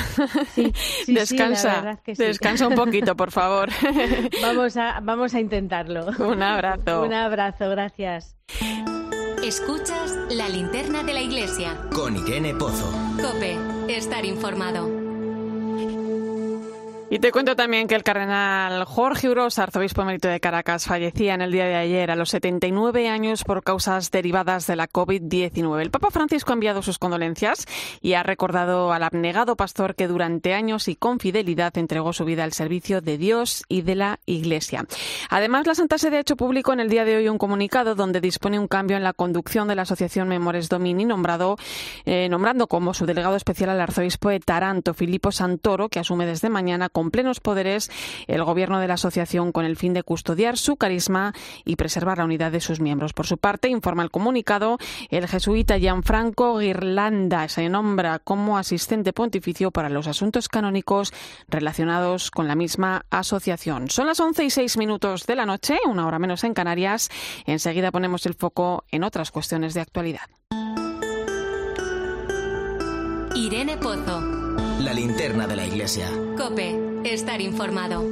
Sí, 0.54 0.72
descansa, 1.06 2.00
descansa 2.06 2.68
un 2.68 2.74
poquito, 2.74 3.16
por 3.16 3.30
favor. 3.30 3.68
vamos 4.42 4.76
a, 4.76 5.00
vamos 5.00 5.34
a 5.34 5.35
intentarlo. 5.40 6.06
Un 6.18 6.42
abrazo. 6.42 7.02
Un 7.02 7.12
abrazo, 7.12 7.70
gracias. 7.70 8.36
Escuchas 9.44 10.16
la 10.30 10.48
linterna 10.48 11.02
de 11.02 11.14
la 11.14 11.20
iglesia. 11.20 11.76
Con 11.94 12.16
Irene 12.16 12.54
Pozo. 12.54 12.90
Cope, 13.20 13.56
estar 13.88 14.24
informado. 14.24 15.05
Y 17.08 17.20
te 17.20 17.30
cuento 17.30 17.54
también 17.54 17.86
que 17.86 17.94
el 17.94 18.02
cardenal 18.02 18.84
Jorge 18.84 19.28
Uros, 19.28 19.60
arzobispo 19.60 20.02
emérito 20.02 20.26
de 20.26 20.40
Caracas, 20.40 20.86
fallecía 20.86 21.34
en 21.34 21.40
el 21.40 21.52
día 21.52 21.66
de 21.66 21.76
ayer 21.76 22.10
a 22.10 22.16
los 22.16 22.30
79 22.30 23.08
años 23.08 23.44
por 23.44 23.62
causas 23.62 24.10
derivadas 24.10 24.66
de 24.66 24.74
la 24.74 24.88
COVID-19. 24.88 25.82
El 25.82 25.92
Papa 25.92 26.10
Francisco 26.10 26.50
ha 26.50 26.54
enviado 26.54 26.82
sus 26.82 26.98
condolencias 26.98 27.64
y 28.00 28.14
ha 28.14 28.24
recordado 28.24 28.92
al 28.92 29.04
abnegado 29.04 29.54
pastor 29.54 29.94
que 29.94 30.08
durante 30.08 30.52
años 30.52 30.88
y 30.88 30.96
con 30.96 31.20
fidelidad 31.20 31.78
entregó 31.78 32.12
su 32.12 32.24
vida 32.24 32.42
al 32.42 32.52
servicio 32.52 33.00
de 33.00 33.18
Dios 33.18 33.62
y 33.68 33.82
de 33.82 33.94
la 33.94 34.18
Iglesia. 34.26 34.84
Además, 35.30 35.68
la 35.68 35.76
Santa 35.76 35.98
Sede 35.98 36.16
ha 36.16 36.20
hecho 36.20 36.34
público 36.34 36.72
en 36.72 36.80
el 36.80 36.88
día 36.88 37.04
de 37.04 37.18
hoy 37.18 37.28
un 37.28 37.38
comunicado 37.38 37.94
donde 37.94 38.20
dispone 38.20 38.58
un 38.58 38.66
cambio 38.66 38.96
en 38.96 39.04
la 39.04 39.12
conducción 39.12 39.68
de 39.68 39.76
la 39.76 39.82
Asociación 39.82 40.26
Memores 40.26 40.68
Domini, 40.68 41.04
nombrado, 41.04 41.56
eh, 42.04 42.28
nombrando 42.28 42.66
como 42.66 42.94
su 42.94 43.06
delegado 43.06 43.36
especial 43.36 43.70
al 43.70 43.80
arzobispo 43.80 44.28
de 44.30 44.40
Taranto, 44.40 44.92
Filippo 44.92 45.30
Santoro, 45.30 45.88
que 45.88 46.00
asume 46.00 46.26
desde 46.26 46.48
mañana 46.48 46.88
con 46.96 47.10
plenos 47.10 47.40
poderes 47.40 47.90
el 48.26 48.42
gobierno 48.42 48.80
de 48.80 48.88
la 48.88 48.94
asociación 48.94 49.52
con 49.52 49.66
el 49.66 49.76
fin 49.76 49.92
de 49.92 50.02
custodiar 50.02 50.56
su 50.56 50.76
carisma 50.76 51.34
y 51.66 51.76
preservar 51.76 52.16
la 52.16 52.24
unidad 52.24 52.50
de 52.50 52.62
sus 52.62 52.80
miembros. 52.80 53.12
Por 53.12 53.26
su 53.26 53.36
parte, 53.36 53.68
informa 53.68 54.02
el 54.02 54.10
comunicado, 54.10 54.78
el 55.10 55.28
jesuita 55.28 55.78
Gianfranco 55.78 56.58
Girlanda 56.58 57.50
se 57.50 57.68
nombra 57.68 58.18
como 58.18 58.56
asistente 58.56 59.12
pontificio 59.12 59.72
para 59.72 59.90
los 59.90 60.06
asuntos 60.06 60.48
canónicos 60.48 61.12
relacionados 61.48 62.30
con 62.30 62.48
la 62.48 62.54
misma 62.54 63.04
asociación. 63.10 63.90
Son 63.90 64.06
las 64.06 64.18
11 64.18 64.44
y 64.44 64.48
6 64.48 64.78
minutos 64.78 65.26
de 65.26 65.36
la 65.36 65.44
noche, 65.44 65.76
una 65.86 66.06
hora 66.06 66.18
menos 66.18 66.44
en 66.44 66.54
Canarias. 66.54 67.10
Enseguida 67.44 67.92
ponemos 67.92 68.24
el 68.24 68.32
foco 68.32 68.84
en 68.90 69.04
otras 69.04 69.30
cuestiones 69.30 69.74
de 69.74 69.82
actualidad. 69.82 70.30
Irene 73.34 73.76
Pozo. 73.76 74.45
La 74.80 74.92
linterna 74.92 75.46
de 75.46 75.56
la 75.56 75.66
iglesia. 75.66 76.08
Cope 76.36 76.76
estar 77.04 77.40
informado. 77.40 78.04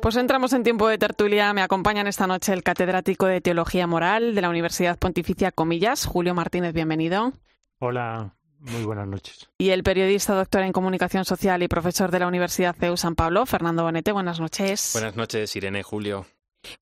Pues 0.00 0.16
entramos 0.16 0.52
en 0.52 0.64
tiempo 0.64 0.88
de 0.88 0.98
tertulia. 0.98 1.52
Me 1.52 1.62
acompañan 1.62 2.06
esta 2.08 2.26
noche 2.26 2.52
el 2.52 2.62
catedrático 2.62 3.26
de 3.26 3.40
Teología 3.40 3.86
Moral 3.86 4.34
de 4.34 4.40
la 4.40 4.50
Universidad 4.50 4.98
Pontificia 4.98 5.52
Comillas, 5.52 6.06
Julio 6.06 6.34
Martínez, 6.34 6.74
bienvenido. 6.74 7.32
Hola, 7.78 8.34
muy 8.58 8.84
buenas 8.84 9.06
noches. 9.06 9.48
Y 9.58 9.70
el 9.70 9.84
periodista, 9.84 10.34
doctor 10.34 10.62
en 10.62 10.72
comunicación 10.72 11.24
social 11.24 11.62
y 11.62 11.68
profesor 11.68 12.10
de 12.10 12.18
la 12.18 12.26
Universidad 12.26 12.74
CEU 12.78 12.96
San 12.96 13.14
Pablo, 13.14 13.46
Fernando 13.46 13.84
Bonete, 13.84 14.10
buenas 14.12 14.40
noches. 14.40 14.90
Buenas 14.92 15.14
noches, 15.14 15.54
Irene, 15.54 15.82
Julio. 15.82 16.26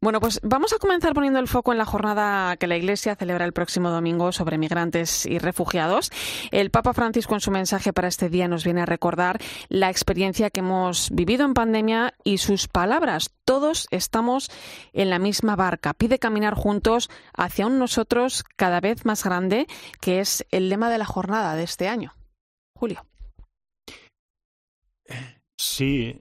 Bueno, 0.00 0.20
pues 0.20 0.40
vamos 0.42 0.72
a 0.72 0.78
comenzar 0.78 1.14
poniendo 1.14 1.38
el 1.38 1.48
foco 1.48 1.72
en 1.72 1.78
la 1.78 1.84
jornada 1.84 2.56
que 2.56 2.66
la 2.66 2.76
Iglesia 2.76 3.16
celebra 3.16 3.44
el 3.44 3.52
próximo 3.52 3.90
domingo 3.90 4.32
sobre 4.32 4.58
migrantes 4.58 5.26
y 5.26 5.38
refugiados. 5.38 6.10
El 6.50 6.70
Papa 6.70 6.92
Francisco 6.92 7.34
en 7.34 7.40
su 7.40 7.50
mensaje 7.50 7.92
para 7.92 8.08
este 8.08 8.28
día 8.28 8.48
nos 8.48 8.64
viene 8.64 8.82
a 8.82 8.86
recordar 8.86 9.40
la 9.68 9.90
experiencia 9.90 10.50
que 10.50 10.60
hemos 10.60 11.10
vivido 11.10 11.44
en 11.44 11.54
pandemia 11.54 12.14
y 12.24 12.38
sus 12.38 12.68
palabras. 12.68 13.30
Todos 13.44 13.88
estamos 13.90 14.50
en 14.92 15.10
la 15.10 15.18
misma 15.18 15.56
barca. 15.56 15.94
Pide 15.94 16.18
caminar 16.18 16.54
juntos 16.54 17.10
hacia 17.34 17.66
un 17.66 17.78
nosotros 17.78 18.44
cada 18.56 18.80
vez 18.80 19.04
más 19.04 19.24
grande, 19.24 19.66
que 20.00 20.20
es 20.20 20.46
el 20.50 20.68
lema 20.68 20.90
de 20.90 20.98
la 20.98 21.06
jornada 21.06 21.54
de 21.54 21.64
este 21.64 21.88
año. 21.88 22.14
Julio. 22.74 23.04
Sí, 25.58 26.20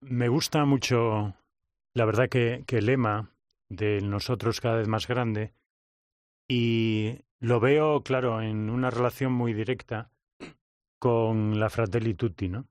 me 0.00 0.28
gusta 0.28 0.64
mucho 0.64 1.37
la 1.98 2.04
verdad 2.04 2.28
que, 2.28 2.62
que 2.64 2.78
el 2.78 2.86
lema 2.86 3.32
de 3.68 4.00
nosotros 4.00 4.60
cada 4.60 4.76
vez 4.76 4.86
más 4.86 5.08
grande 5.08 5.52
y 6.48 7.18
lo 7.40 7.58
veo, 7.58 8.02
claro, 8.02 8.40
en 8.40 8.70
una 8.70 8.90
relación 8.90 9.32
muy 9.32 9.52
directa 9.52 10.12
con 11.00 11.58
la 11.58 11.68
Fratelli 11.70 12.14
Tutti, 12.14 12.48
¿no? 12.48 12.68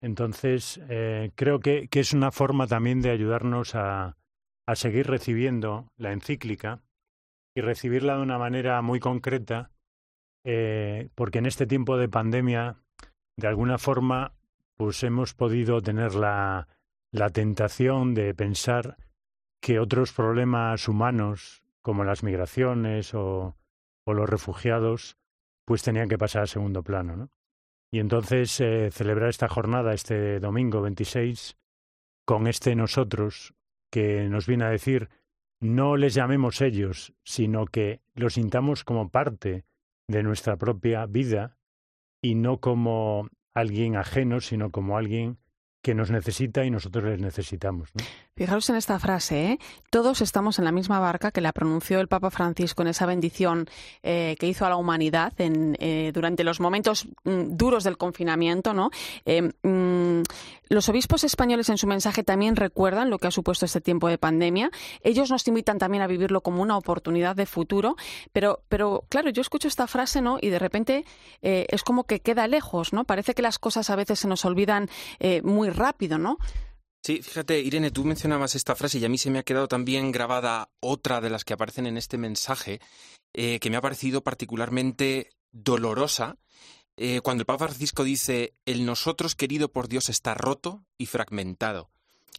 Entonces, 0.00 0.80
eh, 0.88 1.32
creo 1.34 1.58
que, 1.58 1.88
que, 1.88 1.98
es 1.98 2.12
una 2.12 2.30
forma 2.30 2.68
también 2.68 3.00
de 3.00 3.10
ayudarnos 3.10 3.74
a, 3.74 4.16
a 4.64 4.76
seguir 4.76 5.08
recibiendo 5.08 5.88
la 5.96 6.12
encíclica 6.12 6.82
y 7.56 7.62
recibirla 7.62 8.16
de 8.16 8.22
una 8.22 8.38
manera 8.38 8.80
muy 8.80 9.00
concreta, 9.00 9.72
eh, 10.44 11.08
porque 11.16 11.38
en 11.38 11.46
este 11.46 11.66
tiempo 11.66 11.96
de 11.96 12.08
pandemia, 12.08 12.76
de 13.36 13.48
alguna 13.48 13.78
forma, 13.78 14.34
pues 14.76 15.02
hemos 15.02 15.34
podido 15.34 15.80
tener 15.80 16.14
la, 16.14 16.68
la 17.16 17.30
tentación 17.30 18.14
de 18.14 18.34
pensar 18.34 18.98
que 19.60 19.80
otros 19.80 20.12
problemas 20.12 20.86
humanos, 20.86 21.62
como 21.80 22.04
las 22.04 22.22
migraciones 22.22 23.14
o, 23.14 23.56
los 24.06 24.28
refugiados, 24.28 25.16
pues 25.64 25.82
tenían 25.82 26.08
que 26.08 26.18
pasar 26.18 26.42
a 26.42 26.46
segundo 26.46 26.82
plano. 26.82 27.16
¿no? 27.16 27.30
Y 27.90 27.98
entonces 28.00 28.60
eh, 28.60 28.90
celebrar 28.92 29.30
esta 29.30 29.48
jornada, 29.48 29.94
este 29.94 30.38
domingo 30.40 30.82
26, 30.82 31.56
con 32.26 32.46
este 32.46 32.76
nosotros 32.76 33.54
que 33.90 34.28
nos 34.28 34.46
viene 34.46 34.64
a 34.64 34.70
decir 34.70 35.08
no 35.58 35.96
les 35.96 36.12
llamemos 36.12 36.60
ellos, 36.60 37.14
sino 37.24 37.64
que 37.64 38.02
los 38.14 38.34
sintamos 38.34 38.84
como 38.84 39.08
parte 39.08 39.64
de 40.06 40.22
nuestra 40.22 40.56
propia 40.56 41.06
vida 41.06 41.56
y 42.22 42.34
no 42.34 42.60
como 42.60 43.28
alguien 43.54 43.96
ajeno, 43.96 44.40
sino 44.40 44.70
como 44.70 44.98
alguien 44.98 45.38
que 45.86 45.94
nos 45.94 46.10
necesita 46.10 46.64
y 46.64 46.70
nosotros 46.72 47.04
les 47.04 47.20
necesitamos. 47.20 47.92
Fijaros 48.38 48.68
en 48.68 48.76
esta 48.76 48.98
frase, 48.98 49.52
¿eh? 49.52 49.58
todos 49.88 50.20
estamos 50.20 50.58
en 50.58 50.66
la 50.66 50.72
misma 50.72 51.00
barca 51.00 51.30
que 51.30 51.40
la 51.40 51.54
pronunció 51.54 52.00
el 52.00 52.06
Papa 52.06 52.30
Francisco 52.30 52.82
en 52.82 52.88
esa 52.88 53.06
bendición 53.06 53.66
eh, 54.02 54.36
que 54.38 54.46
hizo 54.46 54.66
a 54.66 54.68
la 54.68 54.76
humanidad 54.76 55.32
eh, 55.38 56.10
durante 56.12 56.44
los 56.44 56.60
momentos 56.60 57.08
mm, 57.24 57.56
duros 57.56 57.82
del 57.82 57.96
confinamiento. 57.96 58.74
¿no? 58.74 58.90
Mm, 59.24 60.20
los 60.68 60.88
obispos 60.90 61.24
españoles 61.24 61.70
en 61.70 61.78
su 61.78 61.86
mensaje 61.86 62.24
también 62.24 62.56
recuerdan 62.56 63.08
lo 63.08 63.18
que 63.18 63.28
ha 63.28 63.30
supuesto 63.30 63.64
este 63.64 63.80
tiempo 63.80 64.06
de 64.06 64.18
pandemia. 64.18 64.70
Ellos 65.00 65.30
nos 65.30 65.48
invitan 65.48 65.78
también 65.78 66.02
a 66.02 66.06
vivirlo 66.06 66.42
como 66.42 66.60
una 66.60 66.76
oportunidad 66.76 67.36
de 67.36 67.46
futuro, 67.46 67.96
pero, 68.34 68.60
pero 68.68 69.06
claro, 69.08 69.30
yo 69.30 69.40
escucho 69.40 69.66
esta 69.66 69.86
frase 69.86 70.20
¿no? 70.20 70.36
y 70.42 70.50
de 70.50 70.58
repente 70.58 71.06
es 71.40 71.82
como 71.82 72.04
que 72.04 72.20
queda 72.20 72.46
lejos, 72.48 72.92
¿no? 72.92 73.04
Parece 73.04 73.32
que 73.32 73.40
las 73.40 73.58
cosas 73.58 73.88
a 73.88 73.96
veces 73.96 74.18
se 74.18 74.28
nos 74.28 74.44
olvidan 74.44 74.90
muy 75.42 75.70
rápido, 75.70 76.18
¿no? 76.18 76.36
Sí, 77.06 77.22
fíjate, 77.22 77.60
Irene, 77.60 77.92
tú 77.92 78.02
mencionabas 78.04 78.56
esta 78.56 78.74
frase 78.74 78.98
y 78.98 79.04
a 79.04 79.08
mí 79.08 79.16
se 79.16 79.30
me 79.30 79.38
ha 79.38 79.44
quedado 79.44 79.68
también 79.68 80.10
grabada 80.10 80.70
otra 80.80 81.20
de 81.20 81.30
las 81.30 81.44
que 81.44 81.54
aparecen 81.54 81.86
en 81.86 81.96
este 81.96 82.18
mensaje, 82.18 82.80
eh, 83.32 83.60
que 83.60 83.70
me 83.70 83.76
ha 83.76 83.80
parecido 83.80 84.24
particularmente 84.24 85.30
dolorosa, 85.52 86.36
eh, 86.96 87.20
cuando 87.20 87.42
el 87.42 87.46
Papa 87.46 87.68
Francisco 87.68 88.02
dice, 88.02 88.54
el 88.64 88.84
nosotros 88.84 89.36
querido 89.36 89.70
por 89.70 89.86
Dios 89.86 90.08
está 90.08 90.34
roto 90.34 90.84
y 90.98 91.06
fragmentado, 91.06 91.90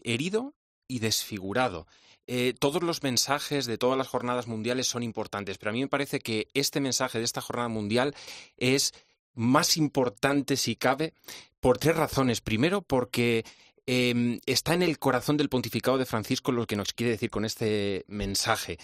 herido 0.03 0.53
y 0.85 0.99
desfigurado. 0.99 1.87
Eh, 2.25 2.53
todos 2.59 2.83
los 2.83 3.03
mensajes 3.03 3.67
de 3.67 3.77
todas 3.77 3.97
las 3.97 4.09
jornadas 4.09 4.47
mundiales 4.47 4.87
son 4.87 5.01
importantes, 5.01 5.57
pero 5.57 5.69
a 5.69 5.73
mí 5.75 5.79
me 5.79 5.87
parece 5.87 6.19
que 6.19 6.49
este 6.53 6.81
mensaje 6.81 7.19
de 7.19 7.23
esta 7.23 7.39
jornada 7.39 7.69
mundial 7.69 8.15
es 8.57 8.93
más 9.33 9.77
importante 9.77 10.57
si 10.57 10.75
cabe 10.75 11.13
por 11.61 11.77
tres 11.77 11.95
razones. 11.95 12.41
Primero, 12.41 12.81
porque 12.81 13.45
Em, 13.89 14.41
está 14.45 14.73
en 14.73 14.83
el 14.83 14.99
corazón 14.99 15.37
del 15.37 15.47
pontificado 15.47 15.97
de 15.97 16.05
Francisco 16.05 16.51
lo 16.51 16.67
que 16.67 16.75
nos 16.75 16.91
quiere 16.91 17.11
decir 17.11 17.29
con 17.29 17.45
este 17.45 18.03
mensaje, 18.09 18.77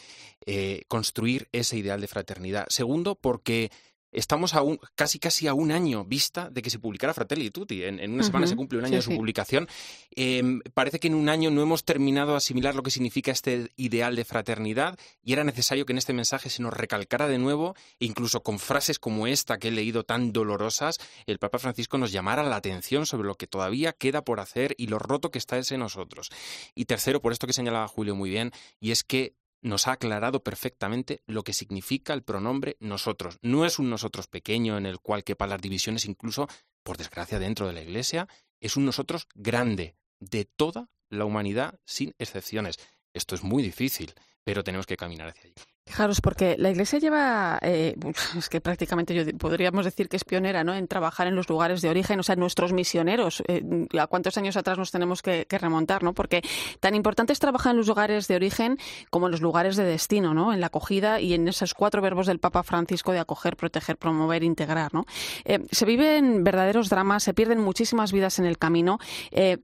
eh, 0.45 0.84
construir 0.88 1.49
ese 1.51 1.78
ideal 1.78 1.99
de 1.99 2.08
fraternidad. 2.08 2.66
Segundo, 2.70 3.16
porque 3.16 3.70
estamos 4.14 4.56
a 4.56 4.62
casi 4.95 5.20
casi 5.20 5.47
a 5.47 5.54
un 5.54 5.74
año 5.74 6.06
vista 6.06 6.49
de 6.49 6.62
que 6.62 6.70
se 6.70 6.80
publicara 6.80 7.14
Fratelli 7.14 7.51
Tutti. 7.51 7.84
En, 7.84 7.99
en 7.99 8.14
una 8.14 8.24
semana 8.24 8.47
se 8.47 8.56
cumple 8.56 8.80
un 8.80 8.86
año 8.86 8.95
de 8.95 9.01
su 9.01 9.14
publicación. 9.14 9.68
Em, 10.16 10.61
parece 10.74 10.99
que 10.99 11.07
en 11.07 11.16
un 11.16 11.30
año 11.30 11.49
no 11.51 11.61
hemos 11.61 11.86
terminado 11.86 12.32
de 12.32 12.38
asimilar 12.38 12.76
lo 12.76 12.84
que 12.84 12.91
significa 12.91 13.32
este 13.32 13.72
ideal 13.76 14.16
de 14.16 14.26
fraternidad 14.26 14.97
y 15.24 15.34
era 15.34 15.43
necesario 15.43 15.86
que 15.86 15.93
en 15.93 15.97
este 15.97 16.14
mensaje 16.14 16.49
se 16.49 16.61
nos 16.61 16.74
recalcara 16.74 17.28
de 17.28 17.38
nuevo, 17.38 17.76
incluso 17.99 18.43
con 18.43 18.59
frases 18.59 18.99
como 18.99 19.28
esta 19.28 19.57
que 19.57 19.70
he 19.70 19.72
leído 19.72 20.03
tan 20.03 20.34
dolorosas, 20.34 20.99
el 21.26 21.39
Papa 21.39 21.59
Francisco 21.59 21.97
nos 21.97 22.11
llamara 22.11 22.43
la 22.43 22.57
atención 22.57 23.05
sobre 23.05 23.28
lo 23.28 23.36
que 23.36 23.47
todavía 23.47 23.93
queda 23.93 24.24
por 24.24 24.39
hacer 24.39 24.76
y 24.78 24.88
lo 24.88 24.99
roto 24.99 25.32
que 25.32 25.39
está 25.39 25.57
ese 25.57 25.78
nosotros. 25.78 26.30
Y 26.76 26.86
tercero, 26.86 27.22
por 27.22 27.32
esto 27.32 27.47
que 27.47 27.53
señalaba 27.53 27.88
Julio 27.88 28.16
muy 28.16 28.30
bien, 28.30 28.51
y 28.80 28.91
es 28.91 29.03
que 29.03 29.36
nos 29.61 29.88
ha 29.88 29.93
aclarado 29.93 30.43
perfectamente 30.43 31.22
lo 31.26 31.43
que 31.43 31.53
significa 31.53 32.14
el 32.14 32.24
pronombre 32.24 32.76
nosotros. 32.80 33.39
No 33.41 33.66
es 33.66 33.80
un 33.80 33.89
nosotros 33.89 34.28
pequeño 34.28 34.78
en 34.78 34.86
el 34.86 34.99
cual 34.99 35.24
quepan 35.24 35.49
las 35.49 35.61
divisiones, 35.61 36.05
incluso, 36.05 36.47
por 36.84 36.97
desgracia, 36.97 37.39
dentro 37.39 37.66
de 37.66 37.74
la 37.74 37.82
Iglesia, 37.82 38.28
es 38.59 38.78
un 38.78 38.86
nosotros 38.86 39.28
grande, 39.34 39.95
de 40.30 40.46
toda 40.46 40.90
la 41.10 41.26
humanidad, 41.26 41.80
sin 41.86 42.14
excepciones. 42.18 42.80
Esto 43.14 43.36
es 43.36 43.44
muy 43.44 43.62
difícil, 43.64 44.14
pero 44.44 44.64
tenemos 44.64 44.86
que 44.86 44.98
caminar 44.98 45.30
hacia 45.30 45.44
allí. 45.44 45.73
Fijaros, 45.86 46.22
porque 46.22 46.56
la 46.58 46.70
Iglesia 46.70 46.98
lleva, 46.98 47.60
eh, 47.62 47.96
es 48.38 48.48
que 48.48 48.62
prácticamente 48.62 49.14
yo 49.14 49.38
podríamos 49.38 49.84
decir 49.84 50.08
que 50.08 50.16
es 50.16 50.24
pionera, 50.24 50.64
¿no? 50.64 50.74
En 50.74 50.88
trabajar 50.88 51.28
en 51.28 51.36
los 51.36 51.50
lugares 51.50 51.82
de 51.82 51.90
origen, 51.90 52.20
o 52.22 52.24
sea, 52.24 52.38
nuestros 52.38 52.72
misioneros. 52.72 53.44
Eh, 53.48 53.64
¿A 54.00 54.08
cuántos 54.08 54.38
años 54.38 54.56
atrás 54.56 54.78
nos 54.78 54.92
tenemos 54.92 55.22
que, 55.22 55.46
remontar, 55.50 56.02
no? 56.02 56.14
Porque 56.14 56.42
tan 56.80 56.96
importante 56.96 57.34
es 57.34 57.40
trabajar 57.40 57.72
en 57.72 57.78
los 57.78 57.88
lugares 57.88 58.28
de 58.30 58.36
origen 58.36 58.78
como 59.10 59.28
en 59.28 59.34
los 59.34 59.42
lugares 59.42 59.76
de 59.76 59.84
destino, 59.84 60.34
¿no? 60.34 60.54
En 60.54 60.62
la 60.62 60.68
acogida 60.68 61.20
y 61.20 61.34
en 61.34 61.48
esos 61.50 61.74
cuatro 61.74 62.02
verbos 62.02 62.28
del 62.28 62.40
Papa 62.40 62.64
Francisco 62.64 63.12
de 63.12 63.20
acoger, 63.20 63.58
proteger, 63.58 63.98
promover, 63.98 64.44
integrar, 64.44 64.94
¿no? 64.94 65.06
Eh, 65.44 65.60
se 65.70 65.86
viven 65.86 66.46
verdaderos 66.46 66.90
dramas, 66.90 67.24
se 67.24 67.34
pierden 67.34 67.60
muchísimas 67.60 68.14
vidas 68.14 68.40
en 68.40 68.46
el 68.46 68.58
camino. 68.58 69.00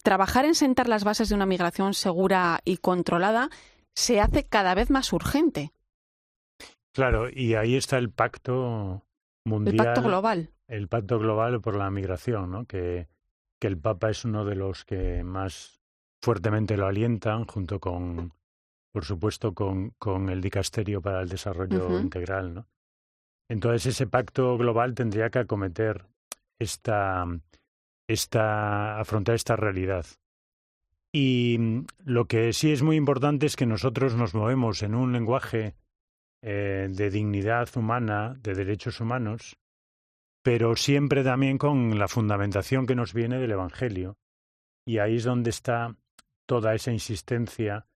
trabajar 0.04 0.46
en 0.46 0.56
sentar 0.56 0.90
las 0.90 1.04
bases 1.04 1.30
de 1.30 1.36
una 1.36 1.46
migración 1.46 1.94
segura 1.94 2.60
y 2.66 2.78
controlada 2.78 3.50
se 3.94 4.20
hace 4.20 4.44
cada 4.44 4.76
vez 4.76 4.90
más 4.90 5.14
urgente. 5.14 5.72
Claro, 6.94 7.30
y 7.30 7.56
ahí 7.56 7.76
está 7.76 7.98
el 7.98 8.10
pacto 8.10 9.04
mundial. 9.46 9.76
El 9.76 9.86
pacto 9.86 10.02
global. 10.04 10.50
El 10.68 10.88
pacto 10.88 11.20
global 11.20 11.62
por 11.62 11.76
la 11.76 11.90
migración, 11.90 12.52
¿no? 12.52 12.66
Que, 12.66 13.08
que 13.60 13.68
el 13.68 13.78
Papa 13.78 14.10
es 14.10 14.26
uno 14.26 14.46
de 14.46 14.56
los 14.56 14.86
que 14.86 15.24
más 15.24 15.82
fuertemente 16.22 16.78
lo 16.78 16.88
alientan, 16.88 17.46
junto 17.46 17.80
con, 17.80 18.34
por 18.92 19.06
supuesto, 19.06 19.54
con, 19.54 19.92
con 19.98 20.30
el 20.30 20.42
Dicasterio 20.42 21.02
para 21.02 21.22
el 21.22 21.30
Desarrollo 21.30 22.00
Integral, 22.00 22.54
¿no? 22.54 22.68
Entonces 23.50 23.88
ese 23.88 24.06
pacto 24.06 24.58
global 24.58 24.94
tendría 24.94 25.32
que 25.32 25.40
acometer 25.40 26.06
esta, 26.60 27.26
esta, 28.08 29.00
afrontar 29.00 29.36
esta 29.36 29.56
realidad. 29.56 30.06
Y 31.12 31.84
lo 32.04 32.26
que 32.26 32.54
sí 32.54 32.72
es 32.72 32.84
muy 32.84 32.96
importante 32.96 33.48
es 33.48 33.56
que 33.56 33.66
nosotros 33.66 34.16
nos 34.16 34.36
movemos 34.36 34.84
en 34.84 34.94
un 34.94 35.14
lenguaje 35.14 35.76
eh, 36.42 36.88
de 36.90 37.10
dignidad 37.10 37.68
humana, 37.76 38.38
de 38.42 38.54
derechos 38.54 39.02
humanos, 39.02 39.58
pero 40.42 40.78
siempre 40.78 41.24
también 41.24 41.58
con 41.58 42.00
la 42.00 42.08
fundamentación 42.08 42.86
que 42.86 42.96
nos 42.96 43.14
viene 43.14 43.40
del 43.40 43.52
Evangelio. 43.52 44.18
Y 44.88 45.00
ahí 45.00 45.18
es 45.18 45.26
donde 45.26 45.50
está 45.50 45.98
toda 46.48 46.74
esa 46.74 46.94
insistencia 46.94 47.88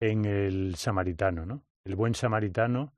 en 0.00 0.24
el 0.24 0.76
samaritano, 0.76 1.44
¿no? 1.44 1.62
El 1.84 1.94
buen 1.94 2.14
samaritano 2.14 2.94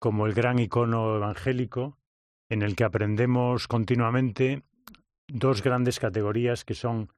como 0.00 0.26
el 0.26 0.34
gran 0.34 0.58
icono 0.58 1.16
evangélico 1.16 1.98
en 2.50 2.62
el 2.62 2.74
que 2.74 2.84
aprendemos 2.84 3.68
continuamente 3.68 4.64
dos 5.28 5.62
grandes 5.62 6.00
categorías 6.00 6.64
que 6.64 6.74
son 6.74 7.12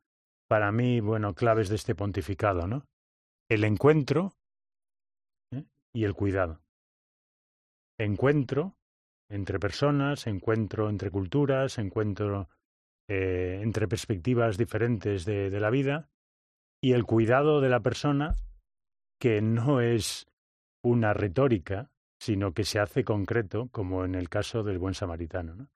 para 0.46 0.70
mí, 0.72 1.00
bueno, 1.00 1.34
claves 1.34 1.70
de 1.70 1.76
este 1.76 1.94
pontificado, 1.94 2.66
¿no? 2.66 2.86
El 3.48 3.64
encuentro 3.64 4.34
¿eh? 5.50 5.64
y 5.94 6.04
el 6.04 6.12
cuidado 6.12 6.63
encuentro 7.98 8.76
entre 9.28 9.58
personas, 9.58 10.26
encuentro 10.26 10.88
entre 10.88 11.10
culturas, 11.10 11.78
encuentro 11.78 12.48
eh, 13.08 13.60
entre 13.62 13.88
perspectivas 13.88 14.56
diferentes 14.56 15.24
de, 15.24 15.50
la 15.60 15.70
vida 15.70 16.08
y 16.80 16.92
el 16.92 17.04
cuidado 17.04 17.60
de 17.60 17.68
la 17.68 17.80
persona 17.80 18.36
que 19.18 19.40
no 19.40 19.80
es 19.80 20.26
una 20.82 21.14
retórica, 21.14 21.90
sino 22.18 22.52
que 22.52 22.64
se 22.64 22.78
hace 22.78 23.04
concreto, 23.04 23.68
como 23.70 24.04
en 24.04 24.14
el 24.14 24.28
caso 24.28 24.62
del 24.62 24.78
buen 24.78 24.94
samaritano. 24.94 25.54
¿no? 25.54 25.68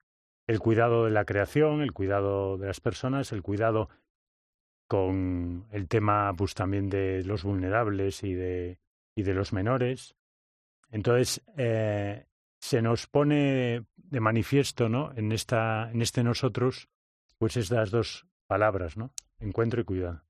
El 0.47 0.59
cuidado 0.59 1.05
de 1.05 1.11
la 1.11 1.25
creación, 1.25 1.81
el 1.81 1.93
cuidado 1.93 2.57
de 2.57 2.67
las 2.67 2.79
personas, 2.79 3.31
el 3.31 3.41
cuidado 3.41 3.89
con 4.87 5.67
el 5.71 5.87
tema 5.87 6.33
pues 6.35 6.55
también 6.55 6.89
de 6.89 7.23
los 7.23 7.43
vulnerables 7.43 8.23
y 8.23 8.33
de, 8.33 8.79
y 9.15 9.23
de 9.23 9.33
los 9.35 9.53
menores, 9.53 10.15
entonces, 10.91 11.41
eh, 11.57 12.25
se 12.59 12.81
nos 12.81 13.07
pone 13.07 13.85
de 13.95 14.19
manifiesto, 14.19 14.89
¿no? 14.89 15.11
En, 15.15 15.31
esta, 15.31 15.89
en 15.91 16.01
este 16.01 16.23
nosotros, 16.23 16.89
pues 17.37 17.57
estas 17.57 17.91
dos 17.91 18.25
palabras, 18.47 18.97
¿no? 18.97 19.11
Encuentro 19.39 19.81
y 19.81 19.85
cuidado. 19.85 20.21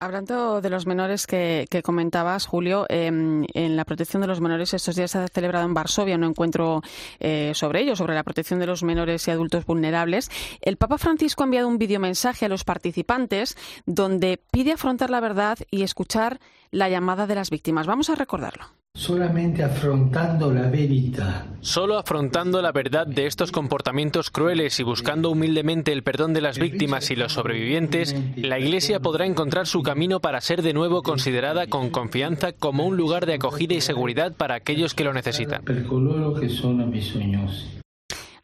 Hablando 0.00 0.60
de 0.60 0.68
los 0.68 0.86
menores 0.86 1.26
que, 1.26 1.66
comentabas, 1.82 2.46
Julio, 2.46 2.84
em, 2.90 3.46
en 3.54 3.76
la 3.76 3.86
protección 3.86 4.20
de 4.20 4.28
los 4.28 4.40
menores 4.40 4.74
estos 4.74 4.96
días 4.96 5.12
se 5.12 5.18
ha 5.18 5.28
celebrado 5.28 5.64
en 5.64 5.72
Varsovia 5.72 6.16
un 6.16 6.24
encuentro 6.24 6.82
eh, 7.20 7.52
sobre 7.54 7.80
ello, 7.80 7.96
sobre 7.96 8.14
la 8.14 8.22
protección 8.22 8.60
de 8.60 8.66
los 8.66 8.82
menores 8.82 9.26
y 9.26 9.30
adultos 9.30 9.64
vulnerables. 9.64 10.30
El 10.60 10.76
Papa 10.76 10.98
Francisco 10.98 11.42
ha 11.42 11.46
enviado 11.46 11.68
un 11.68 11.78
videomensaje 11.78 12.44
a 12.44 12.50
los 12.50 12.64
participantes 12.64 13.56
donde 13.86 14.42
pide 14.50 14.72
afrontar 14.72 15.08
la 15.08 15.20
verdad 15.20 15.58
y 15.70 15.82
escuchar 15.82 16.38
la 16.70 16.90
llamada 16.90 17.26
de 17.26 17.36
las 17.36 17.48
víctimas. 17.48 17.86
Vamos 17.86 18.10
a 18.10 18.14
recordarlo. 18.14 18.83
Solamente 18.96 19.64
afrontando 19.64 20.52
la 20.52 20.70
verdad. 20.70 21.46
Solo 21.60 21.98
afrontando 21.98 22.62
la 22.62 22.70
verdad 22.70 23.08
de 23.08 23.26
estos 23.26 23.50
comportamientos 23.50 24.30
crueles 24.30 24.78
y 24.78 24.84
buscando 24.84 25.30
humildemente 25.30 25.90
el 25.90 26.04
perdón 26.04 26.32
de 26.32 26.40
las 26.40 26.60
víctimas 26.60 27.10
y 27.10 27.16
los 27.16 27.32
sobrevivientes, 27.32 28.14
la 28.36 28.60
Iglesia 28.60 29.00
podrá 29.00 29.26
encontrar 29.26 29.66
su 29.66 29.82
camino 29.82 30.20
para 30.20 30.40
ser 30.40 30.62
de 30.62 30.74
nuevo 30.74 31.02
considerada 31.02 31.66
con 31.66 31.90
confianza 31.90 32.52
como 32.52 32.86
un 32.86 32.96
lugar 32.96 33.26
de 33.26 33.34
acogida 33.34 33.74
y 33.74 33.80
seguridad 33.80 34.32
para 34.32 34.54
aquellos 34.54 34.94
que 34.94 35.02
lo 35.02 35.12
necesitan. 35.12 35.64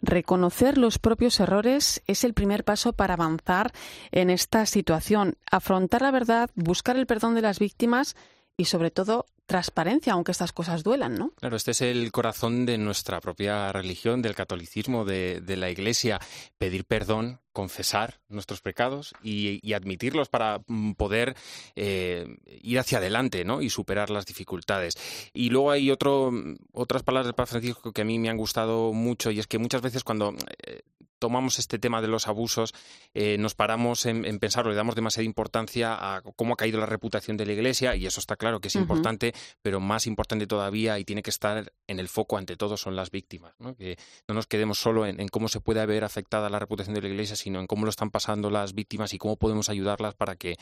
Reconocer 0.02 0.78
los 0.78 0.98
propios 0.98 1.38
errores 1.38 2.02
es 2.08 2.24
el 2.24 2.34
primer 2.34 2.64
paso 2.64 2.92
para 2.92 3.14
avanzar 3.14 3.70
en 4.10 4.30
esta 4.30 4.66
situación. 4.66 5.36
Afrontar 5.48 6.02
la 6.02 6.10
verdad, 6.10 6.50
buscar 6.56 6.96
el 6.96 7.06
perdón 7.06 7.36
de 7.36 7.42
las 7.42 7.60
víctimas 7.60 8.16
y 8.56 8.64
sobre 8.64 8.90
todo 8.90 9.26
transparencia, 9.50 10.12
aunque 10.12 10.30
estas 10.30 10.52
cosas 10.52 10.84
duelan, 10.84 11.16
¿no? 11.16 11.30
Claro, 11.30 11.56
este 11.56 11.72
es 11.72 11.80
el 11.80 12.12
corazón 12.12 12.66
de 12.66 12.78
nuestra 12.78 13.20
propia 13.20 13.72
religión, 13.72 14.22
del 14.22 14.36
catolicismo, 14.36 15.04
de, 15.04 15.42
la 15.56 15.68
Iglesia, 15.70 16.20
pedir 16.56 16.84
perdón, 16.84 17.40
confesar 17.52 18.20
nuestros 18.28 18.60
pecados 18.60 19.14
y, 19.22 19.72
admitirlos 19.72 20.28
para 20.28 20.60
mm, 20.66 20.92
poder 20.92 21.36
eh, 21.76 22.26
ir 22.62 22.78
hacia 22.78 22.98
adelante, 22.98 23.44
¿no? 23.44 23.62
Y 23.62 23.70
superar 23.70 24.10
las 24.10 24.26
dificultades. 24.26 24.94
Y 25.32 25.50
luego 25.50 25.70
hay 25.70 25.90
otro, 25.90 26.32
otras 26.72 27.02
palabras 27.02 27.26
del 27.26 27.34
Papa 27.34 27.46
Francisco 27.46 27.92
que 27.92 28.02
a 28.02 28.04
mí 28.04 28.18
me 28.18 28.28
han 28.28 28.36
gustado 28.36 28.92
mucho 28.92 29.30
y 29.30 29.38
es 29.38 29.46
que 29.46 29.58
muchas 29.58 29.82
veces 29.82 30.04
cuando 30.04 30.34
eh, 30.66 30.80
tomamos 31.20 31.58
este 31.60 31.78
tema 31.78 32.00
de 32.00 32.08
los 32.08 32.26
abusos, 32.26 32.74
eh, 33.14 33.36
nos 33.38 33.54
paramos 33.54 34.06
en, 34.06 34.24
en 34.24 34.40
pensar, 34.40 34.66
le 34.66 34.74
damos 34.74 34.96
demasiada 34.96 35.24
importancia 35.24 35.94
a 35.94 36.22
cómo 36.22 36.54
ha 36.54 36.56
caído 36.56 36.80
la 36.80 36.86
reputación 36.86 37.36
de 37.36 37.46
la 37.46 37.52
Iglesia, 37.52 37.94
y 37.94 38.06
eso 38.06 38.18
está 38.18 38.36
claro 38.36 38.60
que 38.60 38.68
es 38.68 38.74
importante, 38.74 39.34
pero 39.62 39.78
más 39.78 40.06
importante 40.06 40.46
todavía 40.46 40.98
y 40.98 41.04
tiene 41.04 41.22
que 41.22 41.30
estar 41.30 41.72
en 41.86 42.00
el 42.00 42.08
foco 42.08 42.38
ante 42.38 42.56
todo 42.56 42.76
son 42.76 42.96
las 42.96 43.10
víctimas. 43.10 43.54
¿no? 43.58 43.76
Que 43.76 43.96
no 44.26 44.34
nos 44.34 44.46
quedemos 44.46 44.78
solo 44.78 45.06
en, 45.06 45.28
cómo 45.28 45.48
se 45.48 45.60
puede 45.60 45.80
haber 45.80 46.04
afectada 46.04 46.48
la 46.48 46.58
reputación 46.58 46.94
de 46.94 47.02
la 47.02 47.08
Iglesia, 47.08 47.36
sino 47.40 47.60
en 47.60 47.66
cómo 47.66 47.84
lo 47.84 47.90
están 47.90 48.10
pasando 48.10 48.50
las 48.50 48.74
víctimas 48.74 49.12
y 49.14 49.18
cómo 49.18 49.36
podemos 49.36 49.68
ayudarlas 49.68 50.14
para 50.14 50.36
que, 50.36 50.56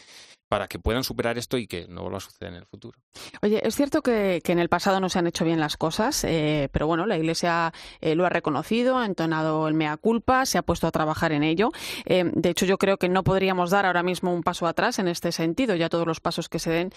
para 0.48 0.68
que 0.68 0.78
puedan 0.78 1.04
superar 1.04 1.38
esto 1.38 1.58
y 1.58 1.66
que 1.66 1.86
no 1.88 2.02
vuelva 2.02 2.18
a 2.18 2.20
suceder 2.20 2.52
en 2.52 2.58
el 2.58 2.66
futuro. 2.66 2.98
Oye, 3.42 3.60
es 3.66 3.76
cierto 3.76 4.02
que, 4.02 4.40
en 4.44 4.58
el 4.58 4.68
pasado 4.68 4.98
no 5.00 5.08
se 5.08 5.18
han 5.18 5.26
hecho 5.26 5.44
bien 5.44 5.60
las 5.60 5.76
cosas, 5.76 6.24
eh, 6.24 6.68
pero 6.72 6.86
bueno, 6.86 7.04
la 7.04 7.18
Iglesia 7.18 7.72
eh, 8.00 8.14
lo 8.14 8.24
ha 8.24 8.30
reconocido, 8.30 8.96
ha 8.96 9.04
entonado 9.04 9.68
el 9.68 9.74
mea 9.74 9.96
culpa, 9.96 10.46
se 10.46 10.56
ha 10.56 10.62
puesto 10.62 10.86
a 10.86 10.90
trabajar 10.90 11.32
en 11.32 11.42
ello. 11.42 11.70
Eh, 12.06 12.24
de 12.32 12.48
hecho, 12.48 12.64
yo 12.64 12.78
creo 12.78 12.96
que 12.96 13.08
no 13.08 13.24
podríamos 13.24 13.70
dar 13.70 13.84
ahora 13.84 14.02
mismo 14.02 14.32
un 14.32 14.42
paso 14.42 14.66
atrás 14.66 14.98
en 14.98 15.08
este 15.08 15.32
sentido. 15.32 15.74
Ya 15.74 15.88
todos 15.88 16.06
los 16.06 16.20
pasos 16.20 16.48
que 16.48 16.58
se 16.58 16.70
den 16.70 16.92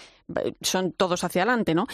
son 0.62 0.94
todos 0.94 1.24
hacia 1.24 1.42
adelante, 1.42 1.76
¿no? 1.76 1.88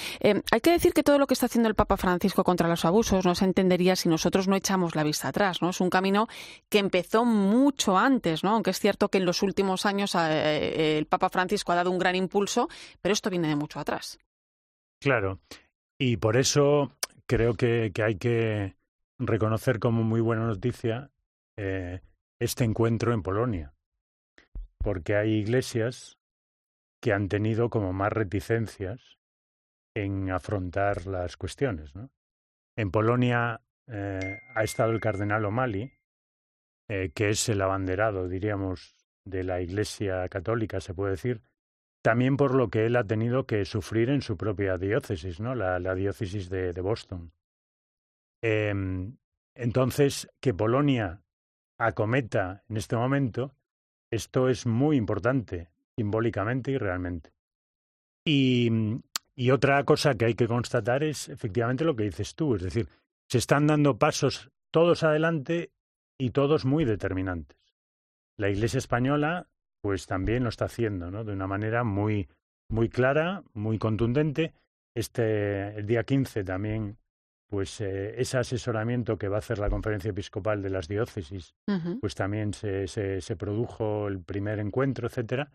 hay 0.51 0.61
que 0.61 0.71
decir 0.71 0.93
que 0.93 1.03
todo 1.03 1.17
lo 1.17 1.27
que 1.27 1.33
está 1.33 1.47
haciendo 1.47 1.69
el 1.69 1.75
Papa 1.75 1.97
Francisco 1.97 2.43
contra 2.43 2.67
los 2.67 2.85
abusos 2.85 3.25
no 3.25 3.33
se 3.33 3.45
entendería 3.45 3.95
si 3.95 4.09
nosotros 4.09 4.47
no 4.47 4.55
echamos 4.55 4.95
la 4.95 5.03
vista 5.03 5.29
atrás, 5.29 5.61
¿no? 5.61 5.69
Es 5.69 5.81
un 5.81 5.89
camino 5.89 6.27
que 6.69 6.79
empezó 6.79 7.25
mucho 7.25 7.76
antes, 7.97 8.43
¿no? 8.43 8.51
Aunque 8.51 8.71
es 8.71 8.79
cierto 8.79 9.09
que 9.09 9.17
en 9.17 9.25
los 9.25 9.43
últimos 9.43 9.85
años 9.85 10.15
el 10.15 11.05
Papa 11.05 11.29
Francisco 11.29 11.71
ha 11.71 11.75
dado 11.75 11.91
un 11.91 11.99
gran 11.99 12.15
impulso, 12.15 12.67
pero 13.01 13.13
esto 13.13 13.29
viene 13.29 13.47
de 13.47 13.55
mucho 13.55 13.79
atrás. 13.79 14.19
Claro, 14.99 15.39
y 15.99 16.17
por 16.17 16.37
eso 16.37 16.91
creo 17.27 17.53
que, 17.53 17.91
hay 18.03 18.15
que 18.15 18.75
reconocer 19.19 19.79
como 19.79 20.03
muy 20.03 20.21
buena 20.21 20.45
noticia 20.45 21.11
eh, 21.57 22.01
este 22.39 22.63
encuentro 22.63 23.13
en 23.13 23.23
Polonia, 23.23 23.73
porque 24.77 25.15
hay 25.15 25.33
iglesias 25.33 26.17
que 27.01 27.13
han 27.13 27.29
tenido 27.29 27.69
como 27.69 27.93
más 27.93 28.11
reticencias 28.11 29.17
en 29.95 30.31
afrontar 30.31 31.05
las 31.05 31.37
cuestiones. 31.37 31.95
¿no? 31.95 32.09
En 32.75 32.91
Polonia 32.91 33.61
eh, 33.87 34.39
ha 34.53 34.63
estado 34.63 34.91
el 34.91 34.99
cardenal 34.99 35.45
O'Malley, 35.45 35.91
eh, 36.89 37.11
que 37.13 37.29
es 37.29 37.49
el 37.49 37.61
abanderado, 37.61 38.27
diríamos, 38.27 38.95
de 39.25 39.43
la 39.43 39.61
Iglesia 39.61 40.27
católica, 40.29 40.79
se 40.79 40.93
puede 40.93 41.11
decir, 41.11 41.41
también 42.01 42.37
por 42.37 42.55
lo 42.55 42.69
que 42.69 42.85
él 42.85 42.95
ha 42.95 43.03
tenido 43.03 43.45
que 43.45 43.65
sufrir 43.65 44.09
en 44.09 44.21
su 44.21 44.37
propia 44.37 44.77
diócesis, 44.77 45.39
¿no? 45.39 45.55
La, 45.55 45.95
diócesis 45.95 46.49
de, 46.49 46.71
Boston. 46.79 47.33
Em, 48.41 49.17
entonces, 49.53 50.29
que 50.39 50.53
Polonia 50.53 51.21
acometa 51.77 52.63
en 52.69 52.77
este 52.77 52.95
momento, 52.95 53.53
esto 54.09 54.47
es 54.47 54.65
muy 54.65 54.95
importante, 54.95 55.69
simbólicamente 55.97 56.71
y 56.71 56.77
realmente. 56.77 57.31
Y, 58.23 58.71
y 59.35 59.51
otra 59.51 59.83
cosa 59.83 60.15
que 60.15 60.25
hay 60.25 60.35
que 60.35 60.47
constatar 60.47 61.03
es 61.03 61.27
efectivamente 61.27 61.83
lo 61.83 61.95
que 61.95 62.03
dices 62.03 62.35
tú, 62.35 62.55
es 62.55 62.61
decir, 62.61 62.87
se 63.27 63.39
están 63.39 63.67
dando 63.67 63.97
pasos 63.97 64.49
todos 64.71 65.03
adelante 65.03 65.71
y 66.17 66.31
todos 66.31 66.65
muy 66.65 66.85
determinantes. 66.85 67.57
La 68.37 68.49
Iglesia 68.49 68.77
española 68.77 69.47
pues 69.81 70.05
también 70.05 70.43
lo 70.43 70.49
está 70.49 70.65
haciendo, 70.65 71.11
¿no? 71.11 71.23
De 71.23 71.33
una 71.33 71.47
manera 71.47 71.83
muy, 71.83 72.27
muy 72.69 72.89
clara, 72.89 73.43
muy 73.53 73.77
contundente. 73.77 74.53
Este, 74.93 75.77
el 75.77 75.85
día 75.85 76.03
15 76.03 76.43
también, 76.43 76.97
pues 77.47 77.79
eh, 77.81 78.19
ese 78.19 78.37
asesoramiento 78.37 79.17
que 79.17 79.29
va 79.29 79.37
a 79.37 79.39
hacer 79.39 79.59
la 79.59 79.69
conferencia 79.69 80.09
episcopal 80.09 80.61
de 80.61 80.71
las 80.71 80.87
diócesis, 80.87 81.55
pues 82.01 82.15
también 82.15 82.53
se, 82.53 82.87
se, 82.87 83.21
se, 83.21 83.35
produjo 83.35 84.07
el 84.07 84.19
primer 84.21 84.59
encuentro, 84.59 85.07
etcétera. 85.07 85.51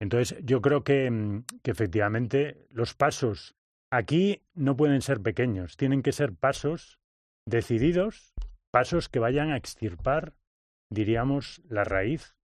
Entonces, 0.00 0.38
yo 0.44 0.60
creo 0.62 0.84
que, 0.84 1.10
mm, 1.10 1.44
que 1.62 1.70
efectivamente 1.70 2.66
los 2.70 2.94
pasos 2.94 3.56
aquí 3.90 4.42
no 4.54 4.76
pueden 4.76 5.02
ser 5.02 5.20
pequeños, 5.20 5.76
tienen 5.76 6.02
que 6.02 6.12
ser 6.12 6.32
pasos 6.34 6.98
decididos, 7.46 8.32
pasos 8.78 9.08
que 9.08 9.18
vayan 9.18 9.50
a 9.50 9.56
extirpar, 9.56 10.34
diríamos, 10.88 11.60
la 11.68 11.82
raíz 11.82 12.36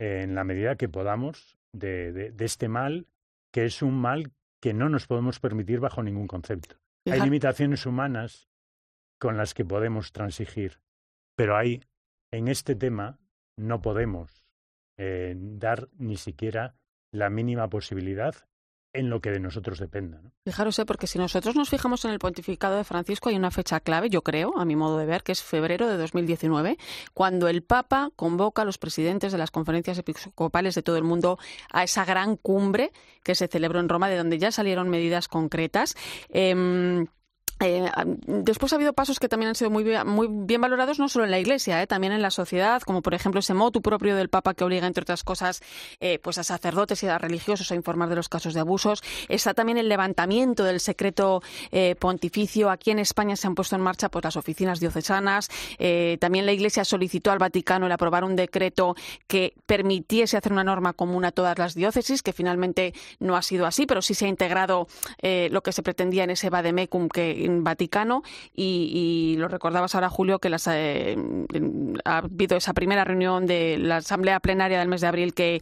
en 0.00 0.34
la 0.34 0.42
medida 0.42 0.76
que 0.76 0.88
podamos 0.88 1.58
de, 1.74 2.10
de, 2.10 2.44
este 2.46 2.68
mal, 2.68 3.06
que 3.52 3.66
es 3.66 3.82
un 3.82 4.00
mal 4.00 4.32
que 4.62 4.72
no 4.72 4.88
nos 4.88 5.06
podemos 5.06 5.40
permitir 5.40 5.78
bajo 5.78 6.02
ningún 6.02 6.26
concepto. 6.26 6.76
Hay 7.04 7.20
limitaciones 7.20 7.84
humanas 7.84 8.48
con 9.18 9.36
las 9.36 9.52
que 9.52 9.66
podemos 9.66 10.10
transigir, 10.12 10.80
pero 11.36 11.54
hay 11.54 11.84
en 12.32 12.48
este 12.48 12.74
tema 12.74 13.18
no 13.58 13.82
podemos 13.82 14.46
eh, 14.96 15.34
dar 15.36 15.90
ni 15.98 16.16
siquiera 16.16 16.76
la 17.12 17.28
mínima 17.28 17.68
posibilidad 17.68 18.34
en 18.92 19.10
lo 19.10 19.20
que 19.20 19.30
de 19.30 19.40
nosotros 19.40 19.78
dependa. 19.78 20.20
Fijaros, 20.44 20.78
¿eh? 20.78 20.86
porque 20.86 21.06
si 21.06 21.18
nosotros 21.18 21.54
nos 21.54 21.68
fijamos 21.68 22.04
en 22.04 22.10
el 22.10 22.18
pontificado 22.18 22.76
de 22.76 22.84
Francisco, 22.84 23.28
hay 23.28 23.36
una 23.36 23.50
fecha 23.50 23.80
clave, 23.80 24.08
yo 24.08 24.22
creo, 24.22 24.58
a 24.58 24.64
mi 24.64 24.76
modo 24.76 24.98
de 24.98 25.06
ver, 25.06 25.22
que 25.22 25.32
es 25.32 25.42
febrero 25.42 25.88
de 25.88 25.96
2019, 25.96 26.78
cuando 27.12 27.48
el 27.48 27.62
Papa 27.62 28.10
convoca 28.16 28.62
a 28.62 28.64
los 28.64 28.78
presidentes 28.78 29.32
de 29.32 29.38
las 29.38 29.50
conferencias 29.50 29.98
episcopales 29.98 30.74
de 30.74 30.82
todo 30.82 30.96
el 30.96 31.04
mundo 31.04 31.38
a 31.70 31.84
esa 31.84 32.04
gran 32.04 32.36
cumbre 32.36 32.92
que 33.22 33.34
se 33.34 33.48
celebró 33.48 33.80
en 33.80 33.88
Roma, 33.88 34.08
de 34.08 34.16
donde 34.16 34.38
ya 34.38 34.50
salieron 34.50 34.88
medidas 34.88 35.28
concretas. 35.28 35.94
Em, 36.30 37.06
eh, 37.60 37.90
después 38.26 38.72
ha 38.72 38.76
habido 38.76 38.92
pasos 38.92 39.18
que 39.18 39.28
también 39.28 39.48
han 39.48 39.54
sido 39.54 39.70
muy 39.70 39.82
bien, 39.82 40.06
muy 40.06 40.28
bien 40.30 40.60
valorados, 40.60 40.98
no 40.98 41.08
solo 41.08 41.24
en 41.24 41.30
la 41.30 41.38
Iglesia, 41.38 41.82
eh, 41.82 41.86
también 41.86 42.12
en 42.12 42.22
la 42.22 42.30
sociedad, 42.30 42.82
como 42.82 43.02
por 43.02 43.14
ejemplo 43.14 43.40
ese 43.40 43.54
motu 43.54 43.82
propio 43.82 44.14
del 44.16 44.28
Papa 44.28 44.54
que 44.54 44.64
obliga, 44.64 44.86
entre 44.86 45.02
otras 45.02 45.24
cosas, 45.24 45.60
eh, 46.00 46.18
pues 46.22 46.38
a 46.38 46.44
sacerdotes 46.44 47.02
y 47.02 47.08
a 47.08 47.18
religiosos 47.18 47.72
a 47.72 47.74
informar 47.74 48.08
de 48.08 48.16
los 48.16 48.28
casos 48.28 48.54
de 48.54 48.60
abusos. 48.60 49.02
Está 49.28 49.54
también 49.54 49.78
el 49.78 49.88
levantamiento 49.88 50.64
del 50.64 50.80
secreto 50.80 51.42
eh, 51.72 51.96
pontificio. 51.98 52.70
Aquí 52.70 52.90
en 52.90 52.98
España 52.98 53.34
se 53.36 53.46
han 53.46 53.54
puesto 53.54 53.74
en 53.76 53.82
marcha 53.82 54.08
pues, 54.08 54.24
las 54.24 54.36
oficinas 54.36 54.78
diocesanas. 54.78 55.48
Eh, 55.78 56.18
también 56.20 56.46
la 56.46 56.52
Iglesia 56.52 56.84
solicitó 56.84 57.30
al 57.32 57.38
Vaticano 57.38 57.86
el 57.86 57.92
aprobar 57.92 58.24
un 58.24 58.36
decreto 58.36 58.94
que 59.26 59.54
permitiese 59.66 60.36
hacer 60.36 60.52
una 60.52 60.64
norma 60.64 60.92
común 60.92 61.24
a 61.24 61.32
todas 61.32 61.58
las 61.58 61.74
diócesis, 61.74 62.22
que 62.22 62.32
finalmente 62.32 62.94
no 63.18 63.36
ha 63.36 63.42
sido 63.42 63.66
así, 63.66 63.86
pero 63.86 64.02
sí 64.02 64.14
se 64.14 64.26
ha 64.26 64.28
integrado 64.28 64.86
lo 65.22 65.62
que 65.62 65.72
se 65.72 65.82
pretendía 65.82 66.24
en 66.24 66.30
ese 66.30 66.50
vademecum 66.50 67.08
que 67.08 67.47
Vaticano 67.48 68.22
y, 68.54 69.36
lo 69.38 69.48
recordabas 69.48 69.94
ahora, 69.94 70.08
Julio, 70.08 70.38
que 70.38 70.54
eh, 70.70 71.16
ha 72.04 72.18
habido 72.18 72.56
esa 72.56 72.74
primera 72.74 73.04
reunión 73.04 73.46
de 73.46 73.78
la 73.78 73.96
Asamblea 73.96 74.40
Plenaria 74.40 74.78
del 74.78 74.88
mes 74.88 75.00
de 75.00 75.06
abril 75.06 75.34
que, 75.34 75.60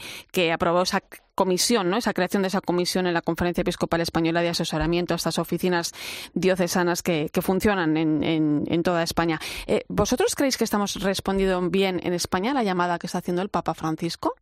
aprobó 0.52 0.82
esa 0.82 1.02
comisión, 1.34 1.90
¿no? 1.90 1.98
esa 1.98 2.14
creación 2.14 2.42
de 2.42 2.48
esa 2.48 2.60
comisión 2.60 3.06
en 3.06 3.12
la 3.14 3.20
Conferencia 3.20 3.60
Episcopal 3.60 4.00
Española 4.00 4.40
de 4.40 4.48
asesoramiento 4.48 5.14
a 5.14 5.16
estas 5.16 5.38
oficinas 5.38 5.92
diocesanas 6.32 7.02
que, 7.02 7.30
funcionan 7.42 7.96
en, 7.96 8.82
toda 8.82 9.02
España. 9.02 9.38
Eh, 9.66 9.84
¿Vosotros 9.88 10.34
creéis 10.34 10.56
que 10.56 10.64
estamos 10.64 10.94
respondiendo 11.02 11.60
bien 11.68 12.00
en 12.02 12.14
España 12.14 12.52
a 12.52 12.54
la 12.54 12.62
llamada 12.62 12.98
que 12.98 13.06
está 13.06 13.18
haciendo 13.18 13.42
el 13.42 13.48
Papa 13.48 13.74
Francisco? 13.74 14.34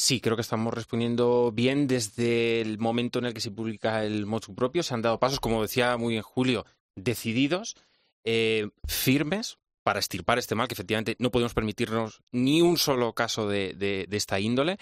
Sí, 0.00 0.20
creo 0.20 0.36
que 0.36 0.42
estamos 0.42 0.72
respondiendo 0.72 1.50
bien 1.50 1.88
desde 1.88 2.60
el 2.60 2.78
momento 2.78 3.18
en 3.18 3.24
el 3.24 3.34
que 3.34 3.40
se 3.40 3.50
publica 3.50 4.04
el 4.04 4.26
motu 4.26 4.54
propio. 4.54 4.84
Se 4.84 4.94
han 4.94 5.02
dado 5.02 5.18
pasos, 5.18 5.40
como 5.40 5.60
decía 5.60 5.96
muy 5.96 6.12
bien 6.12 6.22
Julio, 6.22 6.64
decididos, 6.94 7.74
eh, 8.22 8.68
firmes, 8.86 9.58
para 9.88 10.00
estirpar 10.00 10.38
este 10.38 10.54
mal, 10.54 10.68
que 10.68 10.74
efectivamente 10.74 11.16
no 11.18 11.30
podemos 11.30 11.54
permitirnos 11.54 12.20
ni 12.30 12.60
un 12.60 12.76
solo 12.76 13.14
caso 13.14 13.48
de, 13.48 14.06
esta 14.10 14.38
índole. 14.38 14.76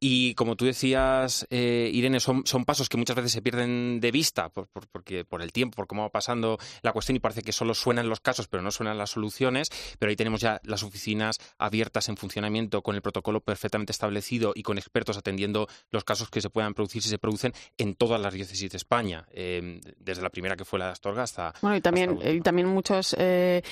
Y 0.00 0.34
como 0.34 0.56
tú 0.56 0.64
decías, 0.64 1.46
eh, 1.50 1.88
Irene, 1.94 2.18
son, 2.18 2.42
son, 2.46 2.64
pasos 2.64 2.88
que 2.88 2.96
muchas 2.96 3.14
veces 3.14 3.30
se 3.30 3.42
pierden 3.42 4.00
de 4.00 4.10
vista 4.10 4.48
por, 4.48 4.66
porque, 4.90 5.24
por 5.24 5.40
el 5.42 5.52
tiempo, 5.52 5.76
por 5.76 5.86
cómo 5.86 6.02
va 6.02 6.08
pasando 6.08 6.58
la 6.82 6.92
cuestión 6.92 7.14
y 7.14 7.20
parece 7.20 7.42
que 7.42 7.52
solo 7.52 7.74
suenan 7.74 8.08
los 8.08 8.18
casos, 8.18 8.48
pero 8.48 8.60
no 8.60 8.72
suenan 8.72 8.98
las 8.98 9.10
soluciones. 9.10 9.70
Pero 10.00 10.10
ahí 10.10 10.16
tenemos 10.16 10.40
ya 10.40 10.60
las 10.64 10.82
oficinas 10.82 11.38
abiertas 11.56 12.08
en 12.08 12.16
funcionamiento 12.16 12.82
con 12.82 12.96
el 12.96 13.02
protocolo 13.02 13.40
perfectamente 13.40 13.92
establecido 13.92 14.50
y 14.56 14.64
con 14.64 14.78
expertos 14.78 15.16
atendiendo 15.16 15.68
los 15.92 16.02
casos 16.02 16.28
que 16.28 16.40
se 16.40 16.50
puedan 16.50 16.74
producir 16.74 17.02
si 17.02 17.08
se 17.08 17.18
producen 17.18 17.52
en 17.78 17.94
todas 17.94 18.20
las 18.20 18.34
diócesis 18.34 18.72
de 18.72 18.78
España, 18.78 19.28
eh, 19.30 19.80
desde 19.96 20.22
la 20.22 20.30
primera 20.30 20.56
que 20.56 20.64
fue 20.64 20.80
la 20.80 20.86
de 20.86 20.92
Astorga 20.92 21.22
hasta... 21.22 21.54
Bueno, 21.62 21.76
y 21.76 21.80
también, 21.80 22.18
y 22.20 22.40
también 22.40 22.66
muchos 22.66 23.14
eh, 23.16 23.62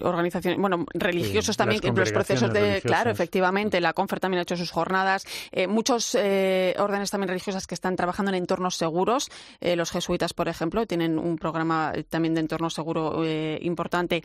organizaciones, 0.00 0.21
bueno, 0.58 0.86
religiosos 0.94 1.56
también, 1.56 1.80
en 1.84 1.94
los 1.94 2.12
procesos 2.12 2.52
de, 2.52 2.80
claro, 2.82 3.10
efectivamente, 3.10 3.80
la 3.80 3.92
Confer 3.92 4.20
también 4.20 4.40
ha 4.40 4.42
hecho 4.42 4.56
sus 4.56 4.70
jornadas, 4.70 5.24
eh, 5.50 5.66
muchos 5.66 6.14
eh, 6.14 6.74
órdenes 6.78 7.10
también 7.10 7.28
religiosas 7.28 7.66
que 7.66 7.74
están 7.74 7.96
trabajando 7.96 8.30
en 8.30 8.36
entornos 8.36 8.76
seguros, 8.76 9.30
eh, 9.60 9.76
los 9.76 9.90
jesuitas, 9.90 10.34
por 10.34 10.48
ejemplo, 10.48 10.86
tienen 10.86 11.18
un 11.18 11.36
programa 11.36 11.92
también 12.08 12.34
de 12.34 12.40
entorno 12.40 12.70
seguro 12.70 13.22
importante. 13.60 14.22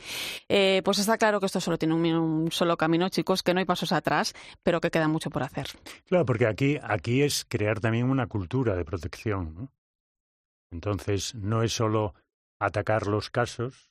pues 0.48 0.98
está 0.98 1.18
claro 1.18 1.40
que 1.40 1.46
esto 1.46 1.60
solo 1.60 1.78
tiene 1.78 1.94
un, 1.94 2.50
solo 2.50 2.76
camino, 2.76 3.08
chicos, 3.08 3.42
que 3.42 3.54
no 3.54 3.60
hay 3.60 3.66
pasos 3.66 3.92
atrás, 3.92 4.34
pero 4.62 4.80
que 4.80 4.90
queda 4.90 5.08
mucho 5.08 5.30
por 5.30 5.42
hacer. 5.42 5.68
Claro, 6.06 6.24
porque 6.24 6.46
aquí, 6.46 6.78
aquí 6.82 7.22
es 7.22 7.44
crear 7.48 7.80
también 7.80 8.10
una 8.10 8.26
cultura 8.26 8.74
de 8.76 8.84
protección. 8.84 9.70
Entonces, 10.70 11.34
no 11.34 11.62
es 11.62 11.72
solo 11.72 12.14
atacar 12.60 13.06
los 13.06 13.30
casos, 13.30 13.90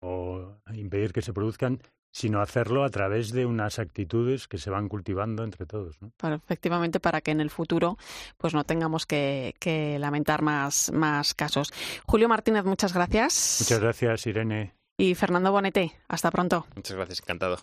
o 0.00 0.56
impedir 0.74 1.12
que 1.12 1.22
se 1.22 1.32
produzcan, 1.32 1.80
sino 2.12 2.40
hacerlo 2.40 2.84
a 2.84 2.90
través 2.90 3.30
de 3.32 3.46
unas 3.46 3.78
actitudes 3.78 4.48
que 4.48 4.58
se 4.58 4.70
van 4.70 4.88
cultivando 4.88 5.44
entre 5.44 5.66
todos. 5.66 5.96
¿no? 6.00 6.12
efectivamente, 6.34 7.00
para 7.00 7.20
que 7.20 7.30
en 7.30 7.40
el 7.40 7.50
futuro 7.50 7.98
pues 8.36 8.54
no 8.54 8.64
tengamos 8.64 9.06
que, 9.06 9.54
que 9.60 9.98
lamentar 9.98 10.42
más, 10.42 10.90
más 10.92 11.34
casos. 11.34 11.72
Julio 12.06 12.28
Martínez, 12.28 12.64
muchas 12.64 12.92
gracias. 12.92 13.58
Muchas 13.60 13.80
gracias, 13.80 14.26
Irene 14.26 14.79
y 15.00 15.14
Fernando 15.14 15.50
Bonete. 15.50 15.92
Hasta 16.08 16.30
pronto. 16.30 16.66
Muchas 16.76 16.94
gracias, 16.94 17.20
encantado. 17.20 17.58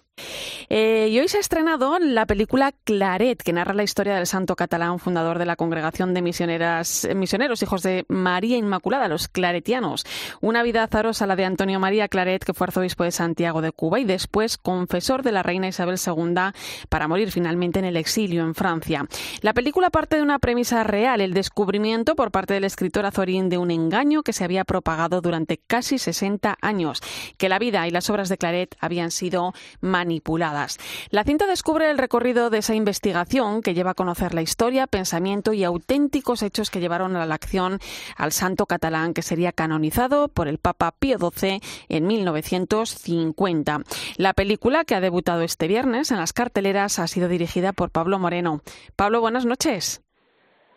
Eh, 0.70 1.10
y 1.12 1.20
hoy 1.20 1.28
se 1.28 1.38
ha 1.38 1.40
estrenado 1.40 2.00
la 2.00 2.26
película 2.26 2.74
Claret, 2.84 3.42
que 3.44 3.54
narra 3.54 3.76
la 3.76 3.84
historia 3.84 4.16
del 4.16 4.26
santo 4.26 4.56
catalán, 4.56 4.98
fundador 4.98 5.38
de 5.38 5.46
la 5.46 5.56
congregación 5.56 6.16
de 6.16 6.24
misioneras, 6.24 7.08
misioneros, 7.16 7.62
hijos 7.62 7.84
de 7.84 8.06
María 8.10 8.58
Inmaculada, 8.58 9.08
los 9.08 9.28
claretianos. 9.28 10.04
Una 10.42 10.64
vida 10.64 10.84
azarosa 10.84 11.28
la 11.28 11.36
de 11.36 11.46
Antonio 11.46 11.80
María 11.80 12.08
Claret, 12.08 12.44
que 12.44 12.54
fue 12.54 12.66
arzobispo 12.66 13.04
de 13.04 13.12
Santiago 13.12 13.62
de 13.62 13.72
Cuba 13.72 14.00
y 14.00 14.06
después 14.06 14.58
confesor 14.58 15.22
de 15.22 15.32
la 15.32 15.44
reina 15.44 15.68
Isabel 15.68 16.00
II 16.04 16.54
para 16.90 17.08
morir 17.08 17.32
finalmente 17.32 17.78
en 17.78 17.86
el 17.86 17.98
exilio 17.98 18.44
en 18.44 18.56
Francia. 18.56 19.06
La 19.42 19.54
película 19.54 19.92
parte 19.92 20.16
de 20.16 20.24
una 20.24 20.40
premisa 20.40 20.84
real, 20.84 21.22
el 21.22 21.36
descubrimiento 21.36 22.16
por 22.16 22.32
parte 22.32 22.56
del 22.56 22.64
escritor 22.64 23.06
Azorín 23.06 23.50
de 23.50 23.60
un 23.60 23.70
engaño 23.70 24.24
que 24.24 24.34
se 24.34 24.44
había 24.44 24.64
propagado 24.64 25.22
durante 25.22 25.58
casi 25.58 26.00
60 26.00 26.58
años 26.62 27.02
que 27.38 27.50
la 27.50 27.60
vida 27.60 27.88
y 27.88 27.92
las 27.92 28.10
obras 28.10 28.30
de 28.30 28.38
Claret 28.38 28.76
habían 28.80 29.12
sido 29.12 29.54
manipuladas. 29.82 30.78
La 31.10 31.24
cinta 31.24 31.48
descubre 31.48 31.90
el 31.90 31.98
recorrido 31.98 32.50
de 32.50 32.60
esa 32.60 32.76
investigación 32.76 33.62
que 33.62 33.74
lleva 33.74 33.92
a 33.92 33.96
conocer 33.96 34.34
la 34.34 34.42
historia, 34.42 34.88
pensamiento 34.88 35.54
y 35.54 35.64
auténticos 35.64 36.42
hechos 36.42 36.70
que 36.70 36.80
llevaron 36.80 37.16
a 37.16 37.26
la 37.26 37.36
acción 37.36 37.80
al 38.16 38.32
santo 38.32 38.66
catalán 38.66 39.14
que 39.14 39.22
sería 39.22 39.52
canonizado 39.52 40.28
por 40.28 40.48
el 40.48 40.58
Papa 40.58 40.94
Pío 40.98 41.18
XII 41.20 41.62
en 41.90 42.08
1950. 42.08 43.82
La 44.18 44.34
película, 44.34 44.86
que 44.86 44.96
ha 44.96 45.02
debutado 45.02 45.42
este 45.42 45.68
viernes 45.68 46.12
en 46.12 46.18
las 46.18 46.34
carteleras, 46.34 47.00
ha 47.00 47.08
sido 47.08 47.28
dirigida 47.28 47.74
por 47.74 47.92
Pablo 47.92 48.20
Moreno. 48.20 48.62
Pablo, 48.96 49.22
buenas 49.22 49.46
noches. 49.46 50.07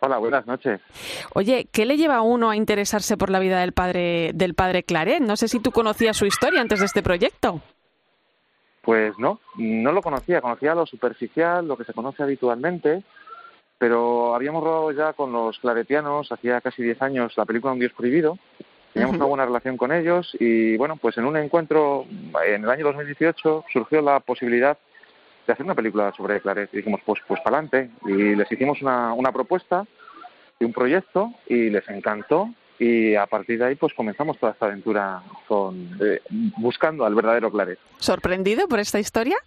Hola, 0.03 0.17
buenas 0.17 0.47
noches. 0.47 0.81
Oye, 1.35 1.67
¿qué 1.71 1.85
le 1.85 1.95
lleva 1.95 2.15
a 2.15 2.21
uno 2.23 2.49
a 2.49 2.55
interesarse 2.55 3.17
por 3.17 3.29
la 3.29 3.37
vida 3.37 3.59
del 3.59 3.71
padre 3.71 4.31
del 4.33 4.55
padre 4.55 4.81
Claret? 4.81 5.21
No 5.21 5.35
sé 5.35 5.47
si 5.47 5.59
tú 5.59 5.71
conocías 5.71 6.17
su 6.17 6.25
historia 6.25 6.59
antes 6.59 6.79
de 6.79 6.87
este 6.87 7.03
proyecto. 7.03 7.61
Pues 8.81 9.13
no, 9.19 9.39
no 9.57 9.91
lo 9.91 10.01
conocía, 10.01 10.41
conocía 10.41 10.73
lo 10.73 10.87
superficial, 10.87 11.67
lo 11.67 11.77
que 11.77 11.83
se 11.83 11.93
conoce 11.93 12.23
habitualmente, 12.23 13.03
pero 13.77 14.33
habíamos 14.33 14.63
rodado 14.63 14.91
ya 14.91 15.13
con 15.13 15.31
los 15.31 15.59
claretianos 15.59 16.31
hacía 16.31 16.61
casi 16.61 16.81
10 16.81 16.99
años 17.03 17.37
la 17.37 17.45
película 17.45 17.73
Un 17.73 17.79
Dios 17.79 17.93
Prohibido, 17.93 18.39
teníamos 18.93 19.17
una 19.17 19.25
buena 19.25 19.45
relación 19.45 19.77
con 19.77 19.91
ellos 19.91 20.35
y 20.39 20.77
bueno, 20.77 20.95
pues 20.95 21.15
en 21.19 21.25
un 21.25 21.37
encuentro 21.37 22.07
en 22.43 22.63
el 22.63 22.69
año 22.71 22.85
2018 22.85 23.65
surgió 23.71 24.01
la 24.01 24.19
posibilidad 24.19 24.79
de 25.45 25.53
hacer 25.53 25.65
una 25.65 25.75
película 25.75 26.11
sobre 26.15 26.39
Claret. 26.41 26.69
Y 26.73 26.77
dijimos, 26.77 27.01
pues, 27.05 27.21
pues 27.27 27.41
para 27.41 27.57
adelante. 27.57 27.91
Y 28.05 28.35
les 28.35 28.51
hicimos 28.51 28.81
una, 28.81 29.13
una 29.13 29.31
propuesta 29.31 29.85
y 30.59 30.65
un 30.65 30.73
proyecto 30.73 31.31
y 31.47 31.69
les 31.69 31.87
encantó. 31.89 32.49
Y 32.79 33.15
a 33.15 33.27
partir 33.27 33.59
de 33.59 33.65
ahí, 33.65 33.75
pues 33.75 33.93
comenzamos 33.93 34.39
toda 34.39 34.53
esta 34.53 34.65
aventura 34.65 35.21
con, 35.47 35.97
eh, 36.01 36.21
buscando 36.57 37.05
al 37.05 37.13
verdadero 37.13 37.51
Claret. 37.51 37.77
¿Sorprendido 37.97 38.67
por 38.67 38.79
esta 38.79 38.99
historia? 38.99 39.37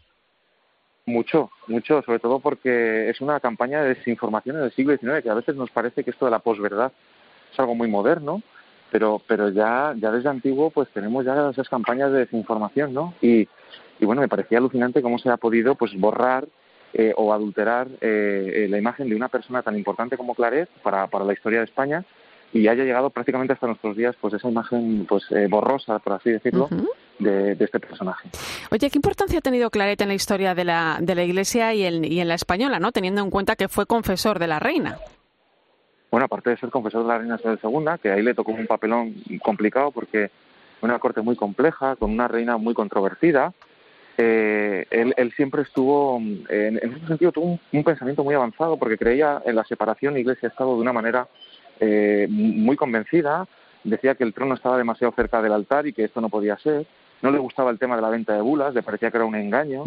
Mucho, 1.07 1.51
mucho, 1.67 2.01
sobre 2.03 2.19
todo 2.19 2.39
porque 2.41 3.11
es 3.11 3.21
una 3.21 3.41
campaña 3.41 3.83
de 3.83 3.95
desinformación 3.95 4.57
en 4.57 4.65
el 4.65 4.73
siglo 4.73 4.97
XIX, 4.97 5.23
que 5.23 5.31
a 5.31 5.35
veces 5.35 5.55
nos 5.57 5.71
parece 5.71 6.03
que 6.03 6.11
esto 6.11 6.25
de 6.25 6.31
la 6.31 6.39
posverdad 6.39 6.93
es 7.53 7.59
algo 7.59 7.75
muy 7.75 7.89
moderno, 7.89 8.43
pero, 8.91 9.21
pero 9.27 9.49
ya, 9.49 9.95
ya 9.97 10.11
desde 10.11 10.29
antiguo 10.29 10.71
pues 10.71 10.89
tenemos 10.91 11.25
ya 11.25 11.51
esas 11.51 11.69
campañas 11.69 12.13
de 12.13 12.21
desinformación, 12.21 12.95
¿no? 12.95 13.15
Y, 13.21 13.49
y 14.01 14.05
bueno, 14.05 14.21
me 14.21 14.29
parecía 14.29 14.59
alucinante 14.59 15.03
cómo 15.03 15.19
se 15.19 15.31
ha 15.31 15.37
podido 15.37 15.75
pues 15.75 15.99
borrar 15.99 16.47
eh, 16.97 17.13
o 17.17 17.33
adulterar 17.33 17.89
eh, 18.01 18.53
eh, 18.55 18.67
la 18.69 18.79
imagen 18.79 19.09
de 19.09 19.17
una 19.17 19.29
persona 19.29 19.63
tan 19.63 19.77
importante 19.77 20.17
como 20.17 20.33
Claret 20.33 20.69
para, 20.81 21.09
para 21.09 21.25
la 21.25 21.33
historia 21.33 21.59
de 21.59 21.65
España 21.65 22.05
y 22.53 22.69
haya 22.69 22.85
llegado 22.85 23.11
prácticamente 23.11 23.53
hasta 23.53 23.67
nuestros 23.67 23.97
días 23.97 24.15
pues 24.21 24.35
esa 24.35 24.49
imagen 24.49 25.05
pues 25.09 25.25
borrosa 25.51 25.99
por 25.99 26.13
así 26.13 26.31
decirlo 26.31 26.69
de, 27.19 27.57
este 27.59 27.81
personaje. 27.81 28.29
Oye 28.71 28.91
qué 28.91 28.99
importancia 28.99 29.41
ha 29.41 29.43
tenido 29.43 29.71
Claret 29.71 30.01
en 30.03 30.07
la 30.07 30.15
historia 30.15 30.55
de 30.55 30.65
la 30.65 30.99
de 31.01 31.17
la 31.17 31.25
Iglesia 31.25 31.75
y, 31.75 31.81
y 31.83 32.21
en 32.21 32.29
la 32.29 32.35
española 32.35 32.79
no 32.79 32.93
teniendo 32.93 33.23
en 33.23 33.31
cuenta 33.31 33.57
que 33.57 33.67
fue 33.67 33.87
confesor 33.87 34.39
de 34.39 34.47
la 34.47 34.61
reina 34.61 35.01
bueno 36.15 36.27
aparte 36.27 36.51
de 36.51 36.57
ser 36.59 36.71
confesor 36.71 37.03
de 37.03 37.09
la 37.09 37.19
reina 37.19 37.35
Isabel 37.41 37.59
II 37.61 37.99
que 38.01 38.13
ahí 38.13 38.23
le 38.23 38.35
tocó 38.35 38.53
un 38.53 38.69
papelón 38.69 39.17
complicado 39.43 39.91
porque 39.91 40.31
una 40.81 41.01
corte 41.01 41.23
muy 41.23 41.35
compleja 41.35 41.97
con 41.97 42.13
una 42.13 42.29
reina 42.29 42.57
muy 42.57 42.73
controvertida 42.73 43.53
eh, 44.17 44.87
él, 44.91 45.33
siempre 45.35 45.63
estuvo, 45.63 46.19
en, 46.19 46.79
ese 46.81 47.07
sentido, 47.09 47.33
tuvo 47.33 47.59
un, 47.73 47.83
pensamiento 47.83 48.23
muy 48.23 48.37
avanzado 48.37 48.77
porque 48.77 48.97
creía 48.97 49.43
en 49.45 49.57
la 49.57 49.65
separación 49.65 50.17
Iglesia-Estado 50.17 50.77
de 50.77 50.83
una 50.83 50.93
manera 50.93 51.27
eh, 51.81 52.29
muy 52.31 52.77
convencida. 52.77 53.49
Decía 53.83 54.15
que 54.15 54.23
el 54.23 54.33
trono 54.33 54.55
estaba 54.55 54.79
demasiado 54.79 55.13
cerca 55.17 55.43
del 55.43 55.53
altar 55.53 55.89
y 55.89 55.93
que 55.93 56.05
esto 56.05 56.21
no 56.21 56.29
podía 56.29 56.57
ser. 56.59 56.87
No 57.25 57.31
le 57.31 57.39
gustaba 57.39 57.71
el 57.71 57.79
tema 57.79 57.97
de 57.97 58.03
la 58.03 58.11
venta 58.11 58.35
de 58.35 58.41
bulas, 58.41 58.75
le 58.75 58.83
parecía 58.83 59.11
que 59.11 59.17
era 59.17 59.25
un 59.25 59.35
engaño. 59.35 59.85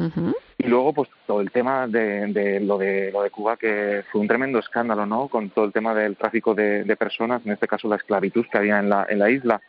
Y 0.57 0.67
luego, 0.67 0.91
pues, 0.91 1.09
todo 1.25 1.39
el 1.39 1.51
tema 1.51 1.87
de, 1.87 2.59
lo 2.61 2.77
de 2.77 3.11
lo 3.11 3.21
de 3.21 3.29
Cuba, 3.29 3.55
que 3.55 4.03
fue 4.11 4.19
un 4.19 4.27
tremendo 4.27 4.59
escándalo, 4.59 5.05
¿no? 5.05 5.27
Con 5.27 5.51
todo 5.51 5.65
el 5.65 5.71
tema 5.71 5.93
del 5.93 6.17
tráfico 6.17 6.53
de, 6.53 6.95
personas, 6.97 7.45
en 7.45 7.53
este 7.53 7.67
caso 7.67 7.87
la 7.87 7.97
esclavitud 7.97 8.45
que 8.51 8.57
había 8.57 8.79
en 8.79 8.89
la, 8.89 9.05
en 9.07 9.19
la 9.19 9.29
isla, 9.29 9.61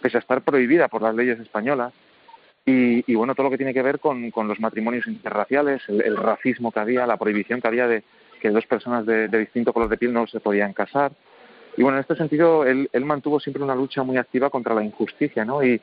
pese 0.00 0.18
a 0.18 0.20
estar 0.20 0.42
prohibida 0.42 0.88
por 0.88 1.02
las 1.02 1.14
leyes 1.14 1.40
españolas 1.40 1.92
y, 2.66 3.14
bueno, 3.14 3.34
todo 3.34 3.44
lo 3.44 3.50
que 3.50 3.58
tiene 3.58 3.74
que 3.74 3.82
ver 3.82 4.00
con, 4.00 4.32
los 4.34 4.60
matrimonios 4.60 5.06
interraciales, 5.06 5.82
el, 5.88 6.16
racismo 6.16 6.72
que 6.72 6.80
había, 6.80 7.06
la 7.06 7.18
prohibición 7.18 7.60
que 7.60 7.68
había 7.68 7.86
de 7.86 8.02
que 8.40 8.50
dos 8.50 8.66
personas 8.66 9.04
de, 9.04 9.28
distinto 9.28 9.72
color 9.72 9.88
de 9.88 9.98
piel 9.98 10.12
no 10.12 10.26
se 10.26 10.40
podían 10.40 10.72
casar. 10.72 11.12
Y 11.76 11.82
bueno, 11.82 11.98
en 11.98 12.02
este 12.02 12.16
sentido, 12.16 12.64
él, 12.64 12.88
mantuvo 13.04 13.38
siempre 13.38 13.62
una 13.62 13.74
lucha 13.74 14.02
muy 14.02 14.16
activa 14.16 14.48
contra 14.48 14.74
la 14.74 14.84
injusticia, 14.84 15.44
¿no? 15.44 15.62
Y, 15.62 15.80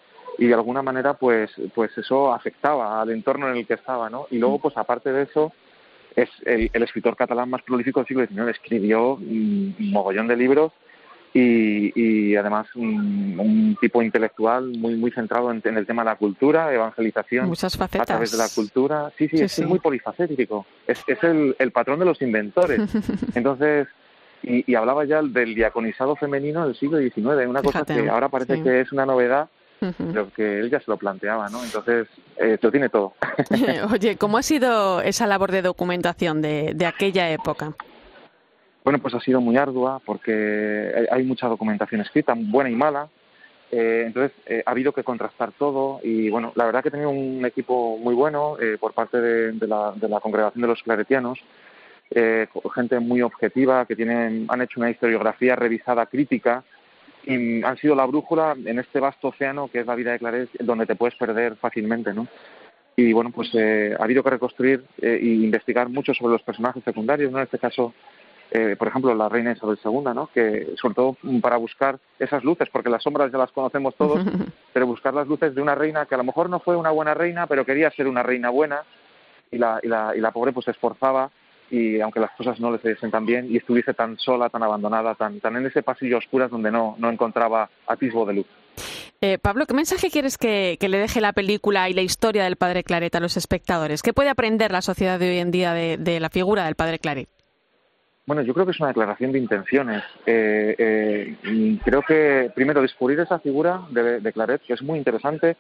de 0.47 0.53
alguna 0.53 0.81
manera, 0.81 1.13
pues, 1.13 1.51
pues 1.75 1.95
eso 1.97 2.33
afectaba 2.33 3.01
al 3.01 3.11
entorno 3.11 3.49
en 3.49 3.57
el 3.57 3.67
que 3.67 3.75
estaba, 3.75 4.09
¿no? 4.09 4.27
Y 4.31 4.37
luego, 4.37 4.59
pues 4.59 4.77
aparte 4.77 5.11
de 5.11 5.23
eso, 5.23 5.51
es 6.15 6.29
el, 6.45 6.69
el 6.73 6.83
escritor 6.83 7.15
catalán 7.15 7.49
más 7.49 7.61
prolífico 7.61 7.99
del 7.99 8.07
siglo 8.07 8.25
XIX. 8.25 8.49
Escribió 8.49 9.13
un 9.15 9.75
mogollón 9.79 10.27
de 10.27 10.35
libros 10.35 10.71
y, 11.33 12.35
además 12.35 12.67
un, 12.75 13.77
tipo 13.79 14.01
intelectual 14.01 14.77
muy 14.77 14.95
muy 14.95 15.11
centrado 15.11 15.51
en, 15.51 15.61
el 15.77 15.85
tema 15.85 16.03
de 16.03 16.09
la 16.09 16.15
cultura, 16.17 16.73
evangelización 16.73 17.51
a 17.51 18.05
través 18.05 18.31
de 18.31 18.37
la 18.37 18.49
cultura. 18.53 19.11
Sí, 19.17 19.29
sí, 19.29 19.37
es 19.41 19.65
muy 19.65 19.79
polifacético. 19.79 20.65
Es, 20.85 21.01
es 21.07 21.23
el, 21.23 21.55
el, 21.57 21.71
patrón 21.71 21.99
de 21.99 22.05
los 22.05 22.21
inventores. 22.21 22.81
Entonces, 23.35 23.87
y, 24.43 24.75
hablaba 24.75 25.05
ya 25.05 25.21
del 25.21 25.55
diaconizado 25.55 26.15
femenino 26.15 26.65
del 26.65 26.75
siglo 26.75 26.99
XIX, 26.99 27.47
una 27.47 27.61
cosa 27.61 27.85
que 27.85 28.09
ahora 28.09 28.29
parece 28.29 28.61
que 28.61 28.81
es 28.81 28.91
una 28.91 29.05
novedad, 29.05 29.49
que 30.36 30.59
él 30.59 30.69
ya 30.69 30.79
se 30.79 30.91
lo 30.91 30.97
planteaba, 30.97 31.49
¿no? 31.49 31.63
Entonces, 31.63 32.07
eh, 32.38 32.57
lo 32.61 32.71
tiene 32.71 32.89
todo. 32.89 33.13
Oye, 33.91 34.15
¿cómo 34.17 34.38
ha 34.38 34.43
sido 34.43 35.01
esa 35.01 35.27
labor 35.27 35.51
de 35.51 35.61
documentación 35.61 36.41
de, 36.41 36.73
de 36.75 36.86
aquella 36.86 37.29
época? 37.32 37.73
Bueno, 38.84 38.99
pues 38.99 39.13
ha 39.13 39.19
sido 39.19 39.41
muy 39.41 39.57
ardua 39.57 40.01
porque 40.05 41.07
hay 41.11 41.23
mucha 41.23 41.47
documentación 41.47 42.01
escrita, 42.01 42.34
buena 42.36 42.69
y 42.69 42.75
mala. 42.75 43.09
Eh, 43.71 44.03
entonces, 44.05 44.38
eh, 44.47 44.63
ha 44.65 44.71
habido 44.71 44.91
que 44.91 45.03
contrastar 45.03 45.53
todo 45.53 46.01
y, 46.03 46.29
bueno, 46.29 46.51
la 46.55 46.65
verdad 46.65 46.82
que 46.82 46.89
he 46.89 46.91
tenido 46.91 47.09
un 47.09 47.45
equipo 47.45 47.97
muy 47.97 48.13
bueno 48.13 48.57
eh, 48.59 48.77
por 48.77 48.93
parte 48.93 49.21
de, 49.21 49.67
la, 49.67 49.93
de, 49.95 50.09
la, 50.09 50.19
congregación 50.19 50.61
de 50.61 50.67
los 50.67 50.84
claretianos, 50.84 51.39
gente 52.75 52.99
muy 52.99 53.21
objetiva 53.21 53.86
que 53.86 53.95
tienen, 53.95 54.45
han 54.49 54.61
hecho 54.61 54.82
una 54.82 54.89
historiografía 54.89 55.55
revisada, 55.55 56.05
crítica, 56.07 56.65
y 57.24 57.63
han 57.63 57.78
sido 57.78 57.95
la 57.95 58.05
brújula 58.05 58.55
en 58.65 58.80
este 58.80 58.99
vasto 58.99 59.30
océano 59.30 59.69
que 59.69 59.80
es 59.80 59.86
la 59.86 59.95
vida 59.95 60.11
de 60.11 60.19
Claret, 60.19 60.49
donde 60.59 60.86
te 60.86 60.95
puedes 60.95 61.15
perder 61.15 61.55
fácilmente, 61.55 62.13
¿no? 62.13 62.28
Y, 62.95 63.13
bueno, 63.13 63.32
pues 63.32 63.49
ha 63.55 64.03
habido 64.03 64.22
que 64.22 64.30
reconstruir 64.30 64.84
e 65.01 65.17
investigar 65.24 65.88
mucho 65.89 66.13
sobre 66.13 66.34
los 66.34 66.43
personajes 66.43 66.84
secundarios, 66.84 67.32
¿no? 67.32 67.38
En 67.38 67.45
este 67.45 67.57
caso, 67.57 67.93
eh, 68.53 68.76
por 68.78 68.89
ejemplo, 68.89 69.15
la 69.15 69.30
reina 69.30 69.53
Isabel 69.53 69.80
II, 69.84 70.13
¿no? 70.13 70.30
que 70.34 70.74
sobre 70.76 70.93
todo 70.93 71.17
para 71.41 71.55
buscar 71.55 71.97
esas 72.19 72.43
luces, 72.43 72.67
porque 72.69 72.89
las 72.89 73.01
sombras 73.01 73.32
ya 73.32 73.38
las 73.38 73.51
conocemos 73.51 73.95
todos, 73.95 74.19
pero 74.74 74.86
buscar 74.86 75.13
las 75.13 75.26
luces 75.26 75.55
de 75.55 75.61
una 75.61 75.74
reina 75.74 76.05
que 76.05 76.15
a 76.15 76.17
lo 76.17 76.26
mejor 76.26 76.49
no 76.49 76.59
fue 76.59 76.76
una 76.76 76.91
buena 76.91 77.13
reina, 77.13 77.47
pero 77.47 77.65
quería 77.65 77.89
ser 77.91 78.09
una 78.09 78.24
reina 78.24 78.49
buena, 78.49 78.84
y 79.51 79.57
la, 79.57 79.80
y 79.82 79.88
la, 79.88 80.13
y 80.17 80.19
la 80.19 80.32
pobre 80.32 80.51
pues 80.51 80.65
se 80.65 80.72
esforzaba, 80.72 81.32
y 81.72 81.99
aunque 82.01 82.19
las 82.19 82.32
cosas 82.32 82.59
no 82.59 82.72
le 82.72 82.80
saliesen 82.80 83.11
tan 83.11 83.26
bien, 83.26 83.51
y 83.51 83.57
estuviese 83.57 83.93
tan 83.93 84.17
sola, 84.19 84.49
tan 84.49 84.63
abandonada, 84.63 85.15
tan, 85.15 85.39
tan 85.39 85.55
en 85.55 85.65
ese 85.65 85.82
pasillo 85.82 86.17
oscuro 86.17 86.47
donde 86.49 86.72
no, 86.72 86.95
no 86.99 87.09
encontraba 87.09 87.69
atisbo 87.88 88.26
de 88.26 88.34
luz. 88.34 88.47
Eh, 89.22 89.38
Pablo, 89.38 89.65
¿qué 89.65 89.74
mensaje 89.74 90.09
quieres 90.09 90.38
que, 90.38 90.78
le 90.80 90.97
deje 90.97 91.22
la 91.22 91.34
película 91.34 91.89
y 91.89 91.93
la 91.93 92.01
historia 92.01 92.43
del 92.43 92.55
padre 92.55 92.84
Claret 92.84 93.15
a 93.15 93.19
los 93.19 93.38
espectadores? 93.38 94.01
¿Qué 94.01 94.13
puede 94.13 94.30
aprender 94.30 94.72
la 94.72 94.82
sociedad 94.82 95.19
de 95.19 95.30
hoy 95.30 95.38
en 95.38 95.51
día 95.51 95.74
de, 95.74 95.97
de 95.97 96.19
la 96.19 96.30
figura 96.30 96.65
del 96.65 96.76
padre 96.76 96.99
Claret? 96.99 97.30
Bueno, 98.26 98.43
yo 98.43 98.53
creo 98.53 98.65
que 98.65 98.72
es 98.72 98.80
una 98.80 98.89
declaración 98.89 99.32
de 99.32 99.39
intenciones. 99.39 100.03
Eh, 100.26 100.76
eh, 100.78 101.78
creo 101.84 102.01
que 102.03 102.51
primero 102.53 102.82
descubrir 102.82 103.19
esa 103.19 103.39
figura 103.39 103.82
de, 103.89 104.32
Claret, 104.32 104.61
que 104.61 104.74
es 104.74 104.82
muy 104.82 104.99
interesante, 104.99 105.57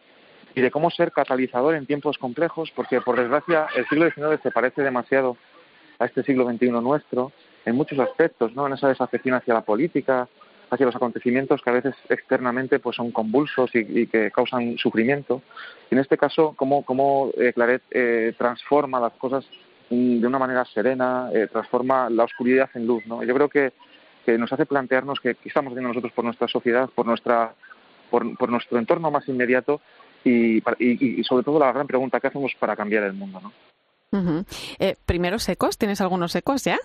y 0.53 0.61
de 0.61 0.71
cómo 0.71 0.89
ser 0.89 1.11
catalizador 1.11 1.75
en 1.75 1.85
tiempos 1.85 2.17
complejos, 2.17 2.71
porque 2.75 3.01
por 3.01 3.17
desgracia 3.17 3.67
el 3.75 3.87
siglo 3.87 4.09
XIX 4.09 4.41
se 4.43 4.51
parece 4.51 4.83
demasiado 4.83 5.37
a 6.01 6.05
este 6.05 6.23
siglo 6.23 6.49
XXI 6.49 6.71
nuestro 6.71 7.31
en 7.65 7.75
muchos 7.75 7.99
aspectos, 7.99 8.55
¿no? 8.55 8.67
En 8.67 8.73
esa 8.73 8.87
desafección 8.87 9.35
hacia 9.35 9.53
la 9.53 9.61
política, 9.61 10.27
hacia 10.71 10.85
los 10.85 10.95
acontecimientos 10.95 11.61
que 11.61 11.69
a 11.69 11.73
veces 11.73 11.95
externamente 12.09 12.79
pues 12.79 12.95
son 12.95 13.11
convulsos 13.11 13.69
y, 13.73 14.07
que 14.07 14.31
causan 14.31 14.77
sufrimiento. 14.77 15.41
en 15.91 15.99
este 15.99 16.17
caso, 16.17 16.53
cómo, 16.55 16.83
cómo 16.83 17.29
eh, 17.37 17.53
Claret 17.53 17.83
eh, 17.91 18.33
transforma 18.37 18.99
las 18.99 19.13
cosas 19.13 19.45
mm, 19.89 20.19
de 20.21 20.27
una 20.27 20.39
manera 20.39 20.65
serena, 20.65 21.29
eh, 21.33 21.47
transforma 21.51 22.09
la 22.09 22.23
oscuridad 22.23 22.69
en 22.73 22.87
luz, 22.87 23.05
¿no? 23.05 23.23
Yo 23.23 23.33
creo 23.35 23.49
que, 23.49 23.73
que 24.25 24.37
nos 24.37 24.51
hace 24.51 24.65
plantearnos 24.65 25.19
qué 25.19 25.35
estamos 25.45 25.71
haciendo 25.71 25.89
nosotros 25.89 26.13
por 26.13 26.25
nuestra 26.25 26.47
sociedad, 26.47 26.89
por 26.95 27.05
nuestra 27.05 27.53
por, 28.09 28.37
por 28.37 28.49
nuestro 28.49 28.77
entorno 28.77 29.09
más 29.11 29.27
inmediato 29.29 29.81
y, 30.23 30.61
y, 30.79 31.23
sobre 31.23 31.43
todo 31.43 31.59
la 31.59 31.71
gran 31.71 31.87
pregunta, 31.87 32.19
¿qué 32.19 32.27
hacemos 32.27 32.53
para 32.59 32.75
cambiar 32.75 33.03
el 33.03 33.13
mundo? 33.13 33.39
¿no? 33.41 33.70
Eh, 34.79 34.95
¿Primeros 35.05 35.47
ecos? 35.49 35.77
¿Tienes 35.77 36.01
algunos 36.01 36.35
ecos 36.35 36.63
ya? 36.63 36.77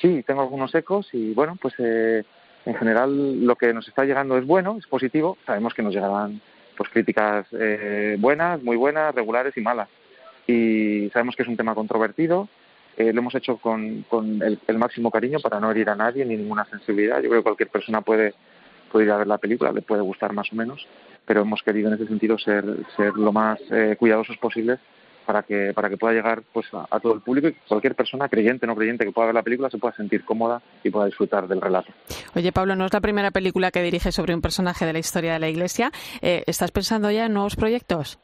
Sí, 0.00 0.24
tengo 0.26 0.42
algunos 0.42 0.74
ecos 0.74 1.08
y 1.12 1.32
bueno, 1.32 1.56
pues 1.60 1.74
eh, 1.78 2.24
en 2.64 2.74
general 2.74 3.44
lo 3.46 3.56
que 3.56 3.72
nos 3.72 3.86
está 3.88 4.04
llegando 4.04 4.36
es 4.36 4.46
bueno, 4.46 4.76
es 4.78 4.86
positivo. 4.86 5.38
Sabemos 5.46 5.74
que 5.74 5.82
nos 5.82 5.94
llegarán 5.94 6.40
pues 6.76 6.90
críticas 6.90 7.46
eh, 7.52 8.16
buenas, 8.18 8.62
muy 8.62 8.76
buenas, 8.76 9.14
regulares 9.14 9.56
y 9.56 9.60
malas. 9.60 9.88
Y 10.46 11.08
sabemos 11.12 11.36
que 11.36 11.42
es 11.42 11.48
un 11.48 11.56
tema 11.56 11.74
controvertido. 11.74 12.48
Eh, 12.96 13.12
lo 13.12 13.20
hemos 13.20 13.34
hecho 13.34 13.56
con, 13.56 14.02
con 14.08 14.42
el, 14.42 14.58
el, 14.66 14.78
máximo 14.78 15.10
cariño 15.10 15.38
para 15.40 15.60
no 15.60 15.70
herir 15.70 15.88
a 15.88 15.94
nadie 15.94 16.24
ni 16.24 16.36
ninguna 16.36 16.64
sensibilidad. 16.66 17.22
Yo 17.22 17.28
creo 17.28 17.40
que 17.40 17.44
cualquier 17.44 17.68
persona 17.70 18.02
puede, 18.02 18.34
puede 18.90 19.06
ir 19.06 19.12
a 19.12 19.18
ver 19.18 19.26
la 19.26 19.38
película, 19.38 19.72
le 19.72 19.82
puede 19.82 20.02
gustar 20.02 20.32
más 20.32 20.52
o 20.52 20.56
menos, 20.56 20.86
pero 21.24 21.42
hemos 21.42 21.62
querido 21.62 21.88
en 21.88 21.94
ese 21.94 22.06
sentido 22.06 22.38
ser, 22.38 22.64
ser 22.96 23.14
lo 23.14 23.32
más 23.32 23.58
eh, 23.70 23.96
cuidadosos 23.98 24.36
posibles 24.36 24.78
para 25.22 25.42
que 25.42 25.72
para 25.74 25.88
que 25.88 25.96
pueda 25.96 26.14
llegar 26.14 26.42
pues 26.52 26.66
a, 26.72 27.00
todo 27.00 27.14
el 27.14 27.20
público 27.20 27.48
y 27.48 27.54
cualquier 27.68 27.94
persona 27.94 28.28
creyente 28.28 28.66
o 28.66 28.68
no 28.68 28.76
creyente 28.76 29.04
que 29.04 29.12
pueda 29.12 29.26
ver 29.26 29.34
la 29.34 29.42
película 29.42 29.70
se 29.70 29.78
pueda 29.78 29.94
sentir 29.94 30.24
cómoda 30.24 30.60
y 30.82 30.90
pueda 30.90 31.06
disfrutar 31.06 31.48
del 31.48 31.60
relato. 31.60 31.92
Oye 32.34 32.52
Pablo, 32.52 32.76
no 32.76 32.86
es 32.86 32.92
la 32.92 33.00
primera 33.00 33.30
película 33.30 33.70
que 33.70 33.82
dirige 33.82 34.12
sobre 34.12 34.34
un 34.34 34.40
personaje 34.40 34.86
de 34.86 34.92
la 34.92 34.98
historia 34.98 35.32
de 35.34 35.38
la 35.38 35.48
Iglesia. 35.48 35.90
Eh, 36.20 36.42
¿Estás 36.46 36.70
pensando 36.70 37.10
ya 37.10 37.26
en 37.26 37.34
nuevos 37.34 37.56
proyectos? 37.56 38.18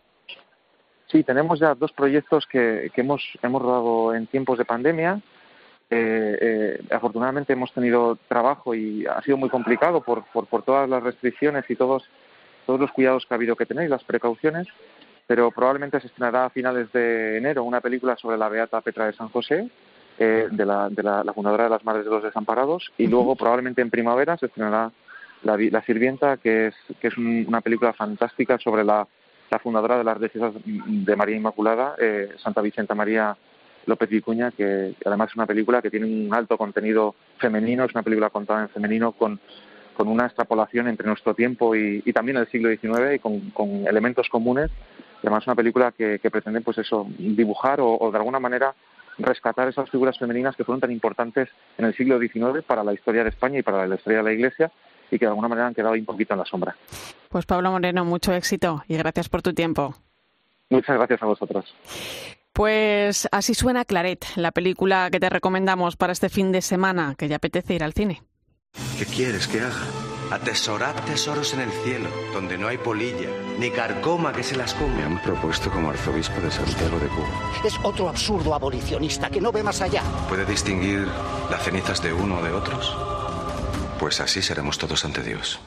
Sí, 1.10 1.22
tenemos 1.22 1.58
ya 1.58 1.74
dos 1.74 1.92
proyectos 1.92 2.46
que, 2.46 2.90
que 2.94 3.00
hemos 3.00 3.22
hemos 3.42 3.62
rodado 3.62 4.14
en 4.14 4.26
tiempos 4.26 4.58
de 4.58 4.64
pandemia. 4.64 5.20
Eh, 5.90 6.38
eh, 6.40 6.82
afortunadamente 6.90 7.54
hemos 7.54 7.72
tenido 7.72 8.18
trabajo 8.28 8.74
y 8.74 9.06
ha 9.06 9.22
sido 9.22 9.38
muy 9.38 9.48
complicado 9.48 10.02
por, 10.02 10.24
por, 10.24 10.46
por 10.46 10.62
todas 10.62 10.86
las 10.88 11.02
restricciones 11.02 11.64
y 11.70 11.76
todos 11.76 12.04
todos 12.66 12.80
los 12.80 12.92
cuidados 12.92 13.24
que 13.24 13.32
ha 13.32 13.36
habido 13.36 13.56
que 13.56 13.64
tener 13.64 13.86
y 13.86 13.88
las 13.88 14.04
precauciones 14.04 14.68
pero 15.28 15.50
probablemente 15.50 16.00
se 16.00 16.06
estrenará 16.06 16.46
a 16.46 16.50
finales 16.50 16.90
de 16.90 17.36
enero 17.36 17.62
una 17.62 17.82
película 17.82 18.16
sobre 18.16 18.38
la 18.38 18.48
Beata 18.48 18.80
Petra 18.80 19.04
de 19.04 19.12
San 19.12 19.28
José, 19.28 19.68
eh, 20.18 20.48
de, 20.50 20.64
la, 20.64 20.88
de 20.88 21.02
la, 21.02 21.32
fundadora 21.34 21.64
de 21.64 21.70
las 21.70 21.84
Madres 21.84 22.06
de 22.06 22.10
los 22.10 22.22
Desamparados, 22.22 22.90
y 22.96 23.06
luego 23.08 23.36
probablemente 23.36 23.82
en 23.82 23.90
primavera 23.90 24.38
se 24.38 24.46
estrenará 24.46 24.90
La, 25.42 25.58
la 25.58 25.82
Sirvienta, 25.82 26.38
que 26.38 26.68
es, 26.68 26.74
que 26.98 27.08
es 27.08 27.18
una 27.18 27.60
película 27.60 27.92
fantástica 27.92 28.58
sobre 28.58 28.84
la, 28.84 29.06
la 29.50 29.58
fundadora 29.58 29.98
de 29.98 30.04
las 30.04 30.16
Religiosas 30.16 30.54
de 30.64 31.14
María 31.16 31.36
Inmaculada, 31.36 31.94
eh, 31.98 32.30
Santa 32.42 32.62
Vicenta 32.62 32.94
María 32.94 33.36
López 33.84 34.08
Vicuña, 34.08 34.50
que 34.50 34.94
además 35.04 35.28
es 35.28 35.36
una 35.36 35.46
película 35.46 35.82
que 35.82 35.90
tiene 35.90 36.06
un 36.06 36.32
alto 36.32 36.56
contenido 36.56 37.14
femenino, 37.36 37.84
es 37.84 37.94
una 37.94 38.02
película 38.02 38.30
contada 38.30 38.62
en 38.62 38.70
femenino 38.70 39.12
con, 39.12 39.38
con 39.94 40.08
una 40.08 40.24
extrapolación 40.24 40.88
entre 40.88 41.06
nuestro 41.06 41.34
tiempo 41.34 41.76
y, 41.76 42.02
y 42.06 42.12
también 42.14 42.38
el 42.38 42.48
siglo 42.48 42.70
XIX 42.70 43.16
y 43.16 43.18
con, 43.18 43.50
con 43.50 43.86
elementos 43.86 44.26
comunes 44.30 44.70
y 45.22 45.26
además 45.26 45.46
una 45.46 45.56
película 45.56 45.92
que, 45.92 46.18
que 46.18 46.30
pretende 46.30 46.60
pues 46.60 46.78
eso 46.78 47.06
dibujar 47.18 47.80
o, 47.80 47.96
o, 47.98 48.10
de 48.10 48.18
alguna 48.18 48.40
manera 48.40 48.74
rescatar 49.18 49.68
esas 49.68 49.90
figuras 49.90 50.18
femeninas 50.18 50.54
que 50.56 50.64
fueron 50.64 50.80
tan 50.80 50.92
importantes 50.92 51.48
en 51.76 51.86
el 51.86 51.94
siglo 51.96 52.18
XIX 52.18 52.64
para 52.66 52.84
la 52.84 52.94
historia 52.94 53.24
de 53.24 53.30
España 53.30 53.58
y 53.58 53.62
para 53.62 53.86
la 53.86 53.96
historia 53.96 54.18
de 54.18 54.24
la 54.24 54.32
Iglesia 54.32 54.70
y 55.10 55.18
que 55.18 55.24
de 55.24 55.30
alguna 55.30 55.48
manera 55.48 55.66
han 55.66 55.74
quedado 55.74 55.94
un 55.94 56.04
poquito 56.04 56.34
en 56.34 56.40
la 56.40 56.44
sombra. 56.44 56.76
Pues 57.28 57.46
Pablo 57.46 57.70
Moreno, 57.70 58.04
mucho 58.04 58.32
éxito 58.32 58.84
y 58.86 58.96
gracias 58.96 59.28
por 59.28 59.42
tu 59.42 59.52
tiempo. 59.52 59.94
Muchas 60.70 60.96
gracias 60.96 61.22
a 61.22 61.26
vosotros. 61.26 61.74
Pues 62.52 63.28
así 63.30 63.54
suena 63.54 63.84
Claret, 63.84 64.24
la 64.36 64.52
película 64.52 65.08
que 65.10 65.20
te 65.20 65.30
recomendamos 65.30 65.96
para 65.96 66.12
este 66.12 66.28
fin 66.28 66.52
de 66.52 66.60
semana, 66.60 67.14
que 67.16 67.28
ya 67.28 67.36
apetece 67.36 67.74
ir 67.74 67.84
al 67.84 67.92
cine. 67.92 68.22
¿Qué 68.98 69.04
quieres 69.06 69.46
que 69.46 69.60
haga? 69.60 70.07
Atesorad 70.30 70.94
tesoros 71.06 71.54
en 71.54 71.60
el 71.60 71.72
cielo, 71.84 72.10
donde 72.34 72.58
no 72.58 72.68
hay 72.68 72.76
polilla, 72.76 73.30
ni 73.58 73.70
carcoma 73.70 74.30
que 74.30 74.42
se 74.42 74.56
las 74.56 74.74
come. 74.74 74.94
Me 74.94 75.04
han 75.04 75.22
propuesto 75.22 75.70
como 75.70 75.88
arzobispo 75.88 76.38
de 76.42 76.50
Santiago 76.50 76.98
de 76.98 77.08
Cuba. 77.08 77.28
Es 77.64 77.74
otro 77.82 78.10
absurdo 78.10 78.54
abolicionista 78.54 79.30
que 79.30 79.40
no 79.40 79.50
ve 79.52 79.62
más 79.62 79.80
allá. 79.80 80.02
¿Puede 80.28 80.44
distinguir 80.44 81.08
las 81.50 81.62
cenizas 81.62 82.02
de 82.02 82.12
uno 82.12 82.38
o 82.38 82.42
de 82.42 82.52
otros? 82.52 82.94
Pues 83.98 84.20
así 84.20 84.42
seremos 84.42 84.76
todos 84.76 85.02
ante 85.06 85.22
Dios. 85.22 85.58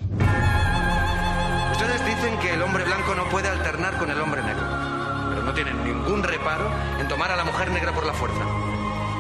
Ustedes 1.72 2.06
dicen 2.06 2.38
que 2.38 2.54
el 2.54 2.62
hombre 2.62 2.84
blanco 2.84 3.16
no 3.16 3.28
puede 3.30 3.48
alternar 3.48 3.98
con 3.98 4.12
el 4.12 4.22
hombre 4.22 4.44
negro, 4.44 4.68
pero 5.30 5.42
no 5.42 5.54
tienen 5.56 5.84
ningún 5.84 6.22
reparo 6.22 6.70
en 7.00 7.08
tomar 7.08 7.32
a 7.32 7.36
la 7.36 7.46
mujer 7.46 7.72
negra 7.72 7.94
por 7.94 8.06
la 8.06 8.14
fuerza. 8.14 8.46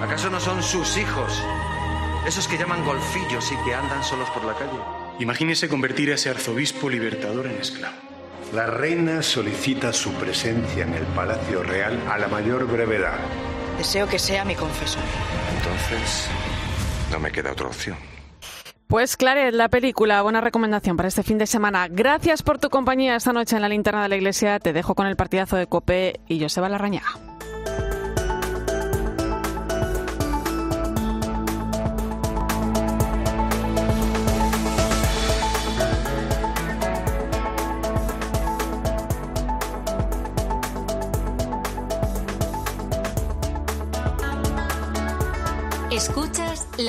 ¿Acaso 0.03 0.29
no 0.29 0.39
son 0.39 0.61
sus 0.61 0.97
hijos? 0.97 1.41
Esos 2.27 2.47
que 2.47 2.59
llaman 2.59 2.85
golfillos 2.85 3.51
y 3.51 3.55
que 3.65 3.73
andan 3.73 4.03
solos 4.03 4.29
por 4.29 4.43
la 4.43 4.53
calle. 4.53 5.00
Imagínese 5.21 5.69
convertir 5.69 6.09
a 6.09 6.15
ese 6.15 6.31
arzobispo 6.31 6.89
libertador 6.89 7.45
en 7.45 7.61
esclavo. 7.61 7.95
La 8.55 8.65
reina 8.65 9.21
solicita 9.21 9.93
su 9.93 10.11
presencia 10.13 10.83
en 10.83 10.95
el 10.95 11.03
Palacio 11.03 11.61
Real 11.61 11.95
a 12.09 12.17
la 12.17 12.27
mayor 12.27 12.65
brevedad. 12.65 13.19
Deseo 13.77 14.07
que 14.07 14.17
sea 14.17 14.43
mi 14.43 14.55
confesor. 14.55 15.03
Entonces, 15.55 16.27
no 17.11 17.19
me 17.19 17.31
queda 17.31 17.51
otra 17.51 17.67
opción. 17.67 17.97
Pues 18.87 19.15
Claret, 19.15 19.53
la 19.53 19.69
película, 19.69 20.23
buena 20.23 20.41
recomendación 20.41 20.97
para 20.97 21.07
este 21.07 21.21
fin 21.21 21.37
de 21.37 21.45
semana. 21.45 21.87
Gracias 21.87 22.41
por 22.41 22.57
tu 22.57 22.71
compañía 22.71 23.15
esta 23.15 23.31
noche 23.31 23.55
en 23.55 23.61
la 23.61 23.69
linterna 23.69 24.01
de 24.01 24.09
la 24.09 24.15
iglesia. 24.15 24.59
Te 24.59 24.73
dejo 24.73 24.95
con 24.95 25.05
el 25.05 25.15
partidazo 25.15 25.55
de 25.55 25.67
Cope 25.67 26.19
y 26.27 26.41
Joseba 26.41 26.67
Larrañaga. 26.67 27.30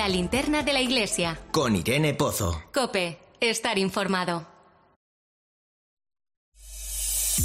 La 0.03 0.09
linterna 0.09 0.65
de 0.65 0.73
la 0.73 0.81
iglesia. 0.81 1.39
Con 1.53 1.77
Irene 1.77 2.13
Pozo. 2.13 2.61
Cope, 2.75 3.21
estar 3.39 3.79
informado. 3.79 4.49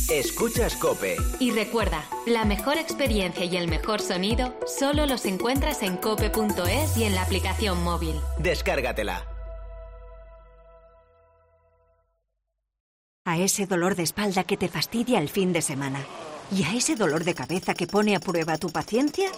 Escuchas 0.09 0.75
Cope. 0.77 1.17
Y 1.39 1.51
recuerda, 1.51 2.03
la 2.25 2.45
mejor 2.45 2.77
experiencia 2.77 3.45
y 3.45 3.57
el 3.57 3.67
mejor 3.67 4.01
sonido 4.01 4.55
solo 4.65 5.05
los 5.05 5.25
encuentras 5.25 5.83
en 5.83 5.97
cope.es 5.97 6.97
y 6.97 7.03
en 7.03 7.13
la 7.13 7.21
aplicación 7.21 7.83
móvil. 7.83 8.15
Descárgatela. 8.39 9.23
A 13.25 13.37
ese 13.37 13.67
dolor 13.67 13.95
de 13.95 14.01
espalda 14.01 14.45
que 14.45 14.57
te 14.57 14.67
fastidia 14.67 15.19
el 15.19 15.29
fin 15.29 15.53
de 15.53 15.61
semana. 15.61 15.99
¿Y 16.51 16.63
a 16.63 16.73
ese 16.73 16.95
dolor 16.95 17.23
de 17.23 17.35
cabeza 17.35 17.75
que 17.75 17.85
pone 17.85 18.15
a 18.15 18.19
prueba 18.19 18.57
tu 18.57 18.71
paciencia? 18.71 19.29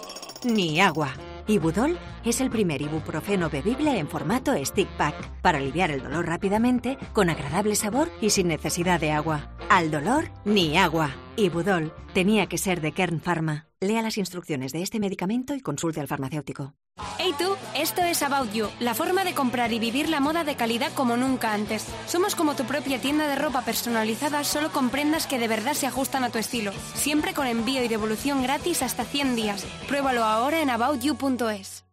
Ni 0.42 0.80
agua. 0.80 1.12
Ibudol 1.46 1.98
es 2.24 2.40
el 2.40 2.50
primer 2.50 2.82
ibuprofeno 2.82 3.50
bebible 3.50 3.98
en 3.98 4.08
formato 4.08 4.52
stick 4.64 4.88
pack 4.96 5.14
para 5.42 5.58
aliviar 5.58 5.90
el 5.90 6.02
dolor 6.02 6.26
rápidamente, 6.26 6.98
con 7.12 7.30
agradable 7.30 7.74
sabor 7.74 8.10
y 8.20 8.30
sin 8.30 8.48
necesidad 8.48 9.00
de 9.00 9.12
agua. 9.12 9.50
Al 9.68 9.90
dolor, 9.90 10.24
ni 10.44 10.76
agua. 10.76 11.10
Ibudol 11.44 11.92
tenía 12.12 12.46
que 12.46 12.58
ser 12.58 12.80
de 12.80 12.92
Kern 12.92 13.20
Pharma. 13.20 13.66
Lea 13.80 14.02
las 14.02 14.18
instrucciones 14.18 14.72
de 14.72 14.82
este 14.82 15.00
medicamento 15.00 15.54
y 15.54 15.60
consulte 15.60 16.00
al 16.00 16.08
farmacéutico. 16.08 16.74
Hey 17.18 17.34
tú, 17.38 17.56
esto 17.74 18.02
es 18.02 18.22
About 18.22 18.52
You, 18.52 18.66
la 18.78 18.94
forma 18.94 19.24
de 19.24 19.32
comprar 19.32 19.72
y 19.72 19.78
vivir 19.78 20.08
la 20.10 20.20
moda 20.20 20.44
de 20.44 20.56
calidad 20.56 20.92
como 20.92 21.16
nunca 21.16 21.54
antes. 21.54 21.86
Somos 22.06 22.34
como 22.34 22.54
tu 22.56 22.64
propia 22.64 23.00
tienda 23.00 23.26
de 23.26 23.36
ropa 23.36 23.62
personalizada 23.62 24.44
solo 24.44 24.70
con 24.70 24.90
prendas 24.90 25.26
que 25.26 25.38
de 25.38 25.48
verdad 25.48 25.72
se 25.72 25.86
ajustan 25.86 26.24
a 26.24 26.30
tu 26.30 26.38
estilo. 26.38 26.72
Siempre 26.94 27.32
con 27.32 27.46
envío 27.46 27.82
y 27.82 27.88
devolución 27.88 28.42
gratis 28.42 28.82
hasta 28.82 29.04
100 29.04 29.36
días. 29.36 29.64
Pruébalo 29.88 30.24
ahora 30.24 30.60
en 30.60 30.70
aboutyou.es. 30.70 31.89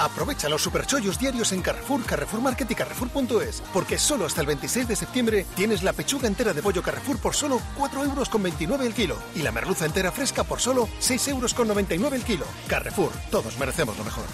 Aprovecha 0.00 0.48
los 0.48 0.62
superchollos 0.62 1.18
diarios 1.18 1.52
en 1.52 1.60
Carrefour, 1.60 2.02
Carrefour 2.06 2.40
y 2.66 2.74
Carrefour.es, 2.74 3.62
porque 3.70 3.98
solo 3.98 4.24
hasta 4.24 4.40
el 4.40 4.46
26 4.46 4.88
de 4.88 4.96
septiembre 4.96 5.46
tienes 5.54 5.82
la 5.82 5.92
pechuga 5.92 6.26
entera 6.26 6.54
de 6.54 6.62
pollo 6.62 6.82
Carrefour 6.82 7.18
por 7.18 7.34
solo 7.34 7.60
4,29 7.78 8.08
euros 8.08 8.28
con 8.30 8.46
el 8.46 8.94
kilo 8.94 9.16
y 9.34 9.42
la 9.42 9.52
merluza 9.52 9.84
entera 9.84 10.10
fresca 10.10 10.42
por 10.42 10.58
solo 10.58 10.86
6,99 11.00 11.28
euros 11.28 11.54
con 11.54 12.14
el 12.14 12.24
kilo. 12.24 12.46
Carrefour, 12.66 13.12
todos 13.30 13.58
merecemos 13.58 13.98
lo 13.98 14.04
mejor. 14.04 14.24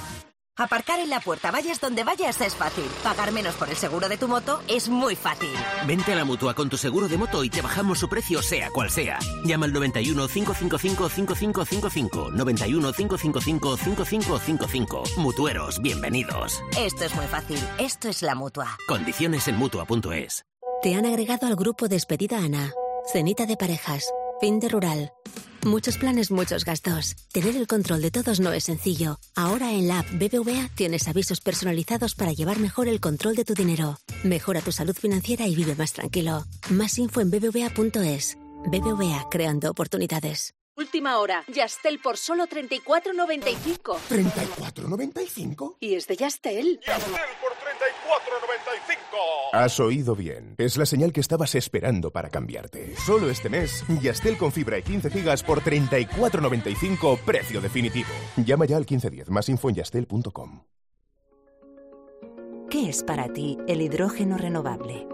Aparcar 0.58 1.00
en 1.00 1.10
la 1.10 1.20
puerta, 1.20 1.50
vayas 1.50 1.80
donde 1.80 2.02
vayas, 2.02 2.40
es 2.40 2.54
fácil. 2.54 2.84
Pagar 3.02 3.30
menos 3.30 3.54
por 3.56 3.68
el 3.68 3.76
seguro 3.76 4.08
de 4.08 4.16
tu 4.16 4.26
moto 4.26 4.62
es 4.68 4.88
muy 4.88 5.14
fácil. 5.14 5.50
Vente 5.86 6.12
a 6.14 6.16
la 6.16 6.24
mutua 6.24 6.54
con 6.54 6.70
tu 6.70 6.78
seguro 6.78 7.08
de 7.08 7.18
moto 7.18 7.44
y 7.44 7.50
te 7.50 7.60
bajamos 7.60 7.98
su 7.98 8.08
precio, 8.08 8.40
sea 8.40 8.70
cual 8.70 8.90
sea. 8.90 9.18
Llama 9.44 9.66
al 9.66 9.74
91 9.74 10.28
555 10.28 11.08
5555. 11.10 12.30
91 12.30 12.92
555 12.92 13.76
5555. 13.76 15.02
Mutueros, 15.18 15.82
bienvenidos. 15.82 16.62
Esto 16.78 17.04
es 17.04 17.14
muy 17.14 17.26
fácil. 17.26 17.58
Esto 17.78 18.08
es 18.08 18.22
la 18.22 18.34
mutua. 18.34 18.78
Condiciones 18.88 19.48
en 19.48 19.56
mutua.es. 19.56 20.46
Te 20.82 20.94
han 20.94 21.04
agregado 21.04 21.46
al 21.46 21.56
grupo 21.56 21.86
Despedida 21.88 22.38
Ana. 22.38 22.72
Cenita 23.12 23.44
de 23.44 23.58
parejas. 23.58 24.10
Fin 24.40 24.60
de 24.60 24.68
rural. 24.68 25.12
Muchos 25.64 25.96
planes, 25.96 26.30
muchos 26.30 26.64
gastos. 26.64 27.16
Tener 27.32 27.56
el 27.56 27.66
control 27.66 28.02
de 28.02 28.10
todos 28.10 28.38
no 28.38 28.52
es 28.52 28.64
sencillo. 28.64 29.18
Ahora 29.34 29.72
en 29.72 29.88
la 29.88 30.00
app 30.00 30.06
BBVA 30.12 30.68
tienes 30.74 31.08
avisos 31.08 31.40
personalizados 31.40 32.14
para 32.14 32.32
llevar 32.32 32.58
mejor 32.58 32.86
el 32.86 33.00
control 33.00 33.34
de 33.34 33.44
tu 33.44 33.54
dinero. 33.54 33.98
Mejora 34.24 34.60
tu 34.60 34.72
salud 34.72 34.94
financiera 34.94 35.46
y 35.46 35.56
vive 35.56 35.74
más 35.74 35.94
tranquilo. 35.94 36.44
Más 36.70 36.98
info 36.98 37.22
en 37.22 37.30
bbva.es. 37.30 38.36
BBVA 38.66 39.28
creando 39.30 39.70
oportunidades. 39.70 40.52
Última 40.76 41.18
hora. 41.18 41.42
Yastel 41.48 41.98
por 42.00 42.18
solo 42.18 42.46
34.95. 42.46 43.96
¿34.95? 44.10 45.76
Y 45.80 45.94
es 45.94 46.06
de 46.06 46.16
Yastel. 46.16 46.78
Yastel 46.86 47.12
por 47.40 47.52
34.95. 47.52 47.65
Has 49.56 49.80
oído 49.80 50.14
bien. 50.14 50.54
Es 50.58 50.76
la 50.76 50.84
señal 50.84 51.14
que 51.14 51.20
estabas 51.20 51.54
esperando 51.54 52.10
para 52.10 52.28
cambiarte. 52.28 52.94
Solo 52.96 53.30
este 53.30 53.48
mes, 53.48 53.84
Yastel 54.02 54.36
con 54.36 54.52
fibra 54.52 54.78
y 54.78 54.82
15 54.82 55.08
gigas 55.08 55.42
por 55.42 55.62
34.95, 55.62 57.18
precio 57.20 57.62
definitivo. 57.62 58.10
Llama 58.36 58.66
ya 58.66 58.76
al 58.76 58.82
1510. 58.82 59.30
Más 59.30 59.48
info 59.48 59.70
en 59.70 59.76
yastel.com. 59.76 60.62
¿Qué 62.68 62.90
es 62.90 63.02
para 63.02 63.32
ti 63.32 63.56
el 63.66 63.80
hidrógeno 63.80 64.36
renovable? 64.36 65.06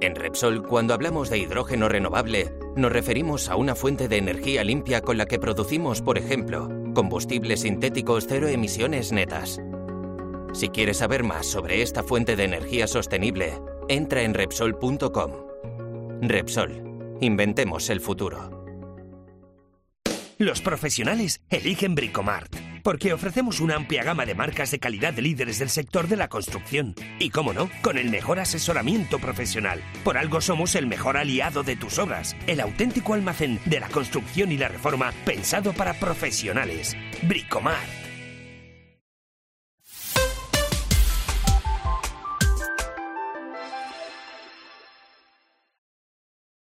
En 0.00 0.14
Repsol, 0.14 0.62
cuando 0.62 0.94
hablamos 0.94 1.28
de 1.28 1.38
hidrógeno 1.38 1.88
renovable, 1.88 2.54
nos 2.76 2.92
referimos 2.92 3.48
a 3.48 3.56
una 3.56 3.74
fuente 3.74 4.06
de 4.06 4.18
energía 4.18 4.62
limpia 4.62 5.00
con 5.00 5.18
la 5.18 5.26
que 5.26 5.40
producimos, 5.40 6.00
por 6.00 6.16
ejemplo, 6.16 6.68
combustibles 6.94 7.62
sintéticos 7.62 8.26
cero 8.28 8.46
emisiones 8.46 9.10
netas. 9.10 9.60
Si 10.52 10.68
quieres 10.70 10.98
saber 10.98 11.24
más 11.24 11.46
sobre 11.46 11.82
esta 11.82 12.02
fuente 12.02 12.36
de 12.36 12.44
energía 12.44 12.86
sostenible, 12.86 13.60
entra 13.88 14.22
en 14.22 14.34
Repsol.com. 14.34 15.32
Repsol, 16.22 17.18
inventemos 17.20 17.90
el 17.90 18.00
futuro. 18.00 18.58
Los 20.38 20.60
profesionales 20.60 21.40
eligen 21.50 21.96
Bricomart, 21.96 22.54
porque 22.84 23.12
ofrecemos 23.12 23.60
una 23.60 23.74
amplia 23.74 24.04
gama 24.04 24.24
de 24.24 24.36
marcas 24.36 24.70
de 24.70 24.78
calidad 24.78 25.12
de 25.12 25.22
líderes 25.22 25.58
del 25.58 25.68
sector 25.68 26.06
de 26.06 26.16
la 26.16 26.28
construcción. 26.28 26.94
Y 27.18 27.30
cómo 27.30 27.52
no, 27.52 27.68
con 27.82 27.98
el 27.98 28.08
mejor 28.08 28.38
asesoramiento 28.38 29.18
profesional. 29.18 29.82
Por 30.04 30.16
algo 30.16 30.40
somos 30.40 30.76
el 30.76 30.86
mejor 30.86 31.16
aliado 31.16 31.64
de 31.64 31.74
tus 31.74 31.98
obras, 31.98 32.36
el 32.46 32.60
auténtico 32.60 33.14
almacén 33.14 33.60
de 33.64 33.80
la 33.80 33.88
construcción 33.88 34.52
y 34.52 34.58
la 34.58 34.68
reforma 34.68 35.12
pensado 35.24 35.72
para 35.72 35.94
profesionales. 35.94 36.96
Bricomart. 37.22 38.07